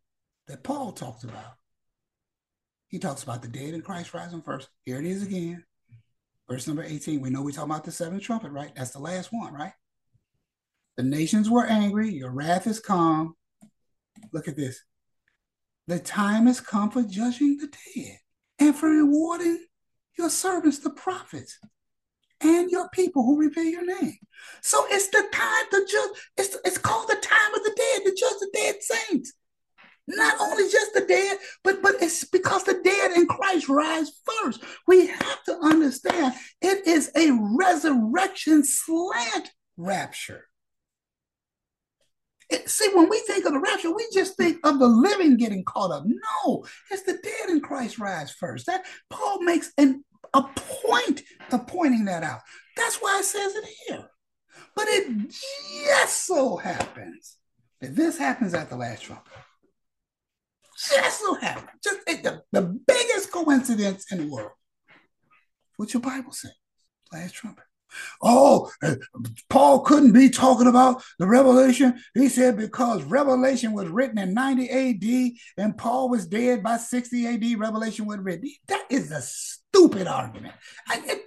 that 0.49 0.63
Paul 0.63 0.93
talks 0.93 1.25
about, 1.25 1.55
he 2.89 2.99
talks 2.99 3.23
about 3.23 3.43
the 3.43 3.49
dead 3.49 3.75
in 3.75 3.83
Christ 3.83 4.15
rising 4.15 4.43
first. 4.43 4.69
Here 4.85 4.99
it 4.99 5.07
is 5.07 5.23
again. 5.23 5.65
Verse 6.49 6.67
number 6.67 6.85
18. 6.85 7.21
We 7.21 7.31
know 7.31 7.43
we 7.43 7.53
talk 7.53 7.65
about 7.65 7.85
the 7.85 7.93
seventh 7.93 8.23
trumpet, 8.23 8.53
right? 8.53 8.73
That's 8.77 8.93
the 8.93 9.01
last 9.01 9.33
one, 9.33 9.53
right? 9.53 9.73
The 10.97 11.03
nations 11.03 11.51
were 11.51 11.67
angry, 11.67 12.11
your 12.11 12.31
wrath 12.31 12.67
is 12.67 12.81
come. 12.81 13.35
Look 14.33 14.49
at 14.49 14.57
this. 14.57 14.83
The 15.89 15.99
time 15.99 16.47
has 16.47 16.61
come 16.61 16.91
for 16.91 17.03
judging 17.03 17.59
the 17.59 17.69
dead 17.95 18.19
and 18.59 18.75
for 18.75 18.89
rewarding 18.89 19.65
your 20.19 20.31
servants, 20.31 20.79
the 20.79 20.91
prophets, 20.91 21.59
and 22.41 22.71
your 22.71 22.89
people 22.91 23.23
who 23.25 23.39
revere 23.41 23.65
your 23.65 23.85
name. 23.85 24.17
So 24.63 24.85
it's 24.89 25.09
the 25.09 25.25
time 25.33 25.65
to 25.71 25.87
judge, 25.91 26.11
it's, 26.37 26.57
it's 26.65 26.79
called 26.79 27.09
the 27.09 27.17
time 27.17 27.55
of 27.55 27.63
the 27.65 27.75
dead, 27.77 28.05
to 28.05 28.15
judge 28.15 28.39
the 28.41 28.51
dead 28.53 28.77
saints. 28.81 29.33
Not 30.09 30.37
only 30.41 30.65
just 30.71 30.95
the 30.95 31.01
dead, 31.01 31.39
but, 31.65 31.83
but 31.83 31.95
it's 32.01 32.25
because 32.25 32.63
the 32.63 32.81
dead 32.85 33.13
in 33.13 33.27
Christ 33.27 33.69
rise 33.69 34.11
first. 34.25 34.63
We 34.87 35.09
have 35.09 35.43
to 35.47 35.59
understand 35.59 36.35
it 36.63 36.87
is 36.87 37.11
a 37.17 37.37
resurrection 37.57 38.63
slant 38.65 39.51
rapture. 39.77 40.47
It, 42.49 42.69
see, 42.69 42.91
when 42.95 43.09
we 43.09 43.19
think 43.21 43.45
of 43.45 43.53
the 43.53 43.61
rapture, 43.61 43.95
we 43.95 44.07
just 44.13 44.37
think 44.37 44.59
of 44.65 44.79
the 44.79 44.87
living 44.87 45.37
getting 45.37 45.65
caught 45.65 45.91
up. 45.91 46.05
No, 46.07 46.65
it's 46.91 47.03
the 47.03 47.15
dead 47.15 47.51
in 47.51 47.61
Christ 47.61 47.99
rise 47.99 48.31
first. 48.31 48.67
That 48.67 48.85
Paul 49.11 49.43
makes 49.43 49.73
an, 49.79 50.05
a 50.33 50.43
point 50.43 51.23
of 51.51 51.67
pointing 51.67 52.05
that 52.05 52.23
out. 52.23 52.41
That's 52.77 52.97
why 52.97 53.19
it 53.19 53.25
says 53.25 53.55
it 53.57 53.65
here. 53.89 54.09
But 54.77 54.87
it 54.89 55.29
just 55.29 56.27
so 56.27 56.57
happens 56.57 57.37
that 57.81 57.97
this 57.97 58.19
happens 58.19 58.55
at 58.55 58.71
the 58.71 58.77
last 58.77 59.03
trumpet. 59.03 59.33
Just 60.77 61.21
so 61.21 61.35
happens. 61.35 61.71
Just 61.83 62.05
the, 62.07 62.43
the 62.53 62.63
biggest 62.87 63.33
coincidence 63.33 64.13
in 64.13 64.19
the 64.19 64.33
world. 64.33 64.53
What 65.79 65.93
your 65.95 66.03
Bible 66.03 66.33
says. 66.33 66.53
Last 67.13 67.35
trumpet. 67.35 67.65
Oh, 68.23 68.71
uh, 68.83 68.97
Paul 69.49 69.81
couldn't 69.81 70.13
be 70.13 70.31
talking 70.31 70.67
about 70.67 71.03
the 71.19 71.27
revelation. 71.27 72.01
He 72.15 72.29
said 72.29 72.57
because 72.57 73.03
revelation 73.05 73.73
was 73.73 73.89
written 73.89 74.19
in 74.19 74.35
90 74.35 74.71
AD 74.71 75.33
and 75.65 75.77
Paul 75.77 76.09
was 76.09 76.27
dead 76.27 76.63
by 76.63 76.77
60 76.79 77.27
AD, 77.27 77.59
revelation 77.59 78.07
was 78.07 78.19
written. 78.19 78.51
That 78.69 78.85
is 78.91 79.11
a 79.11 79.23
stupid 79.23 80.07
argument. 80.07 80.55
I, 80.89 81.03
it, 81.07 81.23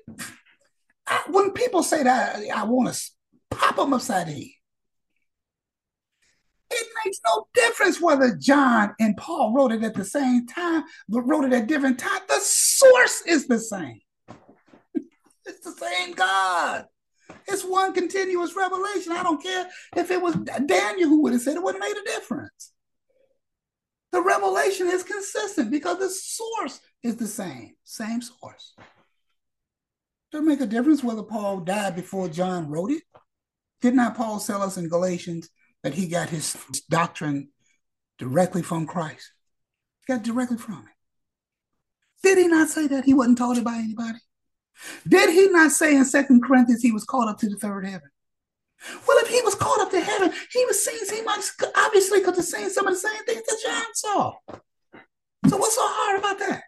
I, 1.07 1.23
when 1.29 1.51
people 1.51 1.83
say 1.83 2.03
that, 2.03 2.35
I, 2.35 2.61
I 2.61 2.63
want 2.63 2.93
to 2.93 3.01
pop 3.51 3.75
them 3.75 3.93
upside 3.93 4.27
the 4.27 4.33
head. 4.33 4.49
It 6.71 6.87
makes 7.03 7.19
no 7.25 7.47
difference 7.55 7.99
whether 7.99 8.35
John 8.35 8.93
and 8.99 9.17
Paul 9.17 9.53
wrote 9.53 9.71
it 9.71 9.83
at 9.83 9.95
the 9.95 10.05
same 10.05 10.45
time, 10.45 10.83
but 11.07 11.21
wrote 11.21 11.45
it 11.45 11.53
at 11.53 11.67
different 11.67 11.97
times. 11.97 12.21
The 12.27 12.39
source 12.41 13.23
is 13.25 13.47
the 13.47 13.59
same. 13.59 14.01
It's 15.49 15.65
the 15.65 15.85
same 15.85 16.13
God. 16.13 16.85
It's 17.47 17.63
one 17.63 17.93
continuous 17.93 18.55
revelation. 18.55 19.11
I 19.11 19.23
don't 19.23 19.41
care 19.41 19.67
if 19.95 20.11
it 20.11 20.21
was 20.21 20.35
Daniel 20.35 21.09
who 21.09 21.21
would 21.23 21.33
have 21.33 21.41
said 21.41 21.55
it 21.55 21.63
wouldn't 21.63 21.83
have 21.83 21.93
made 21.93 22.01
a 22.01 22.19
difference. 22.19 22.71
The 24.11 24.21
revelation 24.21 24.87
is 24.87 25.03
consistent 25.03 25.69
because 25.69 25.99
the 25.99 26.09
source 26.09 26.79
is 27.03 27.17
the 27.17 27.27
same, 27.27 27.75
same 27.83 28.21
source. 28.21 28.75
Does 30.31 30.41
it 30.41 30.45
make 30.45 30.61
a 30.61 30.65
difference 30.65 31.03
whether 31.03 31.23
Paul 31.23 31.61
died 31.61 31.95
before 31.95 32.27
John 32.27 32.69
wrote 32.69 32.91
it? 32.91 33.03
Did 33.81 33.95
not 33.95 34.15
Paul 34.15 34.39
tell 34.39 34.61
us 34.61 34.77
in 34.77 34.89
Galatians 34.89 35.49
that 35.83 35.93
he 35.93 36.07
got 36.07 36.29
his 36.29 36.55
doctrine 36.89 37.49
directly 38.17 38.61
from 38.61 38.85
Christ? 38.85 39.31
He 40.05 40.13
got 40.13 40.23
directly 40.23 40.57
from 40.57 40.75
him. 40.75 40.89
Did 42.21 42.37
he 42.37 42.47
not 42.47 42.69
say 42.69 42.87
that 42.87 43.05
he 43.05 43.13
wasn't 43.13 43.37
taught 43.37 43.57
it 43.57 43.63
by 43.63 43.77
anybody? 43.77 44.19
Did 45.07 45.31
he 45.31 45.47
not 45.49 45.71
say 45.71 45.95
in 45.95 46.05
Second 46.05 46.43
Corinthians 46.43 46.81
he 46.81 46.91
was 46.91 47.03
called 47.03 47.29
up 47.29 47.37
to 47.39 47.49
the 47.49 47.57
third 47.57 47.85
heaven? 47.85 48.09
Well, 49.07 49.17
if 49.19 49.27
he 49.27 49.41
was 49.41 49.55
called 49.55 49.81
up 49.81 49.91
to 49.91 49.99
heaven, 49.99 50.31
he 50.51 50.65
was 50.65 50.83
seeing, 50.83 51.19
he 51.19 51.23
might 51.23 51.43
obviously 51.75 52.21
could 52.21 52.35
have 52.35 52.45
seen 52.45 52.69
some 52.69 52.87
of 52.87 52.93
the 52.93 52.99
same 52.99 53.23
things 53.25 53.43
that 53.45 53.57
John 53.65 53.85
saw. 53.93 54.33
So 55.47 55.57
what's 55.57 55.75
so 55.75 55.81
hard 55.83 56.19
about 56.19 56.39
that? 56.39 56.63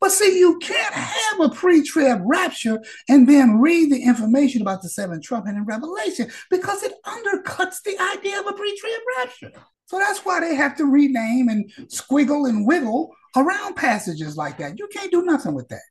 But 0.00 0.10
see, 0.10 0.36
you 0.38 0.58
can't 0.58 0.94
have 0.94 1.40
a 1.40 1.48
pre-trib 1.48 2.22
rapture 2.24 2.80
and 3.08 3.28
then 3.28 3.60
read 3.60 3.92
the 3.92 4.02
information 4.02 4.60
about 4.60 4.82
the 4.82 4.88
seventh 4.88 5.22
trumpet 5.22 5.54
in 5.54 5.64
Revelation 5.64 6.28
because 6.50 6.82
it 6.82 6.92
undercuts 7.06 7.82
the 7.84 7.96
idea 8.16 8.40
of 8.40 8.46
a 8.48 8.52
pre-trib 8.52 9.00
rapture. 9.16 9.52
So 9.86 9.98
that's 9.98 10.24
why 10.24 10.40
they 10.40 10.56
have 10.56 10.76
to 10.78 10.86
rename 10.86 11.48
and 11.48 11.70
squiggle 11.86 12.48
and 12.48 12.66
wiggle 12.66 13.14
around 13.36 13.76
passages 13.76 14.36
like 14.36 14.58
that. 14.58 14.76
You 14.76 14.88
can't 14.88 15.12
do 15.12 15.22
nothing 15.22 15.54
with 15.54 15.68
that. 15.68 15.82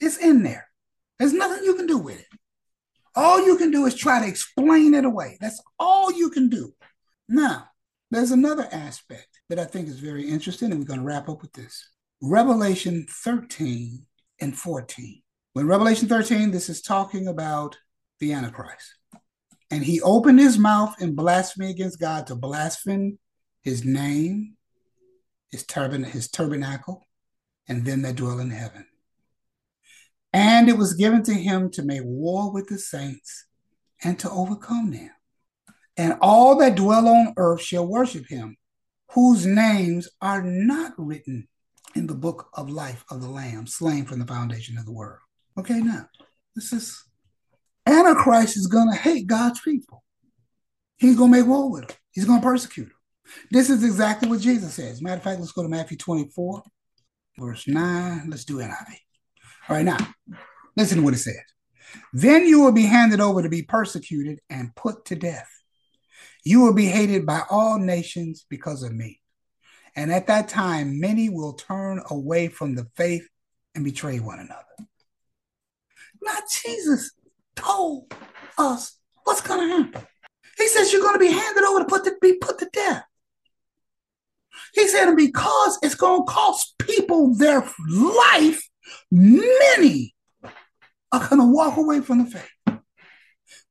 It's 0.00 0.16
in 0.16 0.42
there. 0.42 0.68
There's 1.18 1.32
nothing 1.32 1.64
you 1.64 1.74
can 1.74 1.86
do 1.86 1.98
with 1.98 2.20
it. 2.20 2.26
All 3.14 3.46
you 3.46 3.56
can 3.56 3.70
do 3.70 3.86
is 3.86 3.94
try 3.94 4.20
to 4.20 4.26
explain 4.26 4.94
it 4.94 5.04
away. 5.04 5.38
That's 5.40 5.62
all 5.78 6.12
you 6.12 6.30
can 6.30 6.48
do. 6.48 6.74
Now, 7.28 7.68
there's 8.10 8.32
another 8.32 8.68
aspect 8.72 9.40
that 9.48 9.58
I 9.58 9.64
think 9.64 9.88
is 9.88 10.00
very 10.00 10.28
interesting, 10.28 10.70
and 10.70 10.80
we're 10.80 10.86
going 10.86 11.00
to 11.00 11.06
wrap 11.06 11.28
up 11.28 11.40
with 11.42 11.52
this. 11.52 11.88
Revelation 12.20 13.06
13 13.08 14.04
and 14.40 14.56
14. 14.56 15.22
When 15.52 15.66
Revelation 15.66 16.08
13, 16.08 16.50
this 16.50 16.68
is 16.68 16.82
talking 16.82 17.28
about 17.28 17.78
the 18.18 18.32
Antichrist. 18.32 18.94
And 19.70 19.84
he 19.84 20.00
opened 20.00 20.40
his 20.40 20.58
mouth 20.58 21.00
in 21.00 21.14
blasphemy 21.14 21.70
against 21.70 22.00
God 22.00 22.26
to 22.26 22.34
blaspheme 22.34 23.18
his 23.62 23.84
name, 23.84 24.56
his 25.50 25.64
turban, 25.64 26.04
his 26.04 26.28
tabernacle, 26.28 27.08
and 27.68 27.84
them 27.84 28.02
that 28.02 28.16
dwell 28.16 28.40
in 28.40 28.50
heaven. 28.50 28.86
And 30.34 30.68
it 30.68 30.76
was 30.76 30.94
given 30.94 31.22
to 31.22 31.32
him 31.32 31.70
to 31.70 31.84
make 31.84 32.02
war 32.02 32.50
with 32.52 32.66
the 32.66 32.76
saints 32.76 33.46
and 34.02 34.18
to 34.18 34.28
overcome 34.28 34.90
them. 34.90 35.12
And 35.96 36.18
all 36.20 36.56
that 36.58 36.74
dwell 36.74 37.06
on 37.06 37.34
earth 37.36 37.62
shall 37.62 37.86
worship 37.86 38.26
him, 38.26 38.56
whose 39.12 39.46
names 39.46 40.08
are 40.20 40.42
not 40.42 40.92
written 40.98 41.46
in 41.94 42.08
the 42.08 42.16
book 42.16 42.48
of 42.54 42.68
life 42.68 43.04
of 43.12 43.22
the 43.22 43.28
Lamb, 43.28 43.68
slain 43.68 44.06
from 44.06 44.18
the 44.18 44.26
foundation 44.26 44.76
of 44.76 44.86
the 44.86 44.92
world. 44.92 45.20
Okay, 45.56 45.78
now, 45.80 46.08
this 46.56 46.72
is 46.72 47.00
Antichrist 47.86 48.56
is 48.56 48.66
going 48.66 48.90
to 48.90 48.98
hate 48.98 49.28
God's 49.28 49.60
people. 49.60 50.02
He's 50.96 51.16
going 51.16 51.30
to 51.30 51.38
make 51.38 51.46
war 51.46 51.70
with 51.70 51.86
them, 51.86 51.96
he's 52.10 52.24
going 52.24 52.40
to 52.40 52.46
persecute 52.46 52.86
them. 52.86 52.92
This 53.52 53.70
is 53.70 53.84
exactly 53.84 54.28
what 54.28 54.40
Jesus 54.40 54.74
says. 54.74 55.00
Matter 55.00 55.18
of 55.18 55.22
fact, 55.22 55.38
let's 55.38 55.52
go 55.52 55.62
to 55.62 55.68
Matthew 55.68 55.96
24, 55.96 56.64
verse 57.38 57.68
9. 57.68 58.26
Let's 58.28 58.44
do 58.44 58.58
NIV. 58.58 59.03
All 59.68 59.76
right, 59.76 59.84
now, 59.84 59.96
listen 60.76 60.98
to 60.98 61.04
what 61.04 61.14
it 61.14 61.18
says. 61.18 61.40
Then 62.12 62.46
you 62.46 62.60
will 62.60 62.72
be 62.72 62.84
handed 62.84 63.20
over 63.20 63.42
to 63.42 63.48
be 63.48 63.62
persecuted 63.62 64.40
and 64.50 64.74
put 64.74 65.06
to 65.06 65.16
death. 65.16 65.48
You 66.44 66.60
will 66.60 66.74
be 66.74 66.86
hated 66.86 67.24
by 67.24 67.42
all 67.48 67.78
nations 67.78 68.44
because 68.48 68.82
of 68.82 68.92
me. 68.92 69.20
And 69.96 70.12
at 70.12 70.26
that 70.26 70.48
time, 70.48 71.00
many 71.00 71.30
will 71.30 71.54
turn 71.54 72.02
away 72.10 72.48
from 72.48 72.74
the 72.74 72.86
faith 72.96 73.26
and 73.74 73.84
betray 73.84 74.20
one 74.20 74.38
another. 74.38 74.88
Now, 76.20 76.38
Jesus 76.62 77.12
told 77.56 78.12
us 78.58 78.98
what's 79.24 79.40
going 79.40 79.68
to 79.68 79.76
happen. 79.76 80.06
He 80.58 80.68
says 80.68 80.92
you're 80.92 81.02
going 81.02 81.14
to 81.14 81.18
be 81.18 81.32
handed 81.32 81.64
over 81.64 81.80
to 81.80 81.84
put 81.86 82.04
to 82.04 82.14
be 82.20 82.34
put 82.34 82.58
to 82.58 82.68
death. 82.72 83.04
He 84.74 84.88
said, 84.88 85.08
and 85.08 85.16
because 85.16 85.78
it's 85.82 85.94
going 85.94 86.26
to 86.26 86.32
cost 86.32 86.74
people 86.78 87.34
their 87.34 87.66
life, 87.88 88.68
many 89.10 90.14
are 91.12 91.28
going 91.28 91.40
to 91.40 91.46
walk 91.46 91.76
away 91.76 92.00
from 92.00 92.24
the 92.24 92.30
faith. 92.30 92.80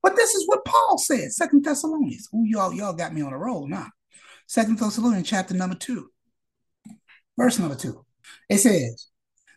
But 0.02 0.16
this 0.16 0.34
is 0.34 0.46
what 0.46 0.64
Paul 0.64 0.98
said, 0.98 1.32
Second 1.32 1.64
Thessalonians. 1.64 2.28
Oh, 2.34 2.44
y'all, 2.44 2.74
y'all 2.74 2.92
got 2.92 3.14
me 3.14 3.22
on 3.22 3.32
a 3.32 3.38
roll 3.38 3.66
now. 3.66 3.88
Second 4.46 4.78
Thessalonians, 4.78 5.28
chapter 5.28 5.54
number 5.54 5.76
two. 5.76 6.10
Verse 7.38 7.58
number 7.58 7.74
two. 7.74 8.04
It 8.48 8.58
says, 8.58 9.08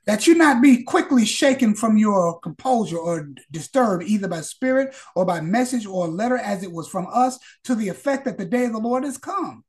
that 0.08 0.26
you 0.26 0.36
not 0.36 0.62
be 0.62 0.84
quickly 0.84 1.26
shaken 1.26 1.76
from 1.76 1.98
your 1.98 2.40
composure 2.40 2.98
or 2.98 3.30
disturbed 3.52 4.06
either 4.06 4.30
by 4.30 4.40
spirit 4.40 4.96
or 5.16 5.26
by 5.26 5.42
message 5.42 5.86
or 5.86 6.08
letter 6.08 6.38
as 6.38 6.64
it 6.64 6.72
was 6.72 6.88
from 6.88 7.06
us 7.14 7.38
to 7.66 7.76
the 7.76 7.90
effect 7.90 8.24
that 8.24 8.38
the 8.38 8.46
day 8.46 8.66
of 8.66 8.72
the 8.72 8.80
Lord 8.80 9.04
is 9.04 9.18
come. 9.18 9.66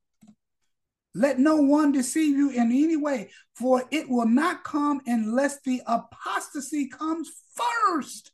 Let 1.18 1.40
no 1.40 1.56
one 1.56 1.90
deceive 1.90 2.36
you 2.36 2.50
in 2.50 2.70
any 2.70 2.96
way, 2.96 3.30
for 3.56 3.82
it 3.90 4.08
will 4.08 4.28
not 4.28 4.62
come 4.62 5.00
unless 5.04 5.60
the 5.62 5.82
apostasy 5.84 6.86
comes 6.86 7.28
first. 7.56 8.30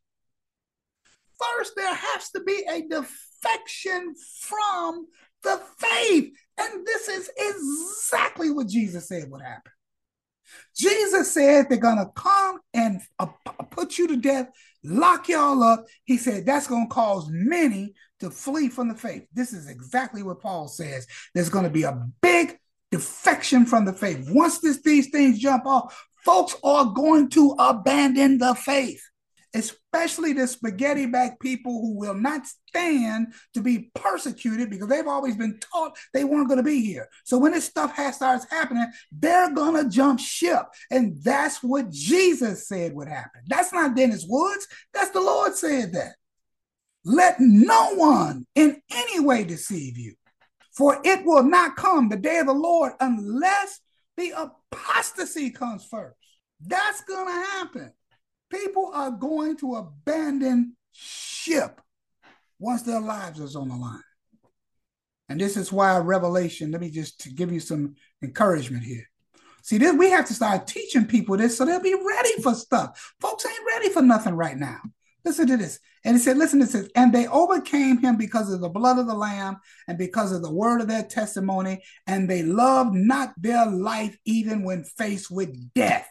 First, 1.40 1.72
there 1.76 1.94
has 1.94 2.30
to 2.32 2.40
be 2.40 2.62
a 2.70 2.82
defection 2.82 4.14
from 4.38 5.06
the 5.42 5.62
faith. 5.78 6.34
And 6.58 6.86
this 6.86 7.08
is 7.08 7.30
exactly 7.38 8.50
what 8.50 8.68
Jesus 8.68 9.08
said 9.08 9.30
would 9.30 9.40
happen. 9.40 9.72
Jesus 10.76 11.32
said 11.32 11.66
they're 11.68 11.78
going 11.78 11.96
to 11.96 12.10
come 12.14 12.60
and 12.74 13.00
put 13.70 13.96
you 13.96 14.08
to 14.08 14.16
death, 14.16 14.50
lock 14.84 15.30
y'all 15.30 15.62
up. 15.62 15.86
He 16.04 16.18
said 16.18 16.44
that's 16.44 16.66
going 16.66 16.88
to 16.88 16.94
cause 16.94 17.28
many 17.30 17.94
to 18.20 18.30
flee 18.30 18.68
from 18.68 18.88
the 18.88 18.94
faith. 18.94 19.26
This 19.32 19.54
is 19.54 19.70
exactly 19.70 20.22
what 20.22 20.42
Paul 20.42 20.68
says. 20.68 21.06
There's 21.34 21.48
going 21.48 21.64
to 21.64 21.70
be 21.70 21.84
a 21.84 22.06
big 22.20 22.58
defection 22.96 23.66
from 23.66 23.84
the 23.84 23.92
faith. 23.92 24.28
Once 24.30 24.58
this, 24.58 24.80
these 24.82 25.10
things 25.10 25.38
jump 25.38 25.66
off, 25.66 26.06
folks 26.24 26.56
are 26.62 26.86
going 26.86 27.28
to 27.30 27.54
abandon 27.58 28.38
the 28.38 28.54
faith 28.54 29.02
especially 29.54 30.32
the 30.32 30.46
spaghetti 30.46 31.06
back 31.06 31.38
people 31.38 31.80
who 31.80 31.96
will 31.96 32.14
not 32.14 32.44
stand 32.46 33.28
to 33.54 33.60
be 33.60 33.90
persecuted 33.94 34.68
because 34.68 34.88
they've 34.88 35.06
always 35.06 35.36
been 35.36 35.58
taught 35.60 35.96
they 36.12 36.24
weren't 36.24 36.48
going 36.48 36.58
to 36.58 36.64
be 36.64 36.84
here. 36.84 37.08
So 37.24 37.38
when 37.38 37.52
this 37.52 37.64
stuff 37.64 37.94
has 37.94 38.16
starts 38.16 38.46
happening, 38.50 38.86
they're 39.12 39.54
going 39.54 39.82
to 39.82 39.88
jump 39.88 40.18
ship. 40.18 40.66
And 40.90 41.22
that's 41.22 41.62
what 41.62 41.90
Jesus 41.90 42.66
said 42.66 42.94
would 42.94 43.08
happen. 43.08 43.42
That's 43.46 43.72
not 43.72 43.94
Dennis 43.94 44.26
Woods. 44.28 44.66
That's 44.92 45.10
the 45.10 45.20
Lord 45.20 45.54
said 45.54 45.92
that. 45.92 46.16
Let 47.04 47.36
no 47.38 47.94
one 47.94 48.46
in 48.54 48.80
any 48.90 49.20
way 49.20 49.44
deceive 49.44 49.98
you, 49.98 50.14
for 50.76 51.00
it 51.04 51.24
will 51.24 51.44
not 51.44 51.76
come 51.76 52.08
the 52.08 52.16
day 52.16 52.38
of 52.38 52.46
the 52.46 52.52
Lord 52.52 52.92
unless 53.00 53.80
the 54.16 54.32
apostasy 54.36 55.50
comes 55.50 55.84
first. 55.84 56.16
That's 56.60 57.02
going 57.04 57.26
to 57.26 57.46
happen. 57.50 57.92
People 58.50 58.90
are 58.94 59.10
going 59.10 59.56
to 59.58 59.76
abandon 59.76 60.76
ship 60.92 61.80
once 62.58 62.82
their 62.82 63.00
lives 63.00 63.40
is 63.40 63.56
on 63.56 63.68
the 63.68 63.76
line. 63.76 64.00
And 65.28 65.40
this 65.40 65.56
is 65.56 65.72
why 65.72 65.96
Revelation, 65.98 66.70
let 66.70 66.80
me 66.80 66.90
just 66.90 67.20
to 67.22 67.30
give 67.30 67.50
you 67.50 67.60
some 67.60 67.96
encouragement 68.22 68.84
here. 68.84 69.08
See, 69.62 69.78
this, 69.78 69.94
we 69.94 70.10
have 70.10 70.26
to 70.26 70.34
start 70.34 70.66
teaching 70.66 71.06
people 71.06 71.36
this 71.36 71.56
so 71.56 71.64
they'll 71.64 71.80
be 71.80 71.94
ready 71.94 72.42
for 72.42 72.54
stuff. 72.54 73.14
Folks 73.20 73.46
ain't 73.46 73.66
ready 73.66 73.88
for 73.88 74.02
nothing 74.02 74.34
right 74.34 74.56
now. 74.56 74.78
Listen 75.24 75.46
to 75.46 75.56
this. 75.56 75.80
And 76.04 76.16
he 76.16 76.22
said, 76.22 76.36
Listen 76.36 76.60
to 76.60 76.66
this. 76.66 76.88
And 76.94 77.12
they 77.12 77.26
overcame 77.26 77.98
him 77.98 78.16
because 78.16 78.52
of 78.52 78.60
the 78.60 78.68
blood 78.68 78.98
of 78.98 79.06
the 79.06 79.14
Lamb 79.14 79.58
and 79.88 79.96
because 79.96 80.32
of 80.32 80.42
the 80.42 80.52
word 80.52 80.80
of 80.80 80.88
their 80.88 81.02
testimony. 81.02 81.82
And 82.06 82.28
they 82.28 82.42
loved 82.42 82.94
not 82.94 83.32
their 83.36 83.66
life 83.66 84.16
even 84.24 84.62
when 84.62 84.84
faced 84.84 85.30
with 85.30 85.72
death. 85.74 86.08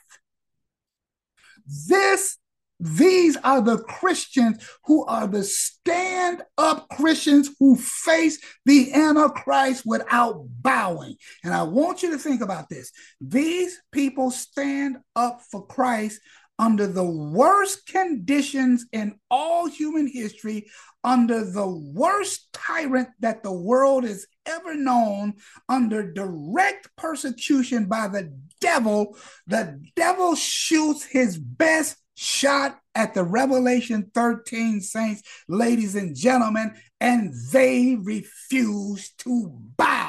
This 1.88 2.38
these 2.80 3.38
are 3.38 3.62
the 3.62 3.78
Christians 3.78 4.68
who 4.86 5.06
are 5.06 5.26
the 5.26 5.44
stand 5.44 6.42
up 6.58 6.90
Christians 6.90 7.50
who 7.58 7.78
face 7.78 8.40
the 8.66 8.94
Antichrist 8.94 9.84
without 9.86 10.46
bowing. 10.62 11.16
And 11.46 11.54
I 11.54 11.64
want 11.64 12.04
you 12.04 12.12
to 12.12 12.18
think 12.18 12.42
about 12.42 12.68
this. 12.68 12.92
These 13.22 13.80
people 13.94 14.32
stand 14.32 14.98
up 15.16 15.42
for 15.50 15.66
Christ 15.66 16.20
under 16.60 16.88
the 16.88 17.04
worst 17.04 17.88
conditions 17.88 18.86
in 18.92 19.20
all 19.30 19.68
human 19.68 20.08
history, 20.08 20.68
under 21.04 21.44
the 21.44 21.68
worst 21.68 22.52
tyrant 22.54 23.10
that 23.20 23.44
the 23.44 23.52
world 23.52 24.04
has 24.04 24.26
ever 24.46 24.76
known, 24.76 25.34
under 25.68 26.12
direct 26.12 26.90
persecution 26.96 27.86
by 27.86 28.08
the 28.08 28.34
devil. 28.62 29.18
The 29.48 29.82
devil 29.96 30.36
shoots 30.36 31.04
his 31.04 31.38
best 31.38 31.98
shot 32.16 32.80
at 32.96 33.14
the 33.14 33.24
Revelation 33.24 34.12
13 34.14 34.82
saints, 34.82 35.24
ladies 35.48 35.96
and 35.96 36.16
gentlemen, 36.16 36.74
and 37.00 37.34
they 37.52 37.96
refuse 37.96 39.12
to 39.20 39.50
bow. 39.78 40.03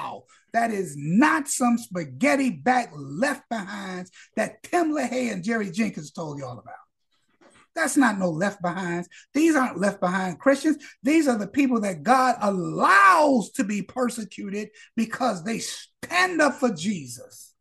That 0.55 0.71
is 0.71 0.95
not 0.97 1.49
some 1.49 1.77
spaghetti 1.79 2.51
back 2.51 2.93
left 2.95 3.43
behinds 3.51 4.13
that 4.37 4.63
Tim 4.63 4.93
LaHaye 4.93 5.33
and 5.33 5.43
Jerry 5.43 5.69
Jenkins 5.69 6.13
told 6.13 6.39
you 6.39 6.47
all 6.47 6.61
about. 6.61 6.75
That's 7.75 7.97
not 7.97 8.21
no 8.21 8.31
left 8.31 8.63
behinds. 8.63 9.09
These 9.35 9.57
aren't 9.57 9.81
left 9.81 9.99
behind 9.99 10.39
Christians. 10.39 10.77
These 11.03 11.27
are 11.27 11.37
the 11.37 11.49
people 11.49 11.81
that 11.81 12.05
God 12.05 12.37
allows 12.41 13.51
to 13.53 13.65
be 13.65 13.83
persecuted 13.83 14.69
because 14.95 15.43
they 15.43 15.59
stand 15.59 16.41
up 16.41 16.55
for 16.55 16.71
Jesus 16.73 17.53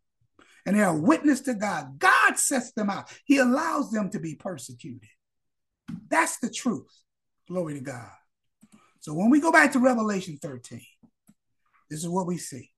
and 0.68 0.78
they're 0.78 0.94
witness 0.94 1.41
to 1.41 1.56
God. 1.56 1.98
God 1.98 2.38
sets 2.38 2.74
them 2.74 2.91
out, 2.91 3.12
He 3.26 3.38
allows 3.38 3.89
them 3.89 4.12
to 4.12 4.20
be 4.20 4.36
persecuted. 4.36 5.10
That's 6.10 6.38
the 6.38 6.50
truth. 6.52 6.94
Glory 7.48 7.74
to 7.74 7.82
God. 7.82 8.12
So 9.00 9.16
when 9.16 9.32
we 9.32 9.41
go 9.41 9.52
back 9.52 9.72
to 9.72 9.80
Revelation 9.80 10.38
13, 10.39 10.80
this 11.89 12.00
is 12.00 12.08
what 12.08 12.28
we 12.28 12.38
see. 12.38 12.70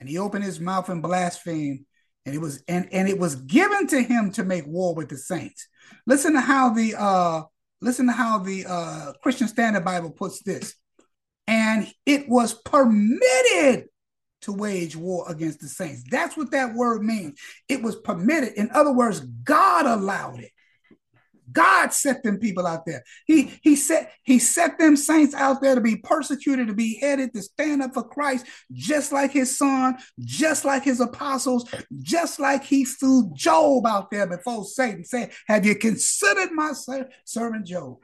And 0.00 0.08
he 0.08 0.18
opened 0.18 0.44
his 0.44 0.60
mouth 0.60 0.88
and 0.88 1.02
blasphemed, 1.02 1.84
and 2.24 2.34
it 2.34 2.38
was 2.38 2.62
and, 2.68 2.88
and 2.92 3.08
it 3.08 3.18
was 3.18 3.36
given 3.36 3.86
to 3.88 4.02
him 4.02 4.32
to 4.32 4.44
make 4.44 4.66
war 4.66 4.94
with 4.94 5.08
the 5.08 5.16
saints. 5.16 5.66
Listen 6.06 6.34
to 6.34 6.40
how 6.40 6.70
the 6.70 6.94
uh 6.96 7.42
listen 7.80 8.06
to 8.06 8.12
how 8.12 8.38
the 8.38 8.64
uh 8.66 9.12
Christian 9.22 9.48
Standard 9.48 9.84
Bible 9.84 10.10
puts 10.10 10.42
this. 10.42 10.74
And 11.46 11.90
it 12.04 12.28
was 12.28 12.52
permitted 12.54 13.86
to 14.42 14.52
wage 14.52 14.94
war 14.94 15.24
against 15.28 15.60
the 15.60 15.68
saints. 15.68 16.04
That's 16.10 16.36
what 16.36 16.50
that 16.52 16.74
word 16.74 17.02
means. 17.02 17.40
It 17.68 17.82
was 17.82 17.96
permitted. 17.96 18.52
In 18.54 18.70
other 18.72 18.92
words, 18.92 19.20
God 19.20 19.86
allowed 19.86 20.40
it. 20.40 20.50
God 21.52 21.92
set 21.92 22.22
them 22.22 22.38
people 22.38 22.66
out 22.66 22.84
there. 22.86 23.02
He 23.26 23.58
he 23.62 23.76
set 23.76 24.12
he 24.22 24.38
set 24.38 24.78
them 24.78 24.96
saints 24.96 25.34
out 25.34 25.62
there 25.62 25.74
to 25.74 25.80
be 25.80 25.96
persecuted, 25.96 26.68
to 26.68 26.74
be 26.74 26.98
headed, 27.00 27.32
to 27.34 27.42
stand 27.42 27.82
up 27.82 27.94
for 27.94 28.02
Christ, 28.02 28.46
just 28.72 29.12
like 29.12 29.32
his 29.32 29.56
son, 29.56 29.96
just 30.18 30.64
like 30.64 30.84
his 30.84 31.00
apostles, 31.00 31.70
just 32.00 32.40
like 32.40 32.64
he 32.64 32.84
threw 32.84 33.30
Job 33.34 33.86
out 33.86 34.10
there 34.10 34.26
before 34.26 34.64
Satan 34.64 35.04
said, 35.04 35.32
"Have 35.46 35.64
you 35.64 35.74
considered 35.74 36.52
my 36.52 36.72
servant 37.24 37.66
Job?" 37.66 37.98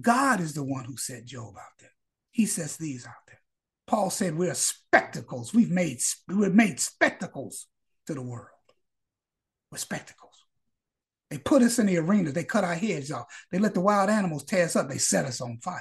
God 0.00 0.40
is 0.40 0.54
the 0.54 0.64
one 0.64 0.84
who 0.84 0.96
set 0.96 1.24
Job 1.24 1.54
out 1.56 1.78
there. 1.78 1.92
He 2.30 2.46
sets 2.46 2.76
these 2.76 3.06
out 3.06 3.12
there. 3.26 3.40
Paul 3.86 4.08
said, 4.10 4.36
"We're 4.36 4.54
spectacles. 4.54 5.52
We've 5.52 5.70
made 5.70 6.00
we've 6.28 6.54
made 6.54 6.80
spectacles 6.80 7.66
to 8.06 8.14
the 8.14 8.22
world. 8.22 8.48
We're 9.70 9.78
spectacles." 9.78 10.31
They 11.32 11.38
put 11.38 11.62
us 11.62 11.78
in 11.78 11.86
the 11.86 11.96
arenas. 11.96 12.34
They 12.34 12.44
cut 12.44 12.62
our 12.62 12.74
heads 12.74 13.10
off. 13.10 13.24
They 13.50 13.58
let 13.58 13.72
the 13.72 13.80
wild 13.80 14.10
animals 14.10 14.44
tear 14.44 14.66
us 14.66 14.76
up. 14.76 14.90
They 14.90 14.98
set 14.98 15.24
us 15.24 15.40
on 15.40 15.60
fire. 15.62 15.80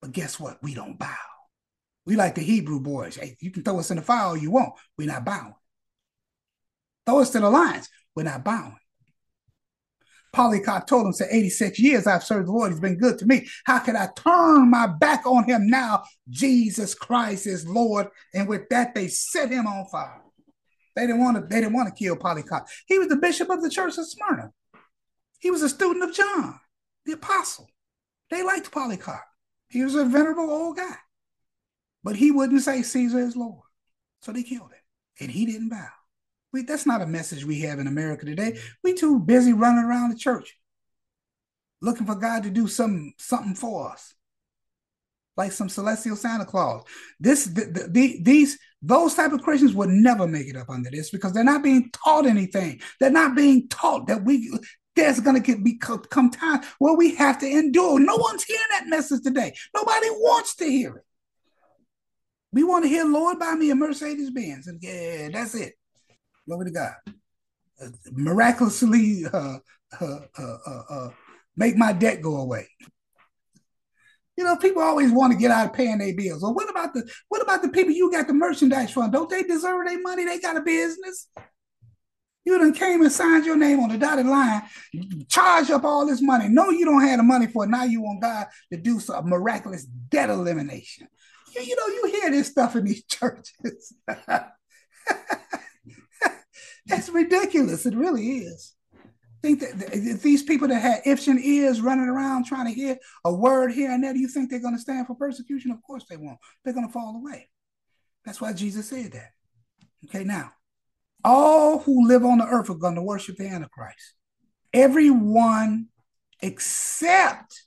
But 0.00 0.12
guess 0.12 0.40
what? 0.40 0.56
We 0.62 0.72
don't 0.72 0.98
bow. 0.98 1.14
We 2.06 2.16
like 2.16 2.34
the 2.34 2.40
Hebrew 2.40 2.80
boys. 2.80 3.16
Hey, 3.16 3.36
you 3.40 3.50
can 3.50 3.62
throw 3.62 3.78
us 3.78 3.90
in 3.90 3.98
the 3.98 4.02
fire 4.02 4.22
all 4.22 4.38
you 4.38 4.50
want. 4.50 4.72
We're 4.96 5.08
not 5.08 5.26
bowing. 5.26 5.54
Throw 7.04 7.18
us 7.18 7.28
to 7.32 7.40
the 7.40 7.50
lions. 7.50 7.90
We're 8.16 8.22
not 8.22 8.42
bowing. 8.42 8.78
Polycarp 10.32 10.86
told 10.86 11.04
him, 11.04 11.12
said, 11.12 11.28
86 11.30 11.78
years 11.78 12.06
I've 12.06 12.24
served 12.24 12.48
the 12.48 12.52
Lord. 12.52 12.70
He's 12.70 12.80
been 12.80 12.96
good 12.96 13.18
to 13.18 13.26
me. 13.26 13.48
How 13.66 13.80
can 13.80 13.96
I 13.96 14.08
turn 14.16 14.70
my 14.70 14.86
back 14.86 15.26
on 15.26 15.44
him 15.44 15.68
now? 15.68 16.04
Jesus 16.30 16.94
Christ 16.94 17.46
is 17.46 17.68
Lord. 17.68 18.08
And 18.32 18.48
with 18.48 18.66
that, 18.70 18.94
they 18.94 19.08
set 19.08 19.50
him 19.50 19.66
on 19.66 19.84
fire. 19.92 20.22
They 20.96 21.02
didn't 21.02 21.20
want 21.20 21.36
to, 21.36 21.42
they 21.42 21.60
didn't 21.60 21.74
want 21.74 21.94
to 21.94 21.94
kill 21.94 22.16
Polycarp. 22.16 22.66
He 22.86 22.98
was 22.98 23.08
the 23.08 23.16
bishop 23.16 23.50
of 23.50 23.62
the 23.62 23.68
church 23.68 23.98
of 23.98 24.08
Smyrna. 24.08 24.52
He 25.40 25.50
was 25.50 25.62
a 25.62 25.68
student 25.68 26.04
of 26.04 26.14
John, 26.14 26.60
the 27.04 27.12
apostle. 27.12 27.68
They 28.30 28.42
liked 28.42 28.70
Polycarp. 28.70 29.24
He 29.68 29.82
was 29.82 29.94
a 29.94 30.04
venerable 30.04 30.50
old 30.50 30.76
guy. 30.76 30.96
But 32.04 32.16
he 32.16 32.30
wouldn't 32.30 32.62
say 32.62 32.82
Caesar 32.82 33.18
is 33.18 33.36
Lord. 33.36 33.64
So 34.22 34.32
they 34.32 34.42
killed 34.42 34.70
him. 34.70 34.80
And 35.20 35.30
he 35.30 35.46
didn't 35.46 35.68
bow. 35.68 35.88
We, 36.52 36.62
that's 36.62 36.86
not 36.86 37.02
a 37.02 37.06
message 37.06 37.44
we 37.44 37.60
have 37.60 37.78
in 37.78 37.86
America 37.86 38.26
today. 38.26 38.58
We 38.82 38.94
too 38.94 39.20
busy 39.20 39.52
running 39.52 39.84
around 39.84 40.10
the 40.10 40.16
church 40.16 40.56
looking 41.80 42.06
for 42.06 42.14
God 42.14 42.42
to 42.42 42.50
do 42.50 42.66
some 42.66 43.12
something 43.18 43.54
for 43.54 43.92
us. 43.92 44.14
Like 45.36 45.52
some 45.52 45.68
celestial 45.68 46.16
Santa 46.16 46.44
Claus. 46.44 46.84
This 47.18 47.46
the, 47.46 47.64
the, 47.64 47.88
the, 47.88 48.22
these 48.22 48.58
those 48.82 49.14
type 49.14 49.32
of 49.32 49.42
Christians 49.42 49.74
would 49.74 49.88
never 49.88 50.26
make 50.26 50.48
it 50.48 50.56
up 50.56 50.68
under 50.68 50.90
this 50.90 51.10
because 51.10 51.32
they're 51.32 51.44
not 51.44 51.62
being 51.62 51.90
taught 51.92 52.26
anything. 52.26 52.80
They're 52.98 53.10
not 53.10 53.36
being 53.36 53.68
taught 53.68 54.08
that 54.08 54.24
we 54.24 54.50
there's 55.00 55.20
going 55.20 55.42
to 55.42 55.56
be 55.58 55.78
come 55.78 56.30
time 56.30 56.60
where 56.78 56.94
we 56.94 57.14
have 57.14 57.38
to 57.40 57.46
endure. 57.46 57.98
No 57.98 58.16
one's 58.16 58.44
hearing 58.44 58.62
that 58.70 58.86
message 58.86 59.22
today. 59.22 59.54
Nobody 59.74 60.10
wants 60.10 60.54
to 60.56 60.64
hear 60.64 60.96
it. 60.96 61.04
We 62.52 62.64
want 62.64 62.84
to 62.84 62.88
hear, 62.88 63.04
Lord, 63.04 63.38
buy 63.38 63.54
me 63.54 63.70
a 63.70 63.74
Mercedes 63.74 64.30
Benz. 64.30 64.66
And 64.66 64.78
yeah, 64.82 65.28
that's 65.32 65.54
it. 65.54 65.74
Glory 66.46 66.66
to 66.66 66.72
God. 66.72 66.92
Uh, 67.82 67.88
miraculously 68.12 69.24
uh, 69.32 69.58
uh, 70.00 70.18
uh, 70.38 70.56
uh, 70.66 70.82
uh 70.90 71.10
make 71.56 71.76
my 71.76 71.92
debt 71.92 72.20
go 72.20 72.36
away. 72.36 72.68
You 74.36 74.44
know, 74.44 74.56
people 74.56 74.82
always 74.82 75.12
want 75.12 75.32
to 75.32 75.38
get 75.38 75.50
out 75.50 75.66
of 75.66 75.72
paying 75.72 75.98
their 75.98 76.14
bills. 76.14 76.42
Well, 76.42 76.54
what 76.54 76.68
about 76.68 76.92
the 76.92 77.08
what 77.28 77.42
about 77.42 77.62
the 77.62 77.68
people 77.68 77.92
you 77.92 78.10
got 78.10 78.26
the 78.26 78.34
merchandise 78.34 78.90
from? 78.90 79.10
Don't 79.10 79.30
they 79.30 79.42
deserve 79.42 79.86
their 79.86 80.00
money? 80.00 80.24
They 80.24 80.40
got 80.40 80.56
a 80.56 80.62
business. 80.62 81.28
You 82.44 82.58
done 82.58 82.72
came 82.72 83.02
and 83.02 83.12
signed 83.12 83.44
your 83.44 83.56
name 83.56 83.80
on 83.80 83.90
the 83.90 83.98
dotted 83.98 84.26
line, 84.26 84.62
charge 85.28 85.70
up 85.70 85.84
all 85.84 86.06
this 86.06 86.22
money. 86.22 86.48
No, 86.48 86.70
you 86.70 86.86
don't 86.86 87.02
have 87.02 87.18
the 87.18 87.22
money 87.22 87.46
for 87.46 87.64
it. 87.64 87.68
Now 87.68 87.84
you 87.84 88.00
want 88.00 88.22
God 88.22 88.46
to 88.72 88.78
do 88.78 88.98
some 88.98 89.28
miraculous 89.28 89.84
debt 89.84 90.30
elimination. 90.30 91.06
You, 91.54 91.62
you 91.62 91.76
know, 91.76 91.86
you 91.86 92.20
hear 92.20 92.30
this 92.30 92.48
stuff 92.48 92.76
in 92.76 92.84
these 92.84 93.04
churches. 93.08 93.92
That's 96.86 97.10
ridiculous. 97.10 97.84
It 97.84 97.94
really 97.94 98.38
is. 98.38 98.74
Think 99.42 99.60
that 99.60 100.20
these 100.22 100.42
people 100.42 100.68
that 100.68 100.80
had 100.80 101.00
itching 101.06 101.40
ears 101.42 101.80
running 101.80 102.08
around 102.08 102.44
trying 102.44 102.66
to 102.66 102.72
hear 102.72 102.98
a 103.24 103.32
word 103.32 103.72
here 103.72 103.90
and 103.90 104.02
there, 104.02 104.12
do 104.12 104.18
you 104.18 104.28
think 104.28 104.50
they're 104.50 104.60
going 104.60 104.74
to 104.74 104.80
stand 104.80 105.06
for 105.06 105.14
persecution? 105.14 105.70
Of 105.70 105.82
course 105.82 106.04
they 106.08 106.16
won't. 106.16 106.38
They're 106.64 106.74
going 106.74 106.86
to 106.86 106.92
fall 106.92 107.16
away. 107.16 107.48
That's 108.24 108.40
why 108.40 108.52
Jesus 108.52 108.88
said 108.88 109.12
that. 109.12 109.30
Okay, 110.06 110.24
now 110.24 110.52
all 111.24 111.80
who 111.80 112.06
live 112.06 112.24
on 112.24 112.38
the 112.38 112.46
earth 112.46 112.70
are 112.70 112.74
going 112.74 112.94
to 112.94 113.02
worship 113.02 113.36
the 113.36 113.46
Antichrist. 113.46 114.14
Everyone 114.72 115.86
except 116.40 117.64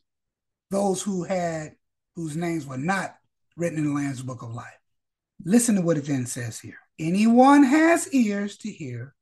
those 0.72 1.01
who 1.01 1.24
had 1.24 1.76
whose 2.16 2.36
names 2.36 2.66
were 2.66 2.78
not 2.78 3.16
written 3.56 3.80
in 3.80 3.86
the 3.86 3.93
Lamb's 3.93 4.22
book 4.22 4.41
of 4.41 4.54
life. 4.54 4.66
Listen 5.45 5.76
to 5.76 5.82
what 5.82 5.97
it 5.97 6.06
then 6.06 6.26
says 6.26 6.60
here. 6.60 6.78
Anyone 6.99 7.64
has 7.64 8.12
ears 8.14 8.58
to 8.58 8.72
hear, 8.72 9.16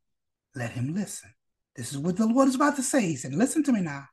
let 0.55 0.71
him 0.71 0.93
listen. 0.93 1.34
This 1.75 1.91
is 1.91 1.97
what 1.97 2.17
the 2.17 2.27
Lord 2.27 2.49
is 2.49 2.55
about 2.55 2.75
to 2.75 2.84
say. 2.84 3.01
He 3.01 3.15
said, 3.15 3.34
Listen 3.34 3.63
to 3.63 3.71
me 3.71 3.82
now. 3.82 4.05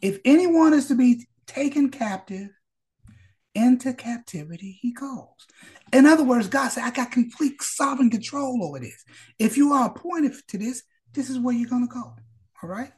If 0.00 0.20
anyone 0.24 0.72
is 0.72 0.86
to 0.88 0.94
be 0.94 1.26
taken 1.46 1.90
captive, 1.90 2.48
into 3.54 3.92
captivity 3.92 4.78
he 4.80 4.92
goes. 4.92 5.26
In 5.92 6.06
other 6.06 6.24
words, 6.24 6.48
God 6.48 6.68
said, 6.68 6.84
I 6.84 6.90
got 6.90 7.10
complete 7.10 7.60
sovereign 7.62 8.10
control 8.10 8.64
over 8.64 8.78
this. 8.78 9.04
If 9.38 9.56
you 9.56 9.72
are 9.72 9.88
appointed 9.88 10.34
to 10.48 10.58
this, 10.58 10.82
this 11.12 11.28
is 11.28 11.38
where 11.38 11.54
you're 11.54 11.68
going 11.68 11.88
to 11.88 11.92
go. 11.92 12.14
All 12.62 12.68
right. 12.68 12.92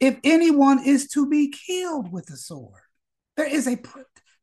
If 0.00 0.18
anyone 0.24 0.84
is 0.84 1.08
to 1.08 1.28
be 1.28 1.52
killed 1.66 2.12
with 2.12 2.26
the 2.26 2.36
sword, 2.36 2.82
there 3.36 3.46
is 3.52 3.66
a 3.66 3.76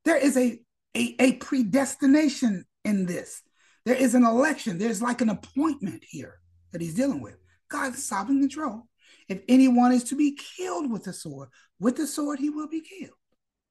there 0.04 0.18
is 0.18 0.38
a 0.38 0.60
a, 0.96 1.16
a 1.20 1.34
predestination 1.34 2.66
in 2.84 3.06
this. 3.06 3.42
There 3.86 3.96
is 3.96 4.16
an 4.16 4.26
election. 4.26 4.78
There's 4.78 5.02
like 5.02 5.22
an 5.22 5.30
appointment 5.30 6.04
here 6.08 6.40
that 6.72 6.82
he's 6.82 6.96
dealing 6.96 7.22
with. 7.22 7.38
God's 7.70 8.04
sovereign 8.04 8.42
control. 8.42 8.84
If 9.28 9.42
anyone 9.48 9.92
is 9.92 10.04
to 10.06 10.16
be 10.16 10.38
killed 10.58 10.92
with 10.92 11.04
the 11.04 11.14
sword, 11.14 11.50
with 11.80 11.98
the 11.98 12.08
sword 12.08 12.40
he 12.40 12.50
will 12.50 12.68
be 12.68 12.82
killed. 12.82 13.18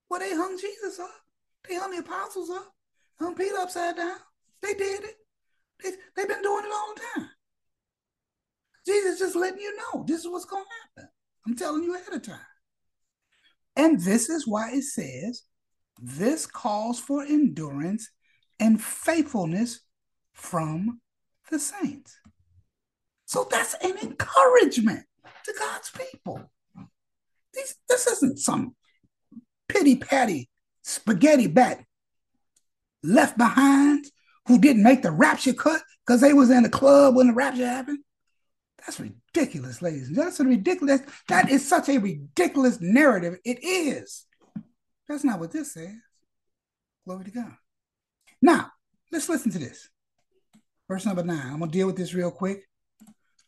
Well, 0.08 0.20
they 0.20 0.34
hung 0.34 0.58
Jesus 0.58 0.98
up. 0.98 1.10
They 1.68 1.76
hung 1.76 1.90
the 1.92 1.98
apostles 1.98 2.50
up. 2.50 2.72
Hung 3.18 3.34
Peter 3.34 3.56
upside 3.56 3.96
down. 3.96 4.16
They 4.62 4.74
did 4.74 5.04
it. 5.04 5.14
They, 5.82 5.90
they've 6.16 6.28
been 6.28 6.42
doing 6.42 6.64
it 6.64 6.72
all 6.72 6.94
the 6.94 7.00
time. 7.20 7.30
Jesus 8.86 9.18
just 9.18 9.36
letting 9.36 9.60
you 9.60 9.76
know 9.76 10.04
this 10.06 10.20
is 10.20 10.28
what's 10.28 10.44
going 10.44 10.64
to 10.64 11.00
happen. 11.00 11.10
I'm 11.46 11.56
telling 11.56 11.82
you 11.82 11.94
ahead 11.94 12.12
of 12.12 12.22
time. 12.22 12.38
And 13.76 14.00
this 14.00 14.28
is 14.28 14.46
why 14.46 14.70
it 14.72 14.84
says, 14.84 15.42
this 16.00 16.46
calls 16.46 17.00
for 17.00 17.22
endurance 17.22 18.10
and 18.60 18.82
faithfulness 18.82 19.80
from 20.32 21.00
the 21.50 21.58
saints. 21.58 22.16
So 23.26 23.48
that's 23.50 23.74
an 23.82 23.96
encouragement 24.02 25.04
to 25.44 25.54
God's 25.58 25.90
people. 25.90 26.50
This, 27.52 27.76
this 27.88 28.06
isn't 28.06 28.38
some 28.38 28.74
pity 29.68 29.96
patty 29.96 30.50
spaghetti 30.84 31.48
bat 31.48 31.84
left 33.02 33.36
behind 33.36 34.04
who 34.46 34.58
didn't 34.58 34.82
make 34.82 35.02
the 35.02 35.10
rapture 35.10 35.54
cut 35.54 35.82
because 36.06 36.20
they 36.20 36.32
was 36.32 36.50
in 36.50 36.62
the 36.62 36.68
club 36.68 37.16
when 37.16 37.28
the 37.28 37.32
rapture 37.32 37.66
happened. 37.66 37.98
That's 38.78 39.00
ridiculous, 39.00 39.80
ladies. 39.80 40.08
And 40.08 40.16
gentlemen. 40.16 40.30
That's 40.30 40.40
ridiculous. 40.40 41.00
That 41.28 41.50
is 41.50 41.66
such 41.66 41.88
a 41.88 41.98
ridiculous 41.98 42.80
narrative. 42.80 43.38
It 43.44 43.64
is. 43.64 44.26
That's 45.08 45.24
not 45.24 45.40
what 45.40 45.52
this 45.52 45.72
says. 45.72 45.94
Glory 47.06 47.24
to 47.24 47.30
God. 47.30 47.52
Now, 48.42 48.70
let's 49.10 49.28
listen 49.28 49.50
to 49.52 49.58
this. 49.58 49.88
Verse 50.86 51.06
number 51.06 51.22
nine. 51.22 51.46
I'm 51.46 51.60
gonna 51.60 51.72
deal 51.72 51.86
with 51.86 51.96
this 51.96 52.12
real 52.12 52.30
quick. 52.30 52.62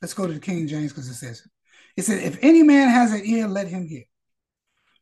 Let's 0.00 0.14
go 0.14 0.26
to 0.26 0.32
the 0.32 0.40
King 0.40 0.66
James 0.66 0.92
because 0.92 1.08
it 1.08 1.14
says, 1.14 1.42
it 1.42 1.50
It 1.96 2.04
says, 2.04 2.22
if 2.22 2.38
any 2.42 2.62
man 2.62 2.88
has 2.88 3.12
an 3.12 3.22
ear, 3.24 3.48
let 3.48 3.68
him 3.68 3.86
hear. 3.86 4.04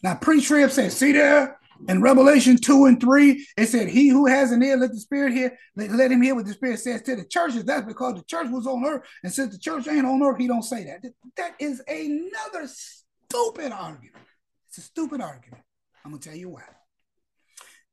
Now, 0.02 0.14
pre-trib 0.14 0.70
says, 0.70 0.96
see 0.96 1.12
there, 1.12 1.58
in 1.88 2.00
Revelation 2.00 2.56
2 2.56 2.86
and 2.86 3.00
3, 3.00 3.46
it 3.56 3.66
said, 3.66 3.88
He 3.88 4.08
who 4.08 4.26
has 4.26 4.52
an 4.52 4.62
ear, 4.62 4.76
let 4.76 4.90
the 4.90 5.00
Spirit 5.00 5.32
hear, 5.32 5.56
let, 5.76 5.90
let 5.90 6.10
him 6.10 6.22
hear 6.22 6.34
what 6.34 6.46
the 6.46 6.52
Spirit 6.52 6.80
says 6.80 7.02
to 7.02 7.16
the 7.16 7.24
churches. 7.24 7.64
That's 7.64 7.86
because 7.86 8.14
the 8.14 8.24
church 8.24 8.48
was 8.50 8.66
on 8.66 8.84
earth. 8.84 9.02
And 9.22 9.32
since 9.32 9.52
the 9.52 9.58
church 9.58 9.88
ain't 9.88 10.06
on 10.06 10.22
earth, 10.22 10.38
he 10.38 10.46
don't 10.46 10.62
say 10.62 10.84
that. 10.84 11.04
That 11.36 11.54
is 11.58 11.82
another 11.86 12.68
stupid 12.68 13.72
argument. 13.72 14.24
It's 14.68 14.78
a 14.78 14.82
stupid 14.82 15.20
argument. 15.20 15.62
I'm 16.04 16.12
gonna 16.12 16.22
tell 16.22 16.36
you 16.36 16.50
why. 16.50 16.62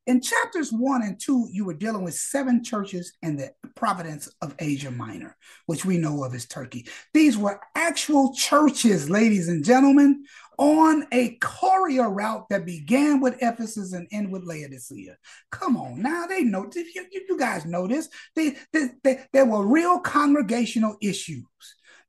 In 0.06 0.20
chapters 0.20 0.72
one 0.72 1.02
and 1.02 1.18
two, 1.20 1.48
you 1.52 1.64
were 1.64 1.74
dealing 1.74 2.02
with 2.02 2.14
seven 2.14 2.64
churches 2.64 3.12
in 3.22 3.36
the 3.36 3.52
province 3.76 4.28
of 4.42 4.54
Asia 4.58 4.90
Minor, 4.90 5.36
which 5.66 5.84
we 5.84 5.96
know 5.96 6.24
of 6.24 6.34
as 6.34 6.44
Turkey. 6.46 6.86
These 7.14 7.38
were 7.38 7.60
actual 7.76 8.34
churches, 8.34 9.08
ladies 9.08 9.48
and 9.48 9.64
gentlemen, 9.64 10.24
on 10.58 11.06
a 11.12 11.36
courier 11.40 12.10
route 12.10 12.48
that 12.50 12.66
began 12.66 13.20
with 13.20 13.40
Ephesus 13.40 13.92
and 13.92 14.08
ended 14.10 14.32
with 14.32 14.44
Laodicea. 14.44 15.16
Come 15.52 15.76
on, 15.76 16.02
now 16.02 16.26
they 16.26 16.42
know. 16.42 16.68
You, 16.74 17.06
you 17.12 17.38
guys 17.38 17.64
know 17.64 17.86
this. 17.86 18.08
They, 18.34 18.56
they, 18.72 18.88
they, 19.04 19.24
there 19.32 19.46
were 19.46 19.64
real 19.64 20.00
congregational 20.00 20.96
issues. 21.00 21.44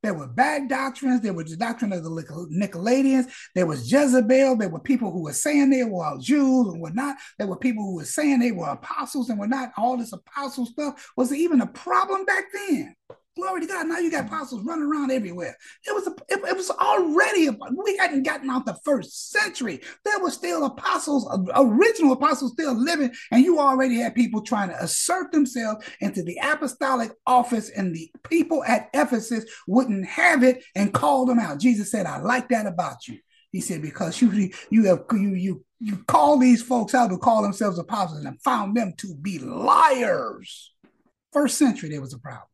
There 0.03 0.13
were 0.13 0.27
bad 0.27 0.67
doctrines. 0.67 1.21
There 1.21 1.33
was 1.33 1.49
the 1.49 1.55
doctrine 1.55 1.93
of 1.93 2.03
the 2.03 2.09
Nicolaitans. 2.09 3.31
There 3.55 3.65
was 3.65 3.89
Jezebel. 3.89 4.57
There 4.57 4.69
were 4.69 4.81
people 4.81 5.11
who 5.11 5.23
were 5.23 5.33
saying 5.33 5.69
they 5.69 5.85
were 5.85 6.17
Jews 6.19 6.67
and 6.67 6.81
were 6.81 6.91
not. 6.91 7.15
There 7.39 7.47
were 7.47 7.55
people 7.55 7.85
who 7.85 7.95
were 7.95 8.05
saying 8.05 8.39
they 8.39 8.51
were 8.51 8.67
apostles 8.67 9.29
and 9.29 9.39
were 9.39 9.47
not. 9.47 9.71
All 9.77 9.95
this 9.95 10.11
apostle 10.11 10.65
stuff 10.65 11.11
was 11.15 11.33
even 11.33 11.61
a 11.61 11.67
problem 11.67 12.25
back 12.25 12.43
then. 12.53 12.95
Glory 13.35 13.61
to 13.61 13.67
God. 13.67 13.87
Now 13.87 13.97
you 13.97 14.11
got 14.11 14.27
apostles 14.27 14.63
running 14.63 14.85
around 14.85 15.09
everywhere. 15.09 15.57
It 15.87 15.93
was 15.95 16.05
a, 16.05 16.11
it, 16.29 16.39
it, 16.47 16.55
was 16.55 16.69
already, 16.69 17.49
we 17.49 17.97
hadn't 17.97 18.23
gotten 18.23 18.49
out 18.49 18.67
the 18.67 18.77
first 18.85 19.31
century. 19.31 19.81
There 20.05 20.19
were 20.19 20.29
still 20.29 20.65
apostles, 20.65 21.27
uh, 21.31 21.39
original 21.55 22.13
apostles 22.13 22.51
still 22.53 22.75
living, 22.75 23.11
and 23.31 23.43
you 23.43 23.59
already 23.59 23.95
had 23.95 24.13
people 24.13 24.41
trying 24.41 24.69
to 24.69 24.83
assert 24.83 25.31
themselves 25.31 25.83
into 25.99 26.21
the 26.21 26.37
apostolic 26.43 27.11
office, 27.25 27.71
and 27.71 27.95
the 27.95 28.11
people 28.29 28.63
at 28.65 28.89
Ephesus 28.93 29.45
wouldn't 29.67 30.05
have 30.05 30.43
it 30.43 30.63
and 30.75 30.93
called 30.93 31.27
them 31.27 31.39
out. 31.39 31.59
Jesus 31.59 31.89
said, 31.89 32.05
I 32.05 32.19
like 32.19 32.49
that 32.49 32.67
about 32.67 33.07
you. 33.07 33.17
He 33.51 33.61
said, 33.61 33.81
because 33.81 34.21
you 34.21 34.51
you 34.69 34.85
have 34.85 35.05
you 35.11 35.33
you 35.35 35.65
you 35.79 35.97
call 36.07 36.37
these 36.37 36.61
folks 36.61 36.95
out 36.95 37.09
who 37.09 37.17
call 37.17 37.41
themselves 37.41 37.77
apostles 37.79 38.23
and 38.25 38.41
found 38.41 38.75
them 38.75 38.93
to 38.97 39.15
be 39.15 39.39
liars. 39.39 40.71
First 41.31 41.57
century, 41.57 41.89
there 41.89 42.01
was 42.01 42.13
a 42.13 42.19
problem. 42.19 42.47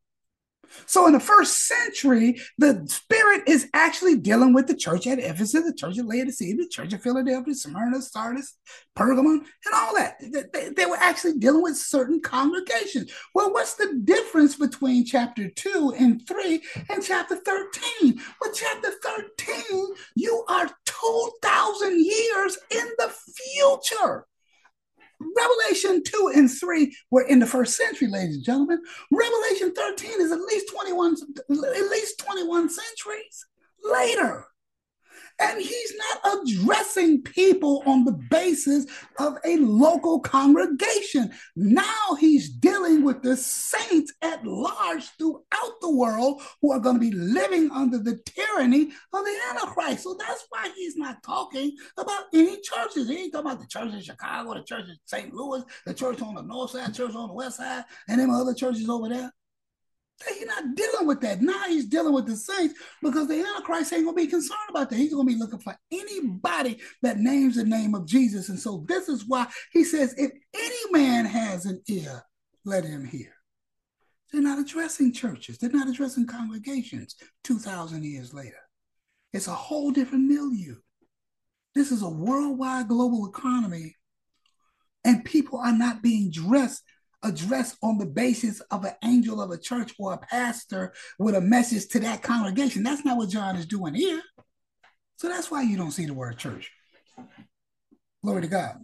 So 0.86 1.08
in 1.08 1.14
the 1.14 1.20
first 1.20 1.68
century, 1.68 2.42
the 2.58 2.84
Spirit 2.88 3.44
is 3.48 3.70
actually 3.74 4.18
dealing 4.18 4.54
with 4.54 4.68
the 4.68 4.76
church 4.76 5.08
at 5.08 5.20
Ephesus, 5.20 5.66
the 5.66 5.74
church 5.74 5.98
of 5.98 6.06
Laodicea, 6.06 6.56
the 6.56 6.68
church 6.68 6.94
of 6.94 7.02
Philadelphia, 7.02 7.54
Smyrna, 7.54 8.02
Sardis, 8.02 8.58
Pergamon, 8.98 9.40
and 9.66 9.74
all 9.74 9.96
that. 9.96 10.16
They, 10.54 10.70
they, 10.70 10.86
were 10.86 10.98
actually 10.98 11.38
dealing 11.38 11.64
with 11.64 11.78
certain 11.78 12.22
congregations. 12.22 13.12
Well, 13.34 13.52
what's 13.54 13.76
the 13.76 14.02
difference 14.04 14.56
between 14.56 15.06
chapter 15.06 15.50
2 15.50 15.96
and 15.98 16.28
3 16.28 16.62
and 16.90 17.04
chapter 17.04 17.36
13? 17.36 18.22
Well, 18.42 18.52
chapter 18.54 18.92
13, 19.38 19.88
you 20.16 20.44
are 20.50 20.70
2,000 20.86 22.06
years 22.06 22.58
in 22.72 22.88
the 22.98 23.10
future. 23.10 24.26
Revelation 25.20 26.04
2 26.04 26.32
and 26.36 26.50
3 26.50 26.96
were 27.12 27.24
in 27.24 27.40
the 27.40 27.46
first 27.46 27.76
century, 27.76 28.08
ladies 28.08 28.36
and 28.36 28.46
gentlemen. 28.46 28.82
Revelation 29.12 29.74
13 29.74 30.22
is 30.22 30.32
at 30.32 30.40
least 30.40 30.72
21, 30.74 31.16
at 31.50 31.90
least 31.90 32.20
21 32.20 32.70
centuries 32.70 33.46
later. 33.84 34.46
And 35.40 35.62
he's 35.62 35.94
not 35.98 36.42
addressing 36.42 37.22
people 37.22 37.82
on 37.86 38.04
the 38.04 38.12
basis 38.30 38.86
of 39.20 39.38
a 39.46 39.58
local 39.58 40.20
congregation. 40.20 41.32
Now 41.56 42.16
he's 42.20 42.50
dealing 42.50 43.04
with 43.04 43.22
the 43.22 43.38
saints 43.38 44.14
at 44.22 44.46
large 44.46 45.06
throughout 45.18 45.80
the 45.82 45.92
world 45.92 46.42
who 46.62 46.72
are 46.72 46.80
going 46.80 46.96
to 46.96 47.00
be 47.00 47.12
living 47.12 47.72
under 47.72 47.98
the 47.98 48.18
tyranny 48.26 48.92
of 49.14 49.24
the 49.24 49.40
Antichrist. 49.50 50.04
So 50.04 50.16
that's 50.20 50.46
why 50.50 50.70
he's 50.76 50.98
not 50.98 51.24
talking 51.24 51.76
about 51.98 52.24
any 52.34 52.60
churches. 52.62 53.08
He 53.08 53.24
ain't 53.24 53.34
talking 53.34 53.52
about 53.52 53.62
the 53.62 53.68
church 53.68 53.94
in 53.94 54.02
Chicago, 54.02 54.54
the 54.56 54.64
church 54.64 54.90
in 54.90 54.98
St. 55.06 55.34
Louis, 55.34 55.64
the 55.86 55.94
church 55.94 56.22
on 56.22 56.36
the 56.36 56.42
north 56.42 56.72
side, 56.72 56.94
church 56.94 57.16
on 57.16 57.30
the 57.30 57.34
west 57.34 57.58
side, 57.58 57.86
and 58.08 58.20
them 58.20 58.30
other 58.30 58.54
churches 58.54 58.90
over 58.90 59.10
there. 59.10 59.32
He's 60.28 60.46
not 60.46 60.76
dealing 60.76 61.08
with 61.08 61.22
that. 61.22 61.42
Now 61.42 61.64
he's 61.68 61.86
dealing 61.86 62.14
with 62.14 62.26
the 62.26 62.36
saints 62.36 62.76
because 63.02 63.28
the 63.28 63.36
Antichrist 63.36 63.94
ain't 63.94 64.06
gonna 64.06 64.16
be 64.16 64.28
concerned 64.28 64.60
about 64.70 64.90
that. 64.90 64.98
He's 64.98 65.14
gonna 65.14 65.24
be 65.24 65.38
looking 65.38 65.60
for 65.60 65.78
anybody 65.92 66.80
that 67.02 67.20
names 67.20 67.56
the 67.56 67.64
name 67.64 67.96
of 67.96 68.06
Jesus. 68.06 68.50
And 68.50 68.60
so 68.60 68.84
this 68.88 69.08
is 69.08 69.26
why 69.26 69.48
he 69.72 69.84
says, 69.84 70.14
if 70.18 70.32
any 70.54 70.92
man 70.92 71.26
has 71.26 71.66
an 71.66 71.82
ear, 71.88 72.24
let 72.66 72.84
him 72.84 73.06
hear. 73.06 73.34
They're 74.32 74.42
not 74.42 74.60
addressing 74.60 75.14
churches, 75.14 75.58
they're 75.58 75.70
not 75.70 75.88
addressing 75.88 76.28
congregations 76.28 77.16
2,000 77.46 78.04
years 78.04 78.34
later. 78.34 78.60
It's 79.32 79.48
a 79.48 79.54
whole 79.54 79.92
different 79.92 80.26
milieu. 80.28 80.76
This 81.76 81.92
is 81.92 82.02
a 82.02 82.10
worldwide 82.10 82.88
global 82.88 83.28
economy, 83.28 83.96
and 85.06 85.24
people 85.24 85.60
are 85.60 85.72
not 85.72 86.02
being 86.02 86.30
dressed 86.32 86.84
addressed 87.24 87.78
on 87.84 87.98
the 87.98 88.06
basis 88.06 88.62
of 88.72 88.86
an 88.86 88.94
angel 89.04 89.42
of 89.42 89.52
a 89.52 89.58
church 89.58 89.94
or 90.00 90.14
a 90.14 90.18
pastor 90.18 90.94
with 91.18 91.36
a 91.36 91.42
message 91.42 91.88
to 91.90 92.00
that 92.00 92.24
congregation. 92.24 92.84
That's 92.84 93.04
not 93.06 93.18
what 93.18 93.30
John 93.30 93.56
is 93.56 93.66
doing 93.66 93.94
here. 93.94 94.22
So 95.18 95.28
that's 95.28 95.52
why 95.52 95.64
you 95.64 95.78
don't 95.78 95.92
see 95.92 96.06
the 96.06 96.14
word 96.14 96.38
church. 96.38 96.72
Glory 98.24 98.42
to 98.42 98.48
God. 98.48 98.78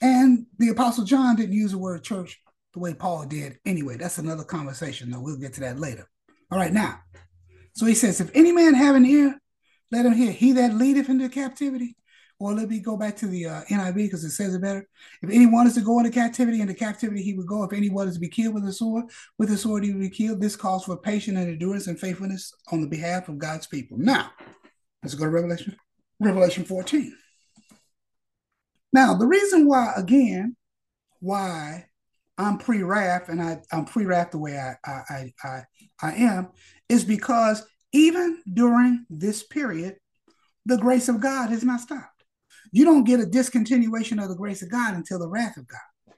And 0.00 0.46
the 0.58 0.68
Apostle 0.70 1.04
John 1.04 1.36
didn't 1.36 1.54
use 1.54 1.72
the 1.72 1.78
word 1.78 2.02
church 2.02 2.40
the 2.72 2.80
way 2.80 2.94
Paul 2.94 3.24
did 3.26 3.58
anyway. 3.64 3.96
That's 3.96 4.18
another 4.18 4.44
conversation, 4.44 5.10
though. 5.10 5.20
We'll 5.20 5.38
get 5.38 5.54
to 5.54 5.60
that 5.60 5.78
later. 5.78 6.08
All 6.50 6.58
right, 6.58 6.72
now. 6.72 7.00
So 7.74 7.86
he 7.86 7.94
says, 7.94 8.20
If 8.20 8.30
any 8.34 8.52
man 8.52 8.74
have 8.74 8.96
an 8.96 9.06
ear, 9.06 9.38
let 9.90 10.06
him 10.06 10.12
hear. 10.12 10.32
He 10.32 10.52
that 10.52 10.74
leadeth 10.74 11.08
into 11.08 11.28
captivity 11.28 11.96
or 12.38 12.52
let 12.52 12.68
me 12.68 12.80
go 12.80 12.96
back 12.96 13.16
to 13.16 13.26
the 13.26 13.46
uh, 13.46 13.60
NIV 13.70 13.94
because 13.94 14.24
it 14.24 14.30
says 14.30 14.54
it 14.54 14.62
better. 14.62 14.86
If 15.22 15.30
anyone 15.30 15.66
is 15.66 15.74
to 15.74 15.80
go 15.80 15.98
into 15.98 16.10
captivity, 16.10 16.60
into 16.60 16.74
captivity 16.74 17.22
he 17.22 17.34
would 17.34 17.46
go. 17.46 17.62
If 17.62 17.72
anyone 17.72 18.08
is 18.08 18.14
to 18.14 18.20
be 18.20 18.28
killed 18.28 18.54
with 18.54 18.66
a 18.66 18.72
sword, 18.72 19.04
with 19.38 19.50
a 19.50 19.56
sword 19.56 19.84
he 19.84 19.92
would 19.92 20.00
be 20.00 20.10
killed. 20.10 20.40
This 20.40 20.56
calls 20.56 20.84
for 20.84 20.96
patience 20.96 21.38
and 21.38 21.48
endurance 21.48 21.86
and 21.86 21.98
faithfulness 21.98 22.52
on 22.72 22.80
the 22.80 22.88
behalf 22.88 23.28
of 23.28 23.38
God's 23.38 23.66
people. 23.66 23.98
Now, 23.98 24.30
let's 25.02 25.14
go 25.14 25.24
to 25.24 25.30
Revelation, 25.30 25.76
Revelation 26.20 26.64
14. 26.64 27.16
Now, 28.92 29.14
the 29.14 29.26
reason 29.26 29.66
why, 29.66 29.92
again, 29.96 30.56
why 31.20 31.86
I'm 32.36 32.58
pre-wrath 32.58 33.28
and 33.28 33.40
I, 33.40 33.60
I'm 33.72 33.84
pre-wrath 33.84 34.32
the 34.32 34.38
way 34.38 34.58
I, 34.58 34.76
I, 34.84 35.32
I, 35.42 35.62
I 36.02 36.12
am 36.14 36.48
is 36.88 37.04
because 37.04 37.64
even 37.92 38.42
during 38.52 39.06
this 39.08 39.42
period, 39.42 39.96
the 40.66 40.78
grace 40.78 41.08
of 41.08 41.20
God 41.20 41.50
has 41.50 41.62
not 41.62 41.80
stopped. 41.80 42.13
You 42.74 42.84
don't 42.84 43.04
get 43.04 43.20
a 43.20 43.24
discontinuation 43.24 44.20
of 44.20 44.28
the 44.28 44.34
grace 44.34 44.60
of 44.60 44.68
God 44.68 44.94
until 44.94 45.20
the 45.20 45.28
wrath 45.28 45.56
of 45.56 45.68
God. 45.68 46.16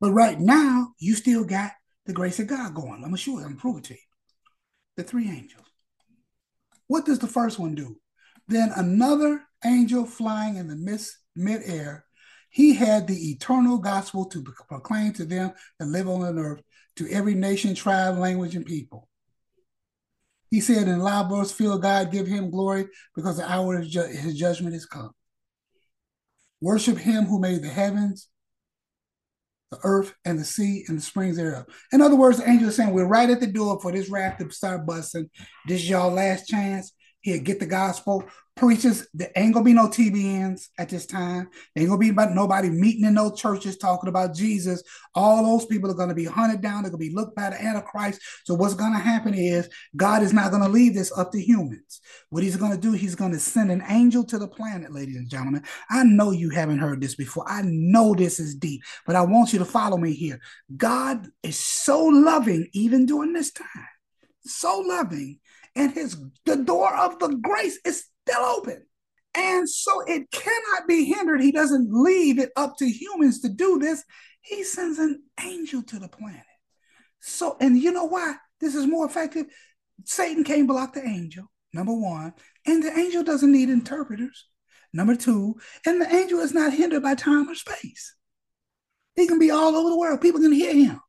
But 0.00 0.12
right 0.12 0.40
now, 0.40 0.94
you 0.98 1.14
still 1.14 1.44
got 1.44 1.72
the 2.06 2.14
grace 2.14 2.40
of 2.40 2.46
God 2.46 2.74
going. 2.74 3.04
I'm 3.04 3.14
you, 3.14 3.44
I'm 3.44 3.58
it 3.76 3.84
to 3.84 3.92
you. 3.92 4.00
The 4.96 5.02
three 5.02 5.28
angels. 5.28 5.66
What 6.86 7.04
does 7.04 7.18
the 7.18 7.26
first 7.26 7.58
one 7.58 7.74
do? 7.74 7.98
Then 8.48 8.72
another 8.74 9.42
angel 9.66 10.06
flying 10.06 10.56
in 10.56 10.66
the 10.66 10.76
mid 10.76 11.02
midair, 11.36 12.06
he 12.48 12.72
had 12.72 13.06
the 13.06 13.30
eternal 13.30 13.76
gospel 13.76 14.24
to 14.30 14.42
proclaim 14.66 15.12
to 15.12 15.26
them 15.26 15.52
that 15.78 15.88
live 15.88 16.08
on 16.08 16.20
the 16.22 16.40
earth, 16.40 16.62
to 16.96 17.06
every 17.10 17.34
nation, 17.34 17.74
tribe, 17.74 18.16
language, 18.16 18.56
and 18.56 18.64
people. 18.64 19.10
He 20.50 20.62
said 20.62 20.88
in 20.88 21.00
voice, 21.00 21.52
Feel 21.52 21.76
God, 21.76 22.10
give 22.10 22.26
him 22.26 22.50
glory, 22.50 22.86
because 23.14 23.36
the 23.36 23.50
hour 23.50 23.76
of 23.76 23.86
ju- 23.86 24.00
his 24.06 24.38
judgment 24.38 24.74
is 24.74 24.86
come. 24.86 25.12
Worship 26.62 26.96
him 26.96 27.24
who 27.24 27.40
made 27.40 27.60
the 27.60 27.68
heavens, 27.68 28.28
the 29.72 29.80
earth, 29.82 30.14
and 30.24 30.38
the 30.38 30.44
sea, 30.44 30.84
and 30.86 30.96
the 30.96 31.02
springs 31.02 31.36
thereof. 31.36 31.66
In 31.92 32.00
other 32.00 32.14
words, 32.14 32.38
the 32.38 32.48
angel 32.48 32.68
is 32.68 32.76
saying, 32.76 32.92
We're 32.92 33.04
right 33.04 33.28
at 33.28 33.40
the 33.40 33.48
door 33.48 33.80
for 33.82 33.90
this 33.90 34.08
wrath 34.08 34.38
to 34.38 34.48
start 34.50 34.86
busting. 34.86 35.28
This 35.66 35.82
is 35.82 35.90
y'all 35.90 36.12
last 36.12 36.46
chance. 36.46 36.92
Here, 37.22 37.38
get 37.38 37.60
the 37.60 37.66
gospel. 37.66 38.24
Preachers, 38.56 39.06
there 39.14 39.30
ain't 39.34 39.54
gonna 39.54 39.64
be 39.64 39.72
no 39.72 39.88
TBNs 39.88 40.68
at 40.76 40.88
this 40.88 41.06
time. 41.06 41.48
There 41.74 41.82
ain't 41.82 41.88
gonna 41.88 41.98
be 41.98 42.10
nobody 42.10 42.68
meeting 42.68 43.04
in 43.04 43.14
no 43.14 43.30
churches 43.30 43.78
talking 43.78 44.08
about 44.08 44.34
Jesus. 44.34 44.82
All 45.14 45.42
those 45.44 45.64
people 45.66 45.90
are 45.90 45.94
gonna 45.94 46.14
be 46.14 46.24
hunted 46.24 46.60
down. 46.60 46.82
They're 46.82 46.90
gonna 46.90 46.98
be 46.98 47.14
looked 47.14 47.36
by 47.36 47.50
the 47.50 47.62
Antichrist. 47.62 48.20
So 48.44 48.54
what's 48.54 48.74
gonna 48.74 48.98
happen 48.98 49.34
is 49.34 49.70
God 49.96 50.22
is 50.22 50.32
not 50.32 50.50
gonna 50.50 50.68
leave 50.68 50.94
this 50.94 51.16
up 51.16 51.32
to 51.32 51.40
humans. 51.40 52.00
What 52.28 52.42
He's 52.42 52.56
gonna 52.56 52.76
do, 52.76 52.92
He's 52.92 53.14
gonna 53.14 53.38
send 53.38 53.70
an 53.70 53.84
angel 53.88 54.24
to 54.24 54.38
the 54.38 54.48
planet, 54.48 54.92
ladies 54.92 55.16
and 55.16 55.30
gentlemen. 55.30 55.62
I 55.88 56.02
know 56.02 56.32
you 56.32 56.50
haven't 56.50 56.80
heard 56.80 57.00
this 57.00 57.14
before. 57.14 57.44
I 57.46 57.62
know 57.64 58.14
this 58.14 58.40
is 58.40 58.56
deep, 58.56 58.82
but 59.06 59.16
I 59.16 59.22
want 59.22 59.52
you 59.52 59.60
to 59.60 59.64
follow 59.64 59.96
me 59.96 60.12
here. 60.12 60.40
God 60.76 61.28
is 61.44 61.56
so 61.56 62.04
loving, 62.04 62.68
even 62.72 63.06
during 63.06 63.32
this 63.32 63.52
time, 63.52 63.66
so 64.44 64.80
loving 64.80 65.38
and 65.74 65.92
his 65.92 66.16
the 66.44 66.56
door 66.56 66.94
of 66.94 67.18
the 67.18 67.28
grace 67.28 67.78
is 67.84 68.04
still 68.26 68.42
open. 68.42 68.84
And 69.34 69.68
so 69.68 70.02
it 70.06 70.30
cannot 70.30 70.86
be 70.86 71.04
hindered. 71.04 71.40
He 71.40 71.52
doesn't 71.52 71.88
leave 71.90 72.38
it 72.38 72.50
up 72.56 72.76
to 72.78 72.86
humans 72.86 73.40
to 73.40 73.48
do 73.48 73.78
this. 73.78 74.04
He 74.42 74.62
sends 74.64 74.98
an 74.98 75.22
angel 75.42 75.82
to 75.84 75.98
the 75.98 76.08
planet. 76.08 76.42
So, 77.20 77.56
and 77.60 77.78
you 77.78 77.92
know 77.92 78.04
why 78.04 78.34
this 78.60 78.74
is 78.74 78.86
more 78.86 79.06
effective? 79.06 79.46
Satan 80.04 80.44
can't 80.44 80.66
block 80.66 80.94
the 80.94 81.04
angel, 81.04 81.50
number 81.72 81.94
one. 81.94 82.34
And 82.66 82.82
the 82.82 82.92
angel 82.96 83.22
doesn't 83.22 83.52
need 83.52 83.70
interpreters, 83.70 84.48
number 84.92 85.16
two. 85.16 85.54
And 85.86 86.00
the 86.00 86.12
angel 86.12 86.40
is 86.40 86.52
not 86.52 86.74
hindered 86.74 87.02
by 87.02 87.14
time 87.14 87.48
or 87.48 87.54
space. 87.54 88.14
He 89.14 89.26
can 89.26 89.38
be 89.38 89.50
all 89.50 89.76
over 89.76 89.90
the 89.90 89.98
world. 89.98 90.20
People 90.20 90.40
can 90.40 90.52
hear 90.52 90.74
him. 90.74 91.00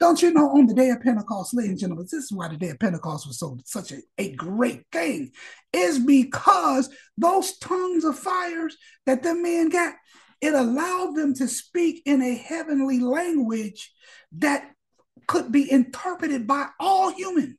Don't 0.00 0.20
you 0.22 0.32
know 0.32 0.50
on 0.50 0.66
the 0.66 0.74
day 0.74 0.90
of 0.90 1.00
Pentecost, 1.00 1.54
ladies 1.54 1.70
and 1.70 1.80
gentlemen, 1.80 2.04
this 2.04 2.24
is 2.24 2.32
why 2.32 2.48
the 2.48 2.56
day 2.56 2.70
of 2.70 2.78
Pentecost 2.78 3.26
was 3.26 3.38
so 3.38 3.58
such 3.64 3.92
a, 3.92 3.98
a 4.18 4.34
great 4.34 4.84
thing, 4.92 5.32
is 5.72 5.98
because 5.98 6.90
those 7.16 7.58
tongues 7.58 8.04
of 8.04 8.18
fires 8.18 8.76
that 9.06 9.22
the 9.22 9.34
men 9.34 9.68
got, 9.68 9.94
it 10.40 10.54
allowed 10.54 11.14
them 11.14 11.34
to 11.34 11.46
speak 11.48 12.02
in 12.04 12.20
a 12.22 12.34
heavenly 12.34 12.98
language 12.98 13.92
that 14.32 14.70
could 15.26 15.52
be 15.52 15.70
interpreted 15.70 16.46
by 16.46 16.68
all 16.80 17.10
humans. 17.10 17.56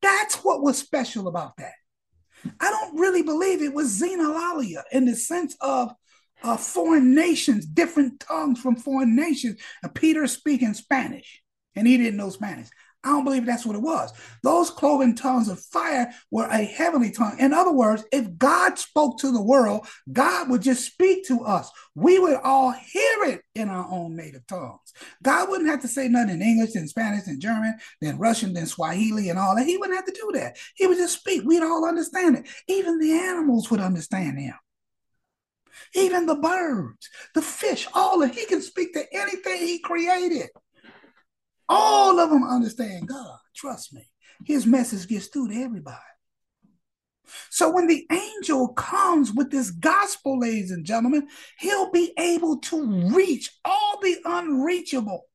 That's 0.00 0.36
what 0.36 0.62
was 0.62 0.78
special 0.78 1.28
about 1.28 1.56
that. 1.58 1.74
I 2.60 2.70
don't 2.70 2.98
really 2.98 3.22
believe 3.22 3.62
it 3.62 3.74
was 3.74 4.00
xenolalia 4.00 4.82
in 4.90 5.04
the 5.04 5.14
sense 5.14 5.56
of 5.60 5.92
foreign 6.58 7.14
nations, 7.14 7.66
different 7.66 8.20
tongues 8.20 8.60
from 8.60 8.76
foreign 8.76 9.16
nations. 9.16 9.60
And 9.82 9.94
Peter 9.94 10.26
speaking 10.26 10.74
Spanish, 10.74 11.42
and 11.74 11.86
he 11.86 11.96
didn't 11.96 12.16
know 12.16 12.30
Spanish. 12.30 12.68
I 13.04 13.08
don't 13.08 13.24
believe 13.24 13.46
that's 13.46 13.66
what 13.66 13.74
it 13.74 13.82
was. 13.82 14.12
Those 14.44 14.70
cloven 14.70 15.16
tongues 15.16 15.48
of 15.48 15.58
fire 15.58 16.12
were 16.30 16.46
a 16.46 16.64
heavenly 16.64 17.10
tongue. 17.10 17.36
In 17.40 17.52
other 17.52 17.72
words, 17.72 18.04
if 18.12 18.38
God 18.38 18.78
spoke 18.78 19.18
to 19.18 19.32
the 19.32 19.42
world, 19.42 19.88
God 20.12 20.48
would 20.48 20.62
just 20.62 20.84
speak 20.84 21.26
to 21.26 21.40
us. 21.40 21.68
We 21.96 22.20
would 22.20 22.36
all 22.44 22.70
hear 22.70 23.24
it 23.24 23.40
in 23.56 23.68
our 23.68 23.88
own 23.90 24.14
native 24.14 24.46
tongues. 24.46 24.92
God 25.20 25.48
wouldn't 25.48 25.68
have 25.68 25.82
to 25.82 25.88
say 25.88 26.06
nothing 26.06 26.36
in 26.36 26.42
English, 26.42 26.74
then 26.74 26.86
Spanish, 26.86 27.24
then 27.24 27.40
German, 27.40 27.76
then 28.00 28.18
Russian, 28.18 28.52
then 28.52 28.66
Swahili, 28.66 29.30
and 29.30 29.38
all 29.38 29.56
that. 29.56 29.66
He 29.66 29.76
wouldn't 29.76 29.96
have 29.96 30.06
to 30.06 30.12
do 30.12 30.38
that. 30.38 30.56
He 30.76 30.86
would 30.86 30.98
just 30.98 31.18
speak. 31.18 31.42
We'd 31.44 31.64
all 31.64 31.84
understand 31.84 32.36
it. 32.36 32.46
Even 32.68 33.00
the 33.00 33.14
animals 33.14 33.68
would 33.70 33.80
understand 33.80 34.38
him 34.38 34.54
even 35.94 36.26
the 36.26 36.36
birds, 36.36 37.08
the 37.34 37.42
fish, 37.42 37.86
all 37.94 38.22
of 38.22 38.34
he 38.34 38.46
can 38.46 38.62
speak 38.62 38.92
to 38.94 39.04
anything 39.12 39.58
he 39.58 39.78
created. 39.78 40.48
All 41.68 42.18
of 42.18 42.30
them 42.30 42.44
understand 42.44 43.08
God. 43.08 43.38
Trust 43.54 43.94
me. 43.94 44.10
His 44.44 44.66
message 44.66 45.08
gets 45.08 45.28
through 45.28 45.48
to 45.48 45.62
everybody. 45.62 45.98
So 47.50 47.70
when 47.70 47.86
the 47.86 48.06
angel 48.10 48.68
comes 48.68 49.32
with 49.32 49.50
this 49.50 49.70
gospel, 49.70 50.40
ladies 50.40 50.70
and 50.70 50.84
gentlemen, 50.84 51.28
he'll 51.58 51.90
be 51.90 52.12
able 52.18 52.58
to 52.58 53.10
reach 53.14 53.50
all 53.64 54.00
the 54.02 54.16
unreachable. 54.24 55.26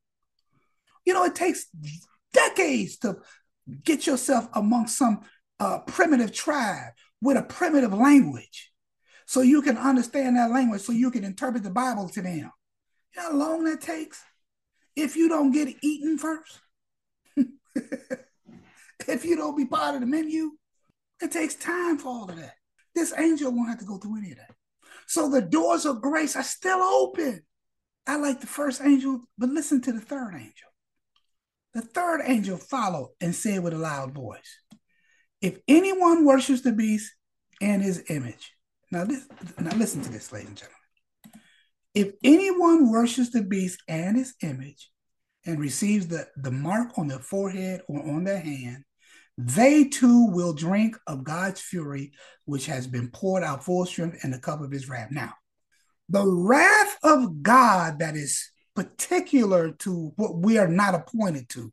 You 1.05 1.13
know, 1.13 1.23
it 1.23 1.35
takes 1.35 1.67
decades 2.33 2.97
to 2.99 3.17
get 3.83 4.05
yourself 4.05 4.47
amongst 4.53 4.97
some 4.97 5.21
uh, 5.59 5.79
primitive 5.79 6.33
tribe 6.33 6.93
with 7.21 7.38
a 7.38 7.43
primitive 7.43 7.93
language 7.93 8.66
so 9.28 9.41
you 9.41 9.61
can 9.61 9.78
understand 9.78 10.38
that 10.38 10.51
language, 10.51 10.82
so 10.82 10.93
you 10.93 11.11
can 11.11 11.25
interpret 11.25 11.61
the 11.61 11.69
Bible 11.69 12.07
to 12.07 12.21
them. 12.21 12.38
You 13.13 13.21
know 13.21 13.23
how 13.23 13.34
long 13.34 13.65
that 13.65 13.82
takes? 13.82 14.23
If 14.95 15.17
you 15.17 15.28
don't 15.28 15.51
get 15.51 15.75
eaten 15.84 16.17
first, 16.17 16.61
if 17.36 19.25
you 19.25 19.36
don't 19.36 19.57
be 19.57 19.65
part 19.65 19.95
of 19.95 20.01
the 20.01 20.07
menu, 20.07 20.51
it 21.21 21.34
takes 21.34 21.55
time 21.55 21.97
for 21.97 22.07
all 22.07 22.30
of 22.30 22.38
that. 22.38 22.53
This 22.95 23.13
angel 23.17 23.51
won't 23.51 23.69
have 23.69 23.80
to 23.80 23.86
go 23.86 23.97
through 23.97 24.17
any 24.17 24.32
of 24.32 24.38
that. 24.38 24.55
So 25.07 25.30
the 25.30 25.41
doors 25.41 25.86
of 25.86 26.01
grace 26.01 26.38
are 26.38 26.43
still 26.43 26.82
open. 26.82 27.43
I 28.07 28.15
like 28.15 28.39
the 28.39 28.47
first 28.47 28.82
angel, 28.82 29.23
but 29.38 29.49
listen 29.49 29.82
to 29.82 29.91
the 29.91 29.99
third 29.99 30.36
angel. 30.36 30.69
The 31.73 31.82
third 31.82 32.21
angel 32.23 32.57
followed 32.57 33.09
and 33.19 33.36
said 33.36 33.61
with 33.61 33.73
a 33.73 33.78
loud 33.78 34.13
voice, 34.13 34.57
If 35.41 35.59
anyone 35.67 36.23
worships 36.23 36.61
the 36.61 36.71
beast 36.71 37.13
and 37.59 37.84
his 37.84 38.05
image, 38.09 38.53
now, 38.91 39.03
this, 39.03 39.27
now 39.59 39.75
listen 39.75 40.01
to 40.01 40.11
this, 40.11 40.31
ladies 40.31 40.49
and 40.49 40.57
gentlemen. 40.57 40.77
If 41.93 42.13
anyone 42.23 42.91
worships 42.91 43.31
the 43.31 43.43
beast 43.43 43.81
and 43.88 44.17
his 44.17 44.35
image 44.41 44.91
and 45.45 45.59
receives 45.59 46.07
the, 46.07 46.27
the 46.38 46.51
mark 46.51 46.97
on 46.97 47.07
their 47.07 47.19
forehead 47.19 47.81
or 47.88 47.99
on 48.01 48.23
their 48.23 48.39
hand, 48.39 48.83
they 49.38 49.85
too 49.85 50.27
will 50.27 50.53
drink 50.53 50.97
of 51.05 51.23
God's 51.23 51.61
fury, 51.61 52.11
which 52.45 52.65
has 52.65 52.88
been 52.88 53.09
poured 53.09 53.43
out 53.43 53.63
full 53.63 53.85
strength 53.85 54.23
in 54.23 54.31
the 54.31 54.39
cup 54.39 54.61
of 54.61 54.71
his 54.71 54.89
wrath. 54.89 55.09
Now, 55.11 55.33
the 56.09 56.25
wrath 56.25 56.97
of 57.03 57.43
God 57.43 57.99
that 57.99 58.15
is 58.15 58.49
particular 58.75 59.71
to 59.71 60.13
what 60.15 60.38
we 60.38 60.57
are 60.57 60.67
not 60.67 60.95
appointed 60.95 61.49
to, 61.49 61.71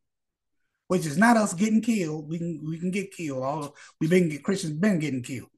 which 0.89 1.07
is 1.07 1.17
not 1.17 1.37
us 1.37 1.55
getting 1.55 1.81
killed. 1.81 2.29
We 2.29 2.39
can 2.39 2.61
we 2.67 2.79
can 2.79 2.91
get 2.91 3.13
killed. 3.13 3.43
All 3.43 3.75
we've 4.01 4.11
been 4.11 4.37
Christians 4.43 4.75
been 4.75 4.99
getting 4.99 5.23
killed. 5.23 5.49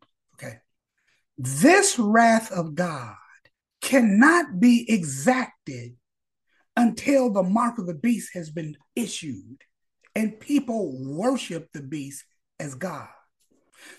This 1.39 1.99
wrath 1.99 2.51
of 2.51 2.75
God 2.75 3.15
cannot 3.83 4.59
be 4.59 4.87
exacted 4.89 5.97
until 6.77 7.33
the 7.33 7.43
mark 7.43 7.79
of 7.79 7.87
the 7.87 7.95
beast 7.95 8.31
has 8.35 8.51
been 8.51 8.77
issued 8.95 9.59
and 10.15 10.41
people 10.41 10.97
worship 11.05 11.69
the 11.73 11.83
beast 11.83 12.25
as 12.59 12.75
God. 12.75 13.09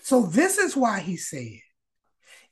So, 0.02 0.26
this 0.26 0.58
is 0.58 0.76
why 0.76 1.00
he 1.00 1.16
said, 1.16 1.60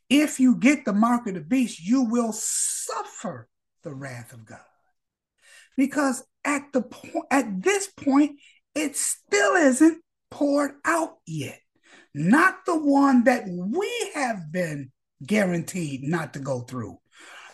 if 0.08 0.38
you 0.38 0.56
get 0.56 0.84
the 0.84 0.92
mark 0.92 1.26
of 1.26 1.34
the 1.34 1.40
beast, 1.40 1.80
you 1.80 2.04
will 2.04 2.32
suffer 2.32 3.48
the 3.82 3.92
wrath 3.92 4.32
of 4.32 4.46
God. 4.46 4.60
Because 5.76 6.22
at 6.44 6.72
the 6.72 6.82
point 6.82 7.26
at 7.30 7.62
this 7.62 7.88
point, 7.88 8.38
it 8.74 8.96
still 8.96 9.54
isn't 9.54 10.02
poured 10.30 10.72
out 10.84 11.16
yet 11.26 11.58
not 12.16 12.64
the 12.64 12.76
one 12.76 13.24
that 13.24 13.44
we 13.46 14.10
have 14.14 14.50
been 14.50 14.90
guaranteed 15.24 16.02
not 16.02 16.32
to 16.32 16.38
go 16.38 16.60
through, 16.60 16.98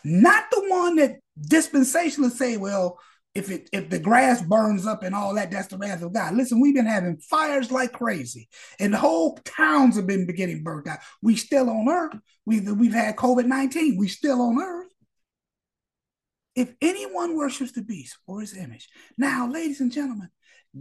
not 0.04 0.44
the 0.50 0.64
one 0.68 0.96
that 0.96 1.18
dispensationalists 1.38 2.32
say, 2.32 2.56
well, 2.56 2.98
if 3.34 3.50
it 3.50 3.68
if 3.72 3.88
the 3.88 3.98
grass 3.98 4.42
burns 4.42 4.86
up 4.86 5.02
and 5.02 5.14
all 5.14 5.34
that, 5.34 5.50
that's 5.50 5.68
the 5.68 5.78
wrath 5.78 6.02
of 6.02 6.12
God. 6.12 6.34
Listen, 6.34 6.60
we've 6.60 6.74
been 6.74 6.86
having 6.86 7.16
fires 7.16 7.72
like 7.72 7.92
crazy, 7.92 8.48
and 8.78 8.94
whole 8.94 9.38
towns 9.44 9.96
have 9.96 10.06
been 10.06 10.26
getting 10.26 10.62
burnt 10.62 10.86
out. 10.86 10.98
We 11.22 11.36
still 11.36 11.70
on 11.70 11.88
earth. 11.88 12.16
We've 12.44 12.70
we've 12.70 12.92
had 12.92 13.16
COVID 13.16 13.46
nineteen. 13.46 13.96
We 13.96 14.08
still 14.08 14.42
on 14.42 14.60
earth. 14.60 14.88
If 16.54 16.74
anyone 16.82 17.34
worships 17.34 17.72
the 17.72 17.82
beast 17.82 18.18
or 18.26 18.42
his 18.42 18.54
image, 18.54 18.88
now, 19.16 19.50
ladies 19.50 19.80
and 19.80 19.90
gentlemen, 19.90 20.28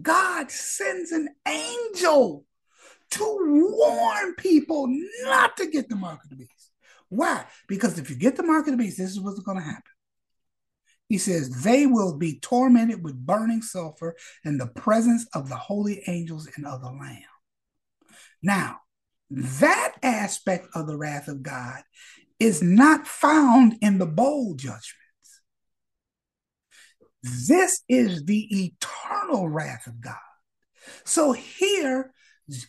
God 0.02 0.52
sends 0.52 1.14
an 1.14 1.30
angel 1.48 2.46
to 3.12 3.74
warn 3.78 4.36
people 4.36 4.88
not 5.24 5.58
to 5.58 5.68
get 5.68 5.90
the 5.90 5.96
mark 5.96 6.24
of 6.24 6.30
the 6.30 6.36
beast. 6.36 6.72
Why? 7.10 7.46
Because 7.68 8.00
if 8.00 8.10
you 8.10 8.16
get 8.16 8.36
the 8.36 8.44
mark 8.44 8.68
of 8.68 8.72
the 8.72 8.78
beast, 8.78 8.98
this 8.98 9.12
is 9.12 9.20
what's 9.20 9.40
going 9.40 9.58
to 9.58 9.64
happen. 9.64 9.84
He 11.10 11.18
says, 11.18 11.64
They 11.64 11.86
will 11.86 12.18
be 12.18 12.40
tormented 12.40 13.04
with 13.04 13.26
burning 13.26 13.62
sulfur 13.62 14.16
in 14.46 14.58
the 14.58 14.68
presence 14.68 15.28
of 15.34 15.50
the 15.50 15.58
holy 15.58 16.02
angels 16.08 16.48
and 16.56 16.66
of 16.66 16.82
the 16.82 16.88
Lamb. 16.88 17.22
Now, 18.42 18.78
that 19.30 19.96
aspect 20.02 20.68
of 20.74 20.88
the 20.88 20.98
wrath 20.98 21.28
of 21.28 21.44
God 21.44 21.82
is 22.40 22.62
not 22.62 23.08
found 23.08 23.76
in 23.82 23.98
the 23.98 24.06
bowl 24.06 24.56
judgments. 24.56 24.96
This 27.24 27.84
is 27.88 28.26
the 28.26 28.48
eternal 28.66 29.50
wrath 29.50 29.88
of 29.88 30.02
God. 30.02 30.16
So 31.04 31.34
here, 31.34 32.14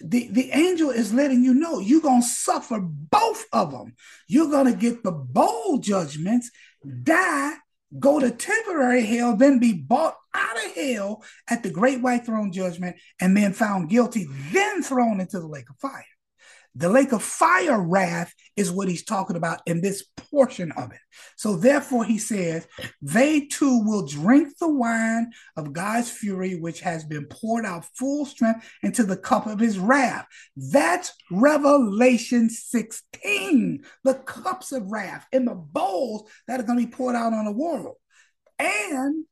the, 0.01 0.29
the 0.29 0.51
angel 0.53 0.91
is 0.91 1.13
letting 1.13 1.43
you 1.43 1.55
know 1.55 1.81
you're 1.81 2.01
going 2.01 2.23
to 2.23 2.29
suffer 2.29 2.81
both 2.81 3.45
of 3.53 3.73
them. 3.73 3.95
You're 4.29 4.51
going 4.51 4.73
to 4.73 4.79
get 4.79 5.03
the 5.03 5.13
bowl 5.13 5.79
judgments, 5.79 6.51
die, 7.03 7.55
go 7.99 8.21
to 8.21 8.31
temporary 8.31 9.05
hell, 9.05 9.37
then 9.37 9.59
be 9.59 9.73
bought 9.73 10.17
out 10.35 10.57
of 10.57 10.75
hell 10.75 11.25
at 11.49 11.63
the 11.63 11.71
great 11.71 12.01
white 12.01 12.25
throne 12.25 12.53
judgment, 12.53 12.97
and 13.21 13.37
then 13.37 13.53
found 13.53 13.91
guilty, 13.91 14.27
then 14.53 14.83
thrown 14.83 15.21
into 15.21 15.41
the 15.41 15.47
lake 15.47 15.69
of 15.69 15.77
fire. 15.79 16.05
The 16.75 16.89
lake 16.89 17.13
of 17.13 17.23
fire 17.23 17.81
wrath 17.81 18.33
is 18.57 18.71
what 18.71 18.89
he's 18.89 19.05
talking 19.05 19.37
about 19.37 19.61
in 19.67 19.83
this 19.83 20.05
portion 20.17 20.73
of 20.73 20.93
it. 20.93 20.99
So, 21.37 21.57
therefore, 21.57 22.05
he 22.05 22.19
says, 22.19 22.67
they 23.03 23.47
too 23.47 23.83
will 23.85 24.07
drink 24.07 24.55
the 24.59 24.71
wine 24.71 25.33
of 25.57 25.73
God's 25.73 26.11
fury, 26.11 26.55
which 26.55 26.81
has 26.81 27.05
been 27.05 27.27
poured 27.27 27.67
out 27.67 27.85
full 27.95 28.25
strength 28.25 28.67
into 28.83 29.05
the 29.05 29.17
cup 29.17 29.47
of 29.47 29.59
his 29.59 29.79
wrath. 29.79 30.27
That's 30.57 31.13
Revelation 31.31 32.49
16, 32.49 33.85
the 34.05 34.15
cups 34.15 34.73
of 34.73 34.91
wrath 34.91 35.27
in 35.33 35.45
the 35.45 35.55
bowls 35.55 36.31
that 36.49 36.61
are 36.61 36.65
going 36.65 36.79
to 36.79 36.87
be 36.87 36.93
poured 36.93 37.17
out 37.17 37.35
on 37.35 37.45
the 37.45 37.53
world. 37.53 37.97
And 38.59 39.27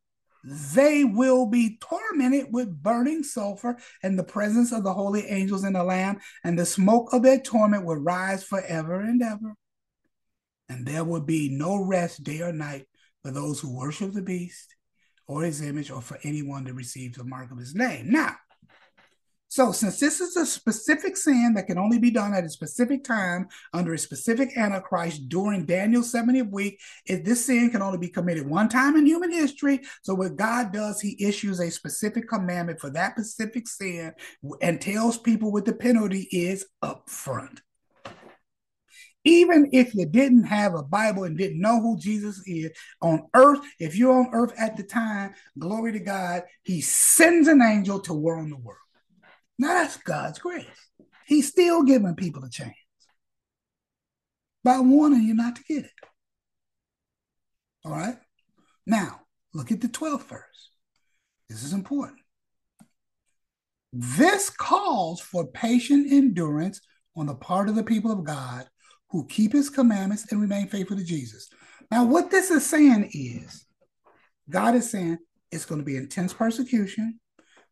they 0.45 1.05
will 1.05 1.47
be 1.47 1.79
tormented 1.81 2.47
with 2.51 2.83
burning 2.83 3.23
sulfur 3.23 3.77
in 4.03 4.17
the 4.17 4.25
presence 4.25 4.73
of 4.73 4.85
the 4.85 4.95
holy 4.95 5.27
angels 5.27 5.65
and 5.65 5.77
the 5.77 5.85
Lamb, 5.85 6.19
and 6.45 6.59
the 6.59 6.67
smoke 6.67 7.13
of 7.13 7.23
their 7.23 7.41
torment 7.41 7.85
will 7.85 7.97
rise 7.97 8.43
forever 8.45 9.01
and 9.01 9.23
ever. 9.23 9.55
And 10.69 10.87
there 10.87 11.05
will 11.05 11.21
be 11.21 11.49
no 11.51 11.85
rest 11.85 12.23
day 12.25 12.41
or 12.43 12.53
night 12.53 12.87
for 13.23 13.31
those 13.31 13.61
who 13.61 13.77
worship 13.77 14.13
the 14.13 14.23
beast 14.23 14.75
or 15.27 15.45
his 15.45 15.63
image, 15.63 15.93
or 15.93 16.03
for 16.03 16.19
anyone 16.25 16.65
that 16.65 16.75
receives 16.75 17.17
the 17.17 17.23
mark 17.23 17.53
of 17.53 17.59
his 17.59 17.73
name. 17.73 18.11
Now, 18.11 18.35
so, 19.51 19.73
since 19.73 19.99
this 19.99 20.21
is 20.21 20.37
a 20.37 20.47
specific 20.47 21.17
sin 21.17 21.55
that 21.57 21.67
can 21.67 21.77
only 21.77 21.99
be 21.99 22.13
done 22.13 22.35
at 22.35 22.45
a 22.45 22.49
specific 22.49 23.03
time 23.03 23.49
under 23.73 23.93
a 23.93 23.99
specific 23.99 24.57
Antichrist 24.57 25.29
during 25.29 25.67
Daniel's 25.67 26.13
70th 26.13 26.53
week, 26.53 26.79
if 27.05 27.25
this 27.25 27.47
sin 27.47 27.69
can 27.71 27.83
only 27.83 27.99
be 27.99 28.11
committed 28.11 28.49
one 28.49 28.69
time 28.69 28.95
in 28.95 29.07
human 29.07 29.33
history. 29.33 29.81
So, 30.03 30.15
what 30.15 30.37
God 30.37 30.73
does, 30.73 31.01
He 31.01 31.17
issues 31.19 31.59
a 31.59 31.69
specific 31.69 32.29
commandment 32.29 32.79
for 32.79 32.91
that 32.91 33.15
specific 33.15 33.67
sin 33.67 34.13
and 34.63 34.81
tells 34.81 35.19
people 35.19 35.51
what 35.51 35.65
the 35.65 35.73
penalty 35.73 36.29
is 36.31 36.65
up 36.81 37.11
front. 37.11 37.61
Even 39.25 39.69
if 39.73 39.97
you 39.97 40.07
didn't 40.07 40.45
have 40.45 40.77
a 40.77 40.85
Bible 40.85 41.25
and 41.25 41.37
didn't 41.37 41.61
know 41.61 41.81
who 41.81 41.99
Jesus 41.99 42.41
is 42.47 42.71
on 43.03 43.27
earth, 43.35 43.59
if 43.81 43.97
you're 43.97 44.17
on 44.17 44.31
earth 44.33 44.53
at 44.57 44.77
the 44.77 44.85
time, 44.85 45.35
glory 45.59 45.91
to 45.91 45.99
God, 45.99 46.45
He 46.63 46.81
sends 46.83 47.49
an 47.49 47.61
angel 47.61 47.99
to 48.03 48.15
warn 48.15 48.51
the 48.51 48.57
world. 48.57 48.77
Now 49.61 49.75
that's 49.75 49.99
God's 49.99 50.39
grace. 50.39 50.65
He's 51.27 51.49
still 51.49 51.83
giving 51.83 52.15
people 52.15 52.43
a 52.43 52.49
chance 52.49 52.73
by 54.65 54.81
warning 54.81 55.23
you 55.23 55.35
not 55.35 55.57
to 55.57 55.63
get 55.65 55.85
it. 55.85 55.91
All 57.85 57.93
right? 57.93 58.17
Now, 58.87 59.21
look 59.53 59.71
at 59.71 59.83
the 59.83 59.89
12th 59.89 60.23
verse. 60.23 60.71
This 61.51 61.63
is 61.63 61.75
important. 61.75 62.21
This 63.93 64.49
calls 64.49 65.21
for 65.21 65.47
patient 65.49 66.11
endurance 66.11 66.81
on 67.15 67.27
the 67.27 67.35
part 67.35 67.69
of 67.69 67.75
the 67.75 67.85
people 67.85 68.11
of 68.11 68.25
God 68.25 68.67
who 69.11 69.27
keep 69.27 69.53
his 69.53 69.69
commandments 69.69 70.33
and 70.33 70.41
remain 70.41 70.69
faithful 70.69 70.97
to 70.97 71.05
Jesus. 71.05 71.51
Now, 71.91 72.07
what 72.07 72.31
this 72.31 72.51
is 72.51 72.65
saying 72.65 73.11
is 73.13 73.67
God 74.49 74.75
is 74.75 74.91
saying 74.91 75.19
it's 75.53 75.67
going 75.67 75.83
to 75.83 75.85
be 75.85 75.99
intense 75.99 76.33
persecution, 76.33 77.21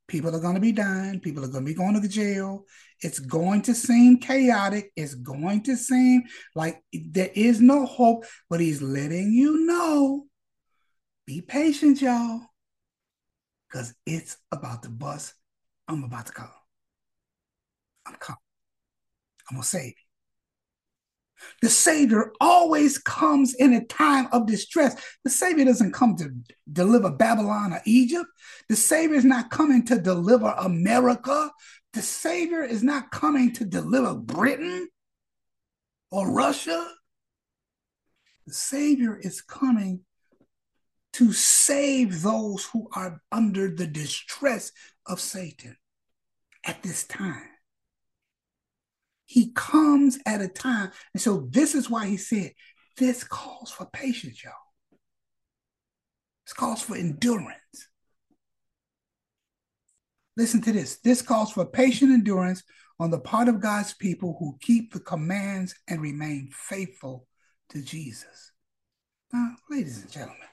People 0.09 0.35
are 0.35 0.41
going 0.41 0.55
to 0.55 0.61
be 0.61 0.73
dying. 0.73 1.21
People 1.21 1.45
are 1.45 1.49
going 1.49 1.65
to 1.65 1.71
be 1.71 1.75
going 1.75 2.01
to 2.01 2.09
jail. 2.09 2.65
It's 3.03 3.19
going 3.19 3.63
to 3.63 3.75
seem 3.75 4.19
chaotic. 4.19 4.91
It's 4.97 5.15
going 5.15 5.63
to 5.65 5.77
seem 5.77 6.23
like 6.55 6.83
there 6.93 7.31
is 7.35 7.61
no 7.61 7.85
hope, 7.85 8.25
but 8.49 8.59
he's 8.59 8.81
letting 8.83 9.33
you 9.33 9.67
know 9.67 10.25
be 11.27 11.43
patient, 11.43 12.01
y'all, 12.01 12.41
because 13.69 13.95
it's 14.07 14.39
about 14.51 14.83
to 14.85 14.89
bust. 14.89 15.35
I'm 15.87 16.03
about 16.03 16.25
to 16.27 16.33
come. 16.33 16.49
I'm 18.07 18.15
coming. 18.15 18.39
I'm 19.51 19.57
going 19.57 19.63
to 19.63 19.69
save 19.69 19.89
you. 19.89 20.08
The 21.63 21.69
Savior 21.69 22.33
always 22.41 22.99
comes 22.99 23.55
in 23.55 23.75
a 23.75 23.85
time 23.85 24.29
of 24.33 24.47
distress. 24.47 25.01
The 25.25 25.31
Savior 25.31 25.65
doesn't 25.65 25.93
come 25.93 26.17
to 26.17 26.33
deliver 26.71 27.11
Babylon 27.11 27.73
or 27.73 27.81
Egypt. 27.85 28.29
The 28.69 28.77
Savior 28.77 29.17
is 29.17 29.25
not 29.25 29.51
coming 29.51 29.85
to 29.87 29.99
deliver 29.99 30.55
America. 30.59 31.51
The 31.93 32.03
Savior 32.03 32.63
is 32.63 32.83
not 32.83 33.11
coming 33.11 33.53
to 33.55 33.65
deliver 33.65 34.15
Britain 34.15 34.89
or 36.11 36.31
Russia. 36.31 36.93
The 38.47 38.55
Savior 38.55 39.17
is 39.17 39.41
coming 39.41 40.01
to 41.15 41.33
save 41.33 42.23
those 42.23 42.65
who 42.67 42.89
are 42.95 43.21
under 43.33 43.71
the 43.71 43.87
distress 43.87 44.73
of 45.07 45.21
Satan 45.21 45.77
at 46.65 46.83
this 46.83 47.05
time. 47.05 47.49
He 49.29 49.53
comes 49.55 50.19
at 50.25 50.41
a 50.41 50.49
time. 50.49 50.91
And 51.13 51.21
so 51.21 51.47
this 51.51 51.75
is 51.75 51.91
why 51.91 52.07
he 52.07 52.17
said, 52.17 52.53
this 52.97 53.25
calls 53.25 53.71
for 53.71 53.85
patience, 53.93 54.43
y'all. 54.43 54.55
This 56.47 56.55
calls 56.55 56.81
for 56.81 56.97
endurance. 56.97 57.89
Listen 60.35 60.63
to 60.63 60.73
this. 60.73 60.97
This 61.01 61.21
calls 61.21 61.53
for 61.53 61.67
patient 61.67 62.11
endurance 62.11 62.63
on 62.99 63.11
the 63.11 63.21
part 63.21 63.49
of 63.49 63.61
God's 63.61 63.93
people 63.93 64.35
who 64.41 64.57
keep 64.63 64.95
the 64.95 65.01
commands 65.01 65.75
and 65.89 66.01
remain 66.01 66.49
faithful 66.51 67.27
to 67.69 67.83
Jesus. 67.83 68.53
Now, 69.31 69.57
ladies 69.69 70.01
and 70.01 70.11
gentlemen, 70.11 70.49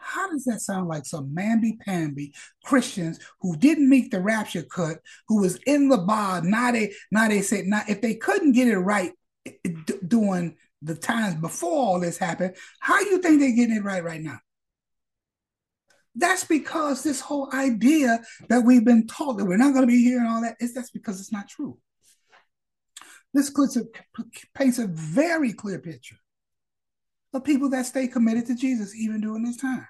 how 0.00 0.30
does 0.30 0.44
that 0.44 0.60
sound 0.60 0.88
like 0.88 1.06
some 1.06 1.34
mamby-pamby 1.34 2.34
Christians 2.64 3.20
who 3.40 3.56
didn't 3.56 3.88
make 3.88 4.10
the 4.10 4.20
rapture 4.20 4.62
cut, 4.62 4.98
who 5.28 5.40
was 5.40 5.56
in 5.66 5.88
the 5.88 5.98
bar? 5.98 6.42
Now 6.42 6.72
they 6.72 6.92
now 7.10 7.28
they 7.28 7.42
said 7.42 7.66
now 7.66 7.82
if 7.88 8.00
they 8.00 8.14
couldn't 8.14 8.52
get 8.52 8.68
it 8.68 8.78
right 8.78 9.12
d- 9.44 9.94
during 10.06 10.56
the 10.82 10.94
times 10.94 11.36
before 11.36 11.72
all 11.72 12.00
this 12.00 12.18
happened, 12.18 12.56
how 12.80 13.02
do 13.02 13.10
you 13.10 13.18
think 13.18 13.40
they're 13.40 13.54
getting 13.54 13.76
it 13.76 13.84
right 13.84 14.02
right 14.02 14.20
now? 14.20 14.38
That's 16.16 16.44
because 16.44 17.02
this 17.02 17.20
whole 17.20 17.48
idea 17.52 18.20
that 18.48 18.64
we've 18.64 18.84
been 18.84 19.06
taught 19.06 19.38
that 19.38 19.44
we're 19.44 19.56
not 19.56 19.74
going 19.74 19.82
to 19.82 19.92
be 19.92 20.02
here 20.02 20.18
and 20.18 20.28
all 20.28 20.42
that 20.42 20.56
is 20.60 20.74
that's 20.74 20.90
because 20.90 21.20
it's 21.20 21.32
not 21.32 21.48
true. 21.48 21.78
This 23.32 23.48
clip 23.48 23.70
paints 24.54 24.78
a 24.80 24.88
very 24.88 25.52
clear 25.52 25.78
picture 25.78 26.16
of 27.32 27.44
people 27.44 27.70
that 27.70 27.86
stay 27.86 28.08
committed 28.08 28.46
to 28.46 28.54
Jesus 28.54 28.94
even 28.94 29.20
during 29.20 29.44
this 29.44 29.56
time. 29.56 29.86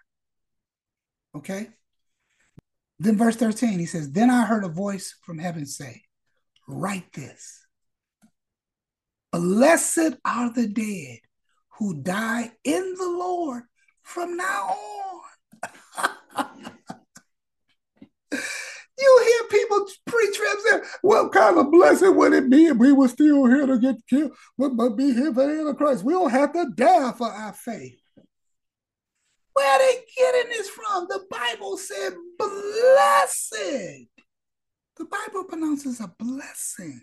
Okay? 1.35 1.69
Then, 2.99 3.17
verse 3.17 3.37
13, 3.37 3.79
he 3.79 3.87
says, 3.87 4.13
Then 4.13 4.31
I 4.31 4.45
heard 4.45 4.65
a 4.65 4.69
voice 4.69 5.17
from 5.23 5.39
heaven 5.39 5.65
say, 5.65 6.03
Write 6.69 7.13
this 7.13 7.67
Blessed 9.33 10.17
are 10.25 10.53
the 10.53 10.67
dead 10.67 11.21
who 11.79 12.03
die 12.03 12.51
in 12.65 12.95
the 12.99 13.09
Lord 13.09 13.63
from 14.03 14.37
now 14.37 14.77
on. 15.97 16.11
You 18.99 19.25
hear 19.25 19.61
people 19.61 19.87
what 21.03 21.33
kind 21.33 21.59
of 21.59 21.71
blessing 21.71 22.17
would 22.17 22.33
it 22.33 22.51
be 22.51 22.67
if 22.67 22.77
we 22.77 22.93
were 22.93 23.09
still 23.09 23.47
here 23.47 23.67
to 23.67 23.79
get 23.79 23.97
killed, 24.09 24.33
but, 24.59 24.77
but 24.77 24.97
be 24.97 25.13
here 25.13 25.33
for 25.33 25.47
the 25.47 25.61
Antichrist? 25.61 26.05
We 26.05 26.13
don't 26.13 26.31
have 26.31 26.53
to 26.53 26.71
die 26.75 27.13
for 27.17 27.29
our 27.29 27.53
faith. 27.53 27.99
Where 29.53 29.69
are 29.69 29.79
they 29.79 30.05
getting 30.17 30.51
this 30.51 30.69
from? 30.69 31.07
The 31.09 31.25
Bible 31.31 31.77
said 31.77 32.13
blessed. 32.39 34.07
The 34.97 35.05
Bible 35.05 35.45
pronounces 35.45 36.01
a 36.01 36.13
blessing 36.19 37.01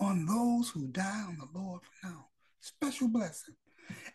on 0.00 0.26
those 0.26 0.70
who 0.70 0.88
die 0.88 1.24
on 1.28 1.38
the 1.38 1.58
Lord 1.58 1.82
now. 2.02 2.26
Special 2.60 3.08
blessing. 3.08 3.54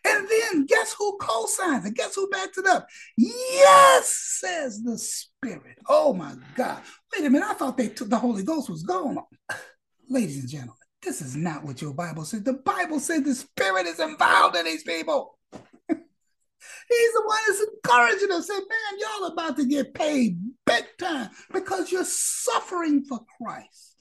And 0.06 0.28
then 0.28 0.66
guess 0.66 0.94
who 0.98 1.16
co-signs 1.18 1.86
it? 1.86 1.94
Guess 1.94 2.14
who 2.14 2.28
backs 2.28 2.58
it 2.58 2.66
up? 2.66 2.86
Yes, 3.16 4.38
says 4.40 4.82
the 4.82 4.98
Spirit. 4.98 5.78
Oh 5.88 6.12
my 6.12 6.34
God. 6.56 6.82
Wait 7.12 7.26
a 7.26 7.30
minute. 7.30 7.48
I 7.48 7.54
thought 7.54 7.78
they 7.78 7.88
took 7.88 8.10
the 8.10 8.18
Holy 8.18 8.42
Ghost 8.42 8.68
was 8.68 8.82
gone. 8.82 9.18
Ladies 10.10 10.40
and 10.40 10.48
gentlemen, 10.48 10.76
this 11.02 11.22
is 11.22 11.34
not 11.34 11.64
what 11.64 11.80
your 11.80 11.94
Bible 11.94 12.24
says. 12.24 12.42
The 12.42 12.52
Bible 12.52 13.00
says 13.00 13.22
the 13.22 13.34
Spirit 13.34 13.86
is 13.86 13.98
involved 13.98 14.56
in 14.56 14.66
these 14.66 14.82
people. 14.82 15.38
He's 15.88 17.12
the 17.12 17.22
one 17.24 17.38
that's 17.46 17.64
encouraging 17.74 18.28
them, 18.28 18.42
say, 18.42 18.54
man, 18.54 18.98
y'all 18.98 19.32
about 19.32 19.56
to 19.56 19.64
get 19.64 19.94
paid 19.94 20.38
big 20.66 20.84
time 20.98 21.30
because 21.50 21.90
you're 21.90 22.04
suffering 22.04 23.04
for 23.04 23.20
Christ. 23.38 23.96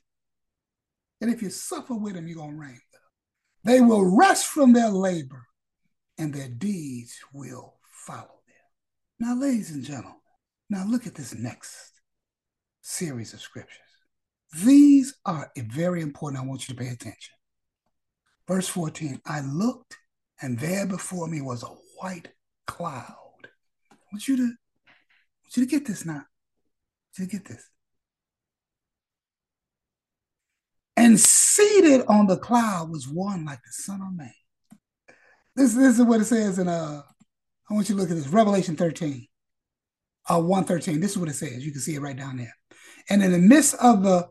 And 1.21 1.33
if 1.33 1.41
you 1.41 1.49
suffer 1.49 1.95
with 1.95 2.17
him, 2.17 2.27
you're 2.27 2.37
going 2.37 2.51
to 2.51 2.57
reign. 2.57 2.79
They 3.63 3.79
will 3.79 4.17
rest 4.17 4.47
from 4.47 4.73
their 4.73 4.89
labor 4.89 5.47
and 6.17 6.33
their 6.33 6.49
deeds 6.49 7.19
will 7.33 7.75
follow 8.05 8.41
them. 8.47 8.55
Now, 9.19 9.35
ladies 9.35 9.71
and 9.71 9.83
gentlemen, 9.83 10.19
now 10.69 10.85
look 10.85 11.07
at 11.07 11.15
this 11.15 11.35
next 11.35 11.91
series 12.81 13.33
of 13.33 13.41
scriptures. 13.41 13.79
These 14.63 15.15
are 15.25 15.51
very 15.57 16.01
important. 16.01 16.43
I 16.43 16.45
want 16.45 16.67
you 16.67 16.75
to 16.75 16.81
pay 16.81 16.89
attention. 16.89 17.33
Verse 18.47 18.67
14 18.67 19.21
I 19.25 19.41
looked, 19.41 19.97
and 20.41 20.59
there 20.59 20.85
before 20.85 21.27
me 21.27 21.41
was 21.41 21.63
a 21.63 21.67
white 21.97 22.29
cloud. 22.67 23.47
I 23.91 23.95
want 24.11 24.27
you 24.27 24.37
to, 24.37 24.43
I 24.43 24.45
want 25.43 25.57
you 25.57 25.65
to 25.65 25.69
get 25.69 25.85
this 25.85 26.05
now. 26.05 26.13
I 26.13 26.15
want 26.15 26.25
you 27.17 27.25
to 27.25 27.31
get 27.31 27.45
this. 27.45 27.69
And 30.95 31.19
seated 31.19 32.05
on 32.07 32.27
the 32.27 32.37
cloud 32.37 32.89
was 32.91 33.07
one 33.07 33.45
like 33.45 33.59
the 33.63 33.71
Son 33.71 34.01
of 34.01 34.15
Man. 34.15 34.31
This, 35.55 35.73
this 35.73 35.99
is 35.99 36.05
what 36.05 36.21
it 36.21 36.25
says 36.25 36.59
in 36.59 36.67
uh 36.67 37.01
I 37.69 37.73
want 37.73 37.89
you 37.89 37.95
to 37.95 38.01
look 38.01 38.09
at 38.09 38.17
this 38.17 38.27
Revelation 38.27 38.75
13. 38.75 39.27
Uh 40.29 40.41
113. 40.41 40.99
This 40.99 41.11
is 41.11 41.17
what 41.17 41.29
it 41.29 41.35
says. 41.35 41.65
You 41.65 41.71
can 41.71 41.81
see 41.81 41.95
it 41.95 42.01
right 42.01 42.17
down 42.17 42.37
there. 42.37 42.53
And 43.09 43.23
in 43.23 43.31
the 43.31 43.39
midst 43.39 43.75
of 43.75 44.03
the 44.03 44.29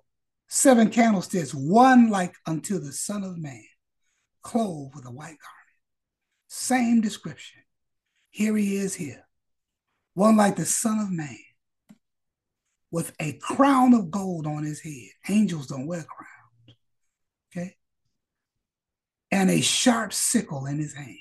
seven 0.49 0.90
candlesticks, 0.90 1.55
one 1.55 2.11
like 2.11 2.35
unto 2.47 2.78
the 2.78 2.93
Son 2.93 3.24
of 3.24 3.39
Man, 3.39 3.65
clothed 4.43 4.94
with 4.94 5.07
a 5.07 5.11
white 5.11 5.24
garment. 5.27 5.39
Same 6.49 7.01
description. 7.01 7.62
Here 8.31 8.57
he 8.57 8.77
is 8.77 8.94
here. 8.94 9.27
One 10.15 10.36
like 10.36 10.57
the 10.57 10.66
Son 10.66 10.99
of 10.99 11.11
Man, 11.11 11.39
with 12.90 13.12
a 13.19 13.32
crown 13.35 13.94
of 13.94 14.11
gold 14.11 14.47
on 14.47 14.65
his 14.65 14.81
head. 14.81 15.11
Angels 15.28 15.66
don't 15.66 15.86
wear 15.86 16.05
crowns. 16.05 16.78
Okay? 17.51 17.77
And 19.33 19.51
a 19.51 19.61
sharp 19.61 20.13
sickle 20.13 20.67
in 20.67 20.79
his 20.79 20.95
hand. 20.95 21.17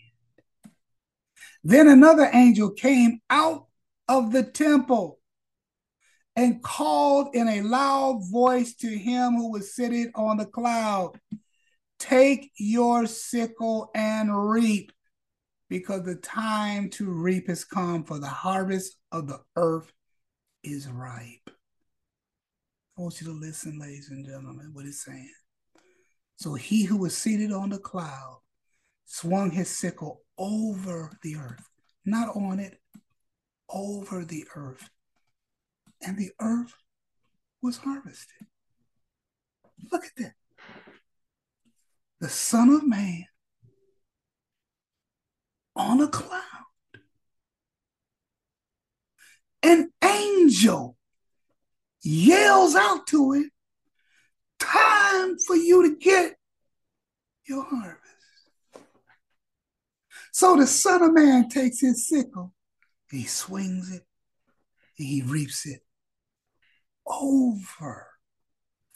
Then 1.63 1.87
another 1.87 2.29
angel 2.31 2.69
came 2.69 3.21
out 3.29 3.65
of 4.07 4.31
the 4.31 4.43
temple 4.43 5.17
and 6.35 6.61
called 6.61 7.33
in 7.33 7.47
a 7.47 7.61
loud 7.61 8.21
voice 8.29 8.75
to 8.75 8.87
him 8.87 9.33
who 9.35 9.51
was 9.51 9.73
sitting 9.73 10.11
on 10.13 10.37
the 10.37 10.45
cloud 10.45 11.17
Take 12.01 12.51
your 12.57 13.05
sickle 13.05 13.91
and 13.93 14.49
reap, 14.49 14.91
because 15.69 16.01
the 16.01 16.15
time 16.15 16.89
to 16.89 17.05
reap 17.11 17.47
has 17.47 17.63
come, 17.63 18.05
for 18.05 18.17
the 18.17 18.25
harvest 18.25 18.97
of 19.11 19.27
the 19.27 19.39
earth 19.55 19.93
is 20.63 20.89
ripe. 20.89 21.51
I 22.97 23.01
want 23.01 23.21
you 23.21 23.27
to 23.27 23.33
listen, 23.33 23.77
ladies 23.77 24.09
and 24.09 24.25
gentlemen, 24.25 24.71
what 24.73 24.87
it's 24.87 25.05
saying. 25.05 25.31
So 26.41 26.55
he 26.55 26.85
who 26.85 26.97
was 26.97 27.15
seated 27.15 27.51
on 27.51 27.69
the 27.69 27.77
cloud 27.77 28.39
swung 29.05 29.51
his 29.51 29.69
sickle 29.69 30.23
over 30.39 31.15
the 31.21 31.35
earth, 31.35 31.69
not 32.03 32.35
on 32.35 32.59
it, 32.59 32.79
over 33.69 34.25
the 34.25 34.45
earth. 34.55 34.89
And 36.01 36.17
the 36.17 36.31
earth 36.41 36.73
was 37.61 37.77
harvested. 37.77 38.47
Look 39.91 40.03
at 40.03 40.15
that. 40.17 40.33
The 42.21 42.29
Son 42.29 42.69
of 42.69 42.87
Man 42.87 43.25
on 45.75 46.01
a 46.01 46.07
cloud. 46.07 46.41
An 49.61 49.91
angel 50.03 50.97
yells 52.01 52.73
out 52.73 53.05
to 53.09 53.33
it, 53.33 53.51
Time 54.61 55.37
for 55.39 55.55
you 55.55 55.89
to 55.89 55.95
get 55.97 56.35
your 57.45 57.63
harvest. 57.63 57.97
So 60.31 60.55
the 60.55 60.67
Son 60.67 61.01
of 61.01 61.13
Man 61.13 61.49
takes 61.49 61.81
his 61.81 62.07
sickle, 62.07 62.53
and 63.09 63.19
he 63.19 63.25
swings 63.25 63.91
it, 63.91 64.05
and 64.97 65.07
he 65.07 65.21
reaps 65.23 65.65
it 65.65 65.81
over 67.05 68.07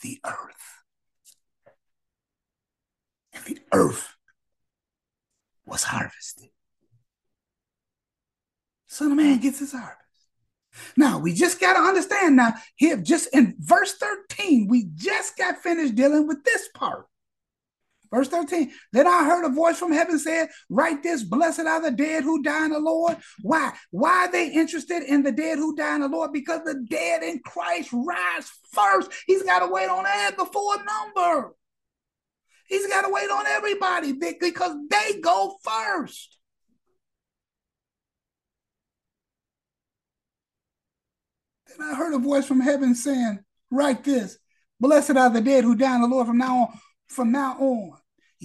the 0.02 0.20
earth. 0.24 0.84
And 3.34 3.44
the 3.46 3.60
earth 3.74 4.16
was 5.66 5.84
harvested. 5.84 6.50
Son 8.88 9.12
of 9.12 9.18
Man 9.18 9.40
gets 9.40 9.60
his 9.60 9.72
harvest. 9.74 10.05
Now, 10.98 11.20
we 11.20 11.34
just 11.34 11.60
got 11.60 11.74
to 11.74 11.80
understand 11.80 12.36
now, 12.36 12.54
here, 12.76 12.98
just 12.98 13.34
in 13.34 13.56
verse 13.60 13.94
13, 13.94 14.68
we 14.68 14.90
just 14.96 15.38
got 15.38 15.58
finished 15.58 15.96
dealing 15.96 16.28
with 16.28 16.44
this 16.44 16.68
part. 16.74 17.08
Verse 18.12 18.28
13, 18.30 18.72
then 18.94 19.08
I 19.08 19.26
heard 19.26 19.46
a 19.46 19.50
voice 19.50 19.78
from 19.78 19.92
heaven 19.92 20.20
said, 20.20 20.50
Write 20.70 21.04
this, 21.04 21.24
blessed 21.24 21.62
are 21.62 21.82
the 21.82 21.92
dead 21.92 22.24
who 22.24 22.42
die 22.42 22.66
in 22.66 22.72
the 22.72 22.80
Lord. 22.80 23.18
Why? 23.42 23.74
Why 23.92 24.26
are 24.26 24.32
they 24.32 24.52
interested 24.52 25.04
in 25.04 25.24
the 25.24 25.32
dead 25.32 25.58
who 25.58 25.76
die 25.76 25.96
in 25.96 26.02
the 26.02 26.08
Lord? 26.08 26.32
Because 26.32 26.62
the 26.64 26.86
dead 26.90 27.24
in 27.24 27.42
Christ 27.46 27.90
rise 27.92 28.50
first. 28.72 29.12
He's 29.28 29.44
got 29.44 29.60
to 29.60 29.68
wait 29.68 29.90
on 29.90 30.04
that 30.04 30.38
before 30.38 30.78
number. 30.78 31.56
He's 32.68 32.88
got 32.88 33.02
to 33.02 33.12
wait 33.12 33.30
on 33.30 33.46
everybody 33.48 34.14
because 34.14 34.76
they 34.90 35.20
go 35.20 35.58
first. 35.64 36.35
Then 41.78 41.90
I 41.92 41.96
heard 41.96 42.14
a 42.14 42.20
voice 42.20 42.46
from 42.46 42.60
heaven 42.60 42.96
saying, 42.96 43.40
Write 43.72 44.04
this, 44.04 44.38
blessed 44.80 45.18
are 45.18 45.30
the 45.30 45.42
dead 45.42 45.64
who 45.64 45.76
die 45.76 45.96
in 45.96 46.02
the 46.02 46.08
Lord 46.08 46.28
from 46.28 46.38
now 46.38 46.58
on. 46.58 46.80
From 47.08 47.32
now 47.32 47.58
on. 47.60 47.98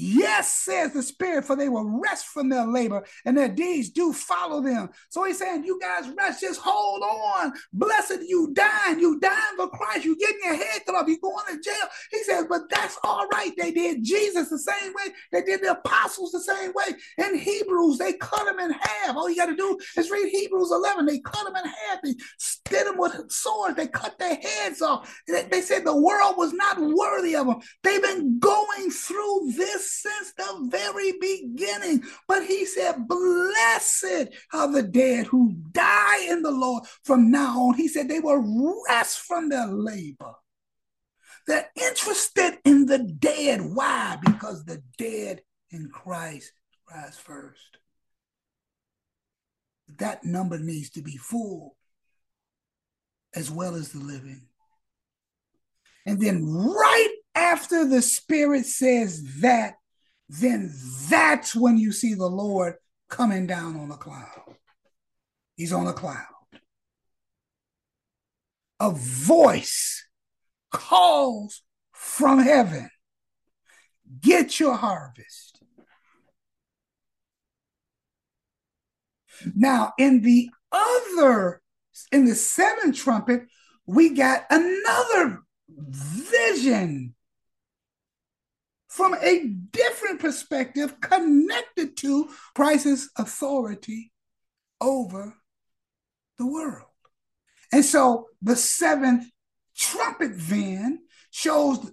Yes, 0.02 0.50
says 0.50 0.94
the 0.94 1.02
Spirit, 1.02 1.44
for 1.44 1.56
they 1.56 1.68
will 1.68 2.00
rest 2.00 2.28
from 2.28 2.48
their 2.48 2.66
labor 2.66 3.04
and 3.26 3.36
their 3.36 3.50
deeds 3.50 3.90
do 3.90 4.14
follow 4.14 4.62
them. 4.62 4.88
So 5.10 5.24
he's 5.24 5.38
saying, 5.38 5.64
You 5.64 5.78
guys 5.78 6.10
rest, 6.16 6.40
just 6.40 6.58
hold 6.62 7.02
on. 7.02 7.52
Blessed 7.74 8.22
you 8.26 8.50
dying, 8.54 8.98
you 8.98 9.20
dying 9.20 9.56
for 9.56 9.68
Christ, 9.68 10.06
you 10.06 10.16
getting 10.16 10.40
your 10.42 10.56
head 10.56 10.80
cut 10.86 10.94
off, 10.94 11.06
you 11.06 11.18
going 11.20 11.44
to 11.48 11.60
jail. 11.60 11.86
He 12.10 12.22
says, 12.22 12.46
But 12.48 12.70
that's 12.70 12.98
all 13.04 13.26
right. 13.34 13.52
They 13.58 13.72
did 13.72 14.02
Jesus 14.02 14.48
the 14.48 14.58
same 14.58 14.94
way, 14.94 15.12
they 15.32 15.42
did 15.42 15.60
the 15.60 15.72
apostles 15.72 16.32
the 16.32 16.40
same 16.40 16.72
way. 16.74 16.96
In 17.18 17.38
Hebrews, 17.38 17.98
they 17.98 18.14
cut 18.14 18.46
them 18.46 18.58
in 18.58 18.70
half. 18.70 19.16
All 19.16 19.28
you 19.28 19.36
got 19.36 19.46
to 19.46 19.56
do 19.56 19.78
is 19.98 20.10
read 20.10 20.30
Hebrews 20.30 20.70
11. 20.70 21.04
They 21.04 21.18
cut 21.18 21.44
them 21.44 21.56
in 21.56 21.64
half, 21.64 21.98
they 22.02 22.14
spit 22.38 22.86
them 22.86 22.96
with 22.96 23.30
swords, 23.30 23.76
they 23.76 23.86
cut 23.86 24.18
their 24.18 24.36
heads 24.36 24.80
off. 24.80 25.14
They 25.28 25.60
said 25.60 25.84
the 25.84 25.94
world 25.94 26.36
was 26.38 26.54
not 26.54 26.78
worthy 26.80 27.36
of 27.36 27.46
them. 27.46 27.60
They've 27.82 28.02
been 28.02 28.38
going 28.38 28.90
through 28.90 29.52
this 29.56 29.89
since 29.90 30.32
the 30.32 30.68
very 30.70 31.12
beginning. 31.20 32.02
But 32.28 32.46
he 32.46 32.64
said, 32.64 33.08
Blessed 33.08 34.28
are 34.52 34.72
the 34.72 34.82
dead 34.82 35.26
who 35.26 35.54
die 35.72 36.26
in 36.28 36.42
the 36.42 36.50
Lord 36.50 36.84
from 37.02 37.30
now 37.30 37.60
on. 37.60 37.74
He 37.74 37.88
said 37.88 38.08
they 38.08 38.20
will 38.20 38.84
rest 38.88 39.18
from 39.20 39.48
their 39.48 39.66
labor. 39.66 40.34
They're 41.46 41.70
interested 41.76 42.58
in 42.64 42.86
the 42.86 42.98
dead. 42.98 43.60
Why? 43.60 44.18
Because 44.24 44.64
the 44.64 44.82
dead 44.98 45.42
in 45.70 45.90
Christ 45.92 46.52
rise 46.90 47.18
first. 47.18 47.78
That 49.98 50.24
number 50.24 50.58
needs 50.58 50.90
to 50.90 51.02
be 51.02 51.16
full 51.16 51.76
as 53.34 53.50
well 53.50 53.74
as 53.74 53.90
the 53.90 53.98
living. 53.98 54.46
And 56.06 56.20
then, 56.20 56.46
right 56.46 57.14
after 57.34 57.86
the 57.86 58.02
Spirit 58.02 58.66
says 58.66 59.40
that, 59.40 59.74
then 60.30 60.72
that's 61.08 61.56
when 61.56 61.76
you 61.76 61.90
see 61.90 62.14
the 62.14 62.28
Lord 62.28 62.74
coming 63.08 63.46
down 63.46 63.76
on 63.76 63.90
a 63.90 63.96
cloud. 63.96 64.54
He's 65.56 65.72
on 65.72 65.88
a 65.88 65.92
cloud. 65.92 66.24
A 68.78 68.92
voice 68.92 70.06
calls 70.70 71.62
from 71.92 72.38
heaven 72.38 72.90
Get 74.20 74.58
your 74.58 74.74
harvest. 74.74 75.62
Now, 79.54 79.92
in 79.98 80.22
the 80.22 80.50
other, 80.72 81.62
in 82.10 82.24
the 82.24 82.34
seventh 82.34 82.96
trumpet, 82.96 83.42
we 83.86 84.10
got 84.10 84.44
another 84.50 85.42
vision 85.68 87.14
from 88.90 89.14
a 89.14 89.46
different 89.46 90.20
perspective 90.20 91.00
connected 91.00 91.96
to 91.96 92.28
Christ's 92.56 93.08
authority 93.16 94.10
over 94.80 95.36
the 96.38 96.46
world. 96.46 96.88
And 97.72 97.84
so 97.84 98.26
the 98.42 98.56
seventh 98.56 99.30
trumpet 99.76 100.32
then 100.34 101.02
shows 101.30 101.92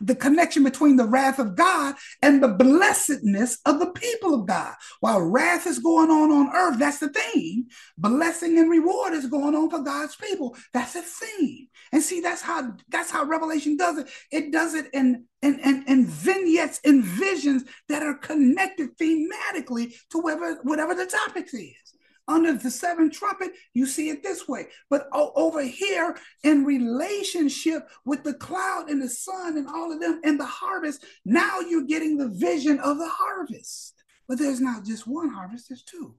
the 0.00 0.14
connection 0.14 0.62
between 0.62 0.96
the 0.96 1.06
wrath 1.06 1.38
of 1.38 1.56
God 1.56 1.94
and 2.22 2.42
the 2.42 2.48
blessedness 2.48 3.58
of 3.64 3.78
the 3.78 3.86
people 3.86 4.34
of 4.34 4.46
God. 4.46 4.74
While 5.00 5.22
wrath 5.22 5.66
is 5.66 5.78
going 5.78 6.10
on 6.10 6.30
on 6.30 6.54
earth, 6.54 6.78
that's 6.78 6.98
the 6.98 7.08
theme. 7.08 7.66
Blessing 7.96 8.58
and 8.58 8.70
reward 8.70 9.14
is 9.14 9.26
going 9.26 9.54
on 9.54 9.70
for 9.70 9.80
God's 9.80 10.16
people. 10.16 10.56
That's 10.72 10.94
the 10.94 11.02
theme. 11.02 11.68
And 11.92 12.02
see, 12.02 12.20
that's 12.20 12.42
how 12.42 12.74
that's 12.88 13.10
how 13.10 13.24
Revelation 13.24 13.76
does 13.76 13.98
it. 13.98 14.08
It 14.30 14.52
does 14.52 14.74
it 14.74 14.88
in 14.92 15.24
in, 15.42 15.60
in, 15.60 15.84
in 15.86 16.06
vignettes 16.06 16.80
and 16.84 17.04
visions 17.04 17.64
that 17.88 18.02
are 18.02 18.14
connected 18.14 18.96
thematically 18.96 19.94
to 20.10 20.18
whatever, 20.18 20.58
whatever 20.62 20.94
the 20.94 21.06
topic 21.06 21.48
is 21.52 21.83
under 22.26 22.54
the 22.54 22.70
seventh 22.70 23.12
trumpet, 23.12 23.52
you 23.74 23.86
see 23.86 24.08
it 24.08 24.22
this 24.22 24.48
way. 24.48 24.68
But 24.88 25.08
over 25.12 25.62
here, 25.62 26.16
in 26.42 26.64
relationship 26.64 27.88
with 28.04 28.24
the 28.24 28.34
cloud 28.34 28.88
and 28.88 29.02
the 29.02 29.08
sun 29.08 29.56
and 29.58 29.68
all 29.68 29.92
of 29.92 30.00
them 30.00 30.20
and 30.24 30.40
the 30.40 30.46
harvest, 30.46 31.04
now 31.24 31.60
you're 31.60 31.84
getting 31.84 32.16
the 32.16 32.28
vision 32.28 32.78
of 32.80 32.98
the 32.98 33.08
harvest. 33.08 34.02
But 34.26 34.38
there's 34.38 34.60
not 34.60 34.84
just 34.84 35.06
one 35.06 35.28
harvest, 35.28 35.68
there's 35.68 35.82
two. 35.82 36.14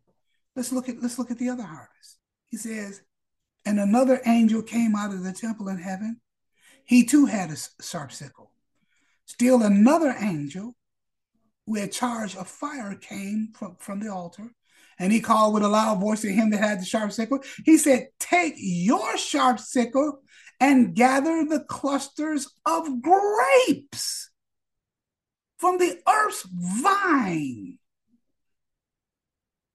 Let's 0.56 0.72
look 0.72 0.88
at 0.88 1.02
let's 1.02 1.18
look 1.18 1.32
at 1.32 1.40
the 1.40 1.50
other 1.50 1.64
harvest. 1.64 2.20
He 2.46 2.58
says, 2.58 3.02
and 3.66 3.80
another 3.80 4.22
angel 4.26 4.62
came 4.62 4.96
out 4.96 5.12
of 5.12 5.24
the 5.24 5.34
temple 5.34 5.70
in 5.70 5.80
heaven. 5.80 6.22
He 6.86 7.04
too 7.04 7.26
had 7.26 7.50
a 7.50 7.84
sharp 7.84 8.12
sickle. 8.12 8.52
Still 9.26 9.64
another 9.64 10.16
angel 10.20 10.76
who 11.66 11.76
had 11.76 11.92
charge 11.92 12.36
of 12.36 12.48
fire 12.48 12.94
came 12.96 13.50
from, 13.56 13.76
from 13.80 14.00
the 14.00 14.14
altar 14.14 14.52
and 15.00 15.12
he 15.12 15.20
called 15.20 15.54
with 15.54 15.64
a 15.64 15.68
loud 15.68 16.00
voice 16.00 16.22
to 16.22 16.32
him 16.32 16.50
that 16.52 16.60
had 16.60 16.80
the 16.80 16.86
sharp 16.86 17.12
sickle. 17.12 17.40
He 17.66 17.78
said, 17.78 18.08
Take 18.20 18.56
your 18.58 19.18
sharp 19.18 19.60
sickle 19.60 20.22
and 20.60 20.96
gather 20.96 21.46
the 21.46 21.60
clusters 21.62 22.48
of 22.66 23.02
grapes 23.02 24.30
from 25.58 25.78
the 25.78 26.00
earth's 26.08 26.48
vine. 26.52 27.78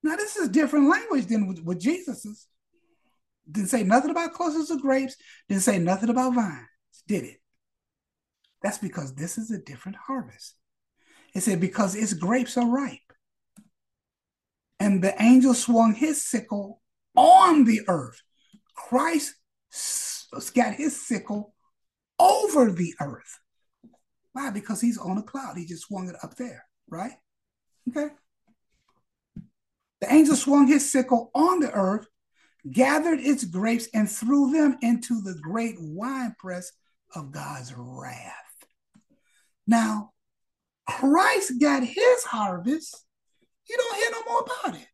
Now, 0.02 0.16
this 0.16 0.36
is 0.36 0.48
different 0.48 0.88
language 0.88 1.26
than 1.26 1.46
with, 1.46 1.62
with 1.62 1.80
Jesus's. 1.80 2.46
Didn't 3.50 3.68
say 3.68 3.82
nothing 3.82 4.10
about 4.10 4.32
clusters 4.32 4.70
of 4.70 4.80
grapes, 4.80 5.16
didn't 5.48 5.62
say 5.62 5.78
nothing 5.78 6.08
about 6.08 6.34
vines, 6.34 6.66
did 7.06 7.24
it? 7.24 7.40
That's 8.62 8.78
because 8.78 9.14
this 9.14 9.38
is 9.38 9.50
a 9.50 9.58
different 9.58 9.98
harvest. 10.06 10.54
It 11.34 11.42
said, 11.42 11.60
because 11.60 11.94
its 11.94 12.14
grapes 12.14 12.56
are 12.56 12.66
ripe. 12.66 12.98
And 14.80 15.04
the 15.04 15.14
angel 15.22 15.54
swung 15.54 15.94
his 15.94 16.24
sickle 16.24 16.80
on 17.14 17.64
the 17.64 17.82
earth. 17.86 18.22
Christ 18.74 19.34
got 20.54 20.74
his 20.74 21.00
sickle 21.06 21.54
over 22.18 22.72
the 22.72 22.94
earth. 23.00 23.38
Why? 24.32 24.50
Because 24.50 24.80
he's 24.80 24.98
on 24.98 25.18
a 25.18 25.22
cloud. 25.22 25.58
He 25.58 25.66
just 25.66 25.82
swung 25.82 26.08
it 26.08 26.16
up 26.22 26.36
there, 26.36 26.64
right? 26.88 27.12
Okay. 27.88 28.08
The 30.00 30.12
angel 30.12 30.34
swung 30.34 30.66
his 30.66 30.90
sickle 30.90 31.30
on 31.34 31.60
the 31.60 31.70
earth, 31.72 32.06
gathered 32.72 33.20
its 33.20 33.44
grapes, 33.44 33.86
and 33.92 34.10
threw 34.10 34.50
them 34.50 34.78
into 34.80 35.20
the 35.20 35.34
great 35.42 35.76
winepress 35.78 36.72
of 37.14 37.32
God's 37.32 37.74
wrath. 37.76 38.32
Now, 39.66 40.12
Christ 40.88 41.60
got 41.60 41.84
his 41.84 42.24
harvest 42.24 43.04
you 43.70 43.76
don't 43.76 43.96
hear 43.96 44.10
no 44.10 44.32
more 44.32 44.40
about 44.40 44.80
it. 44.80 44.88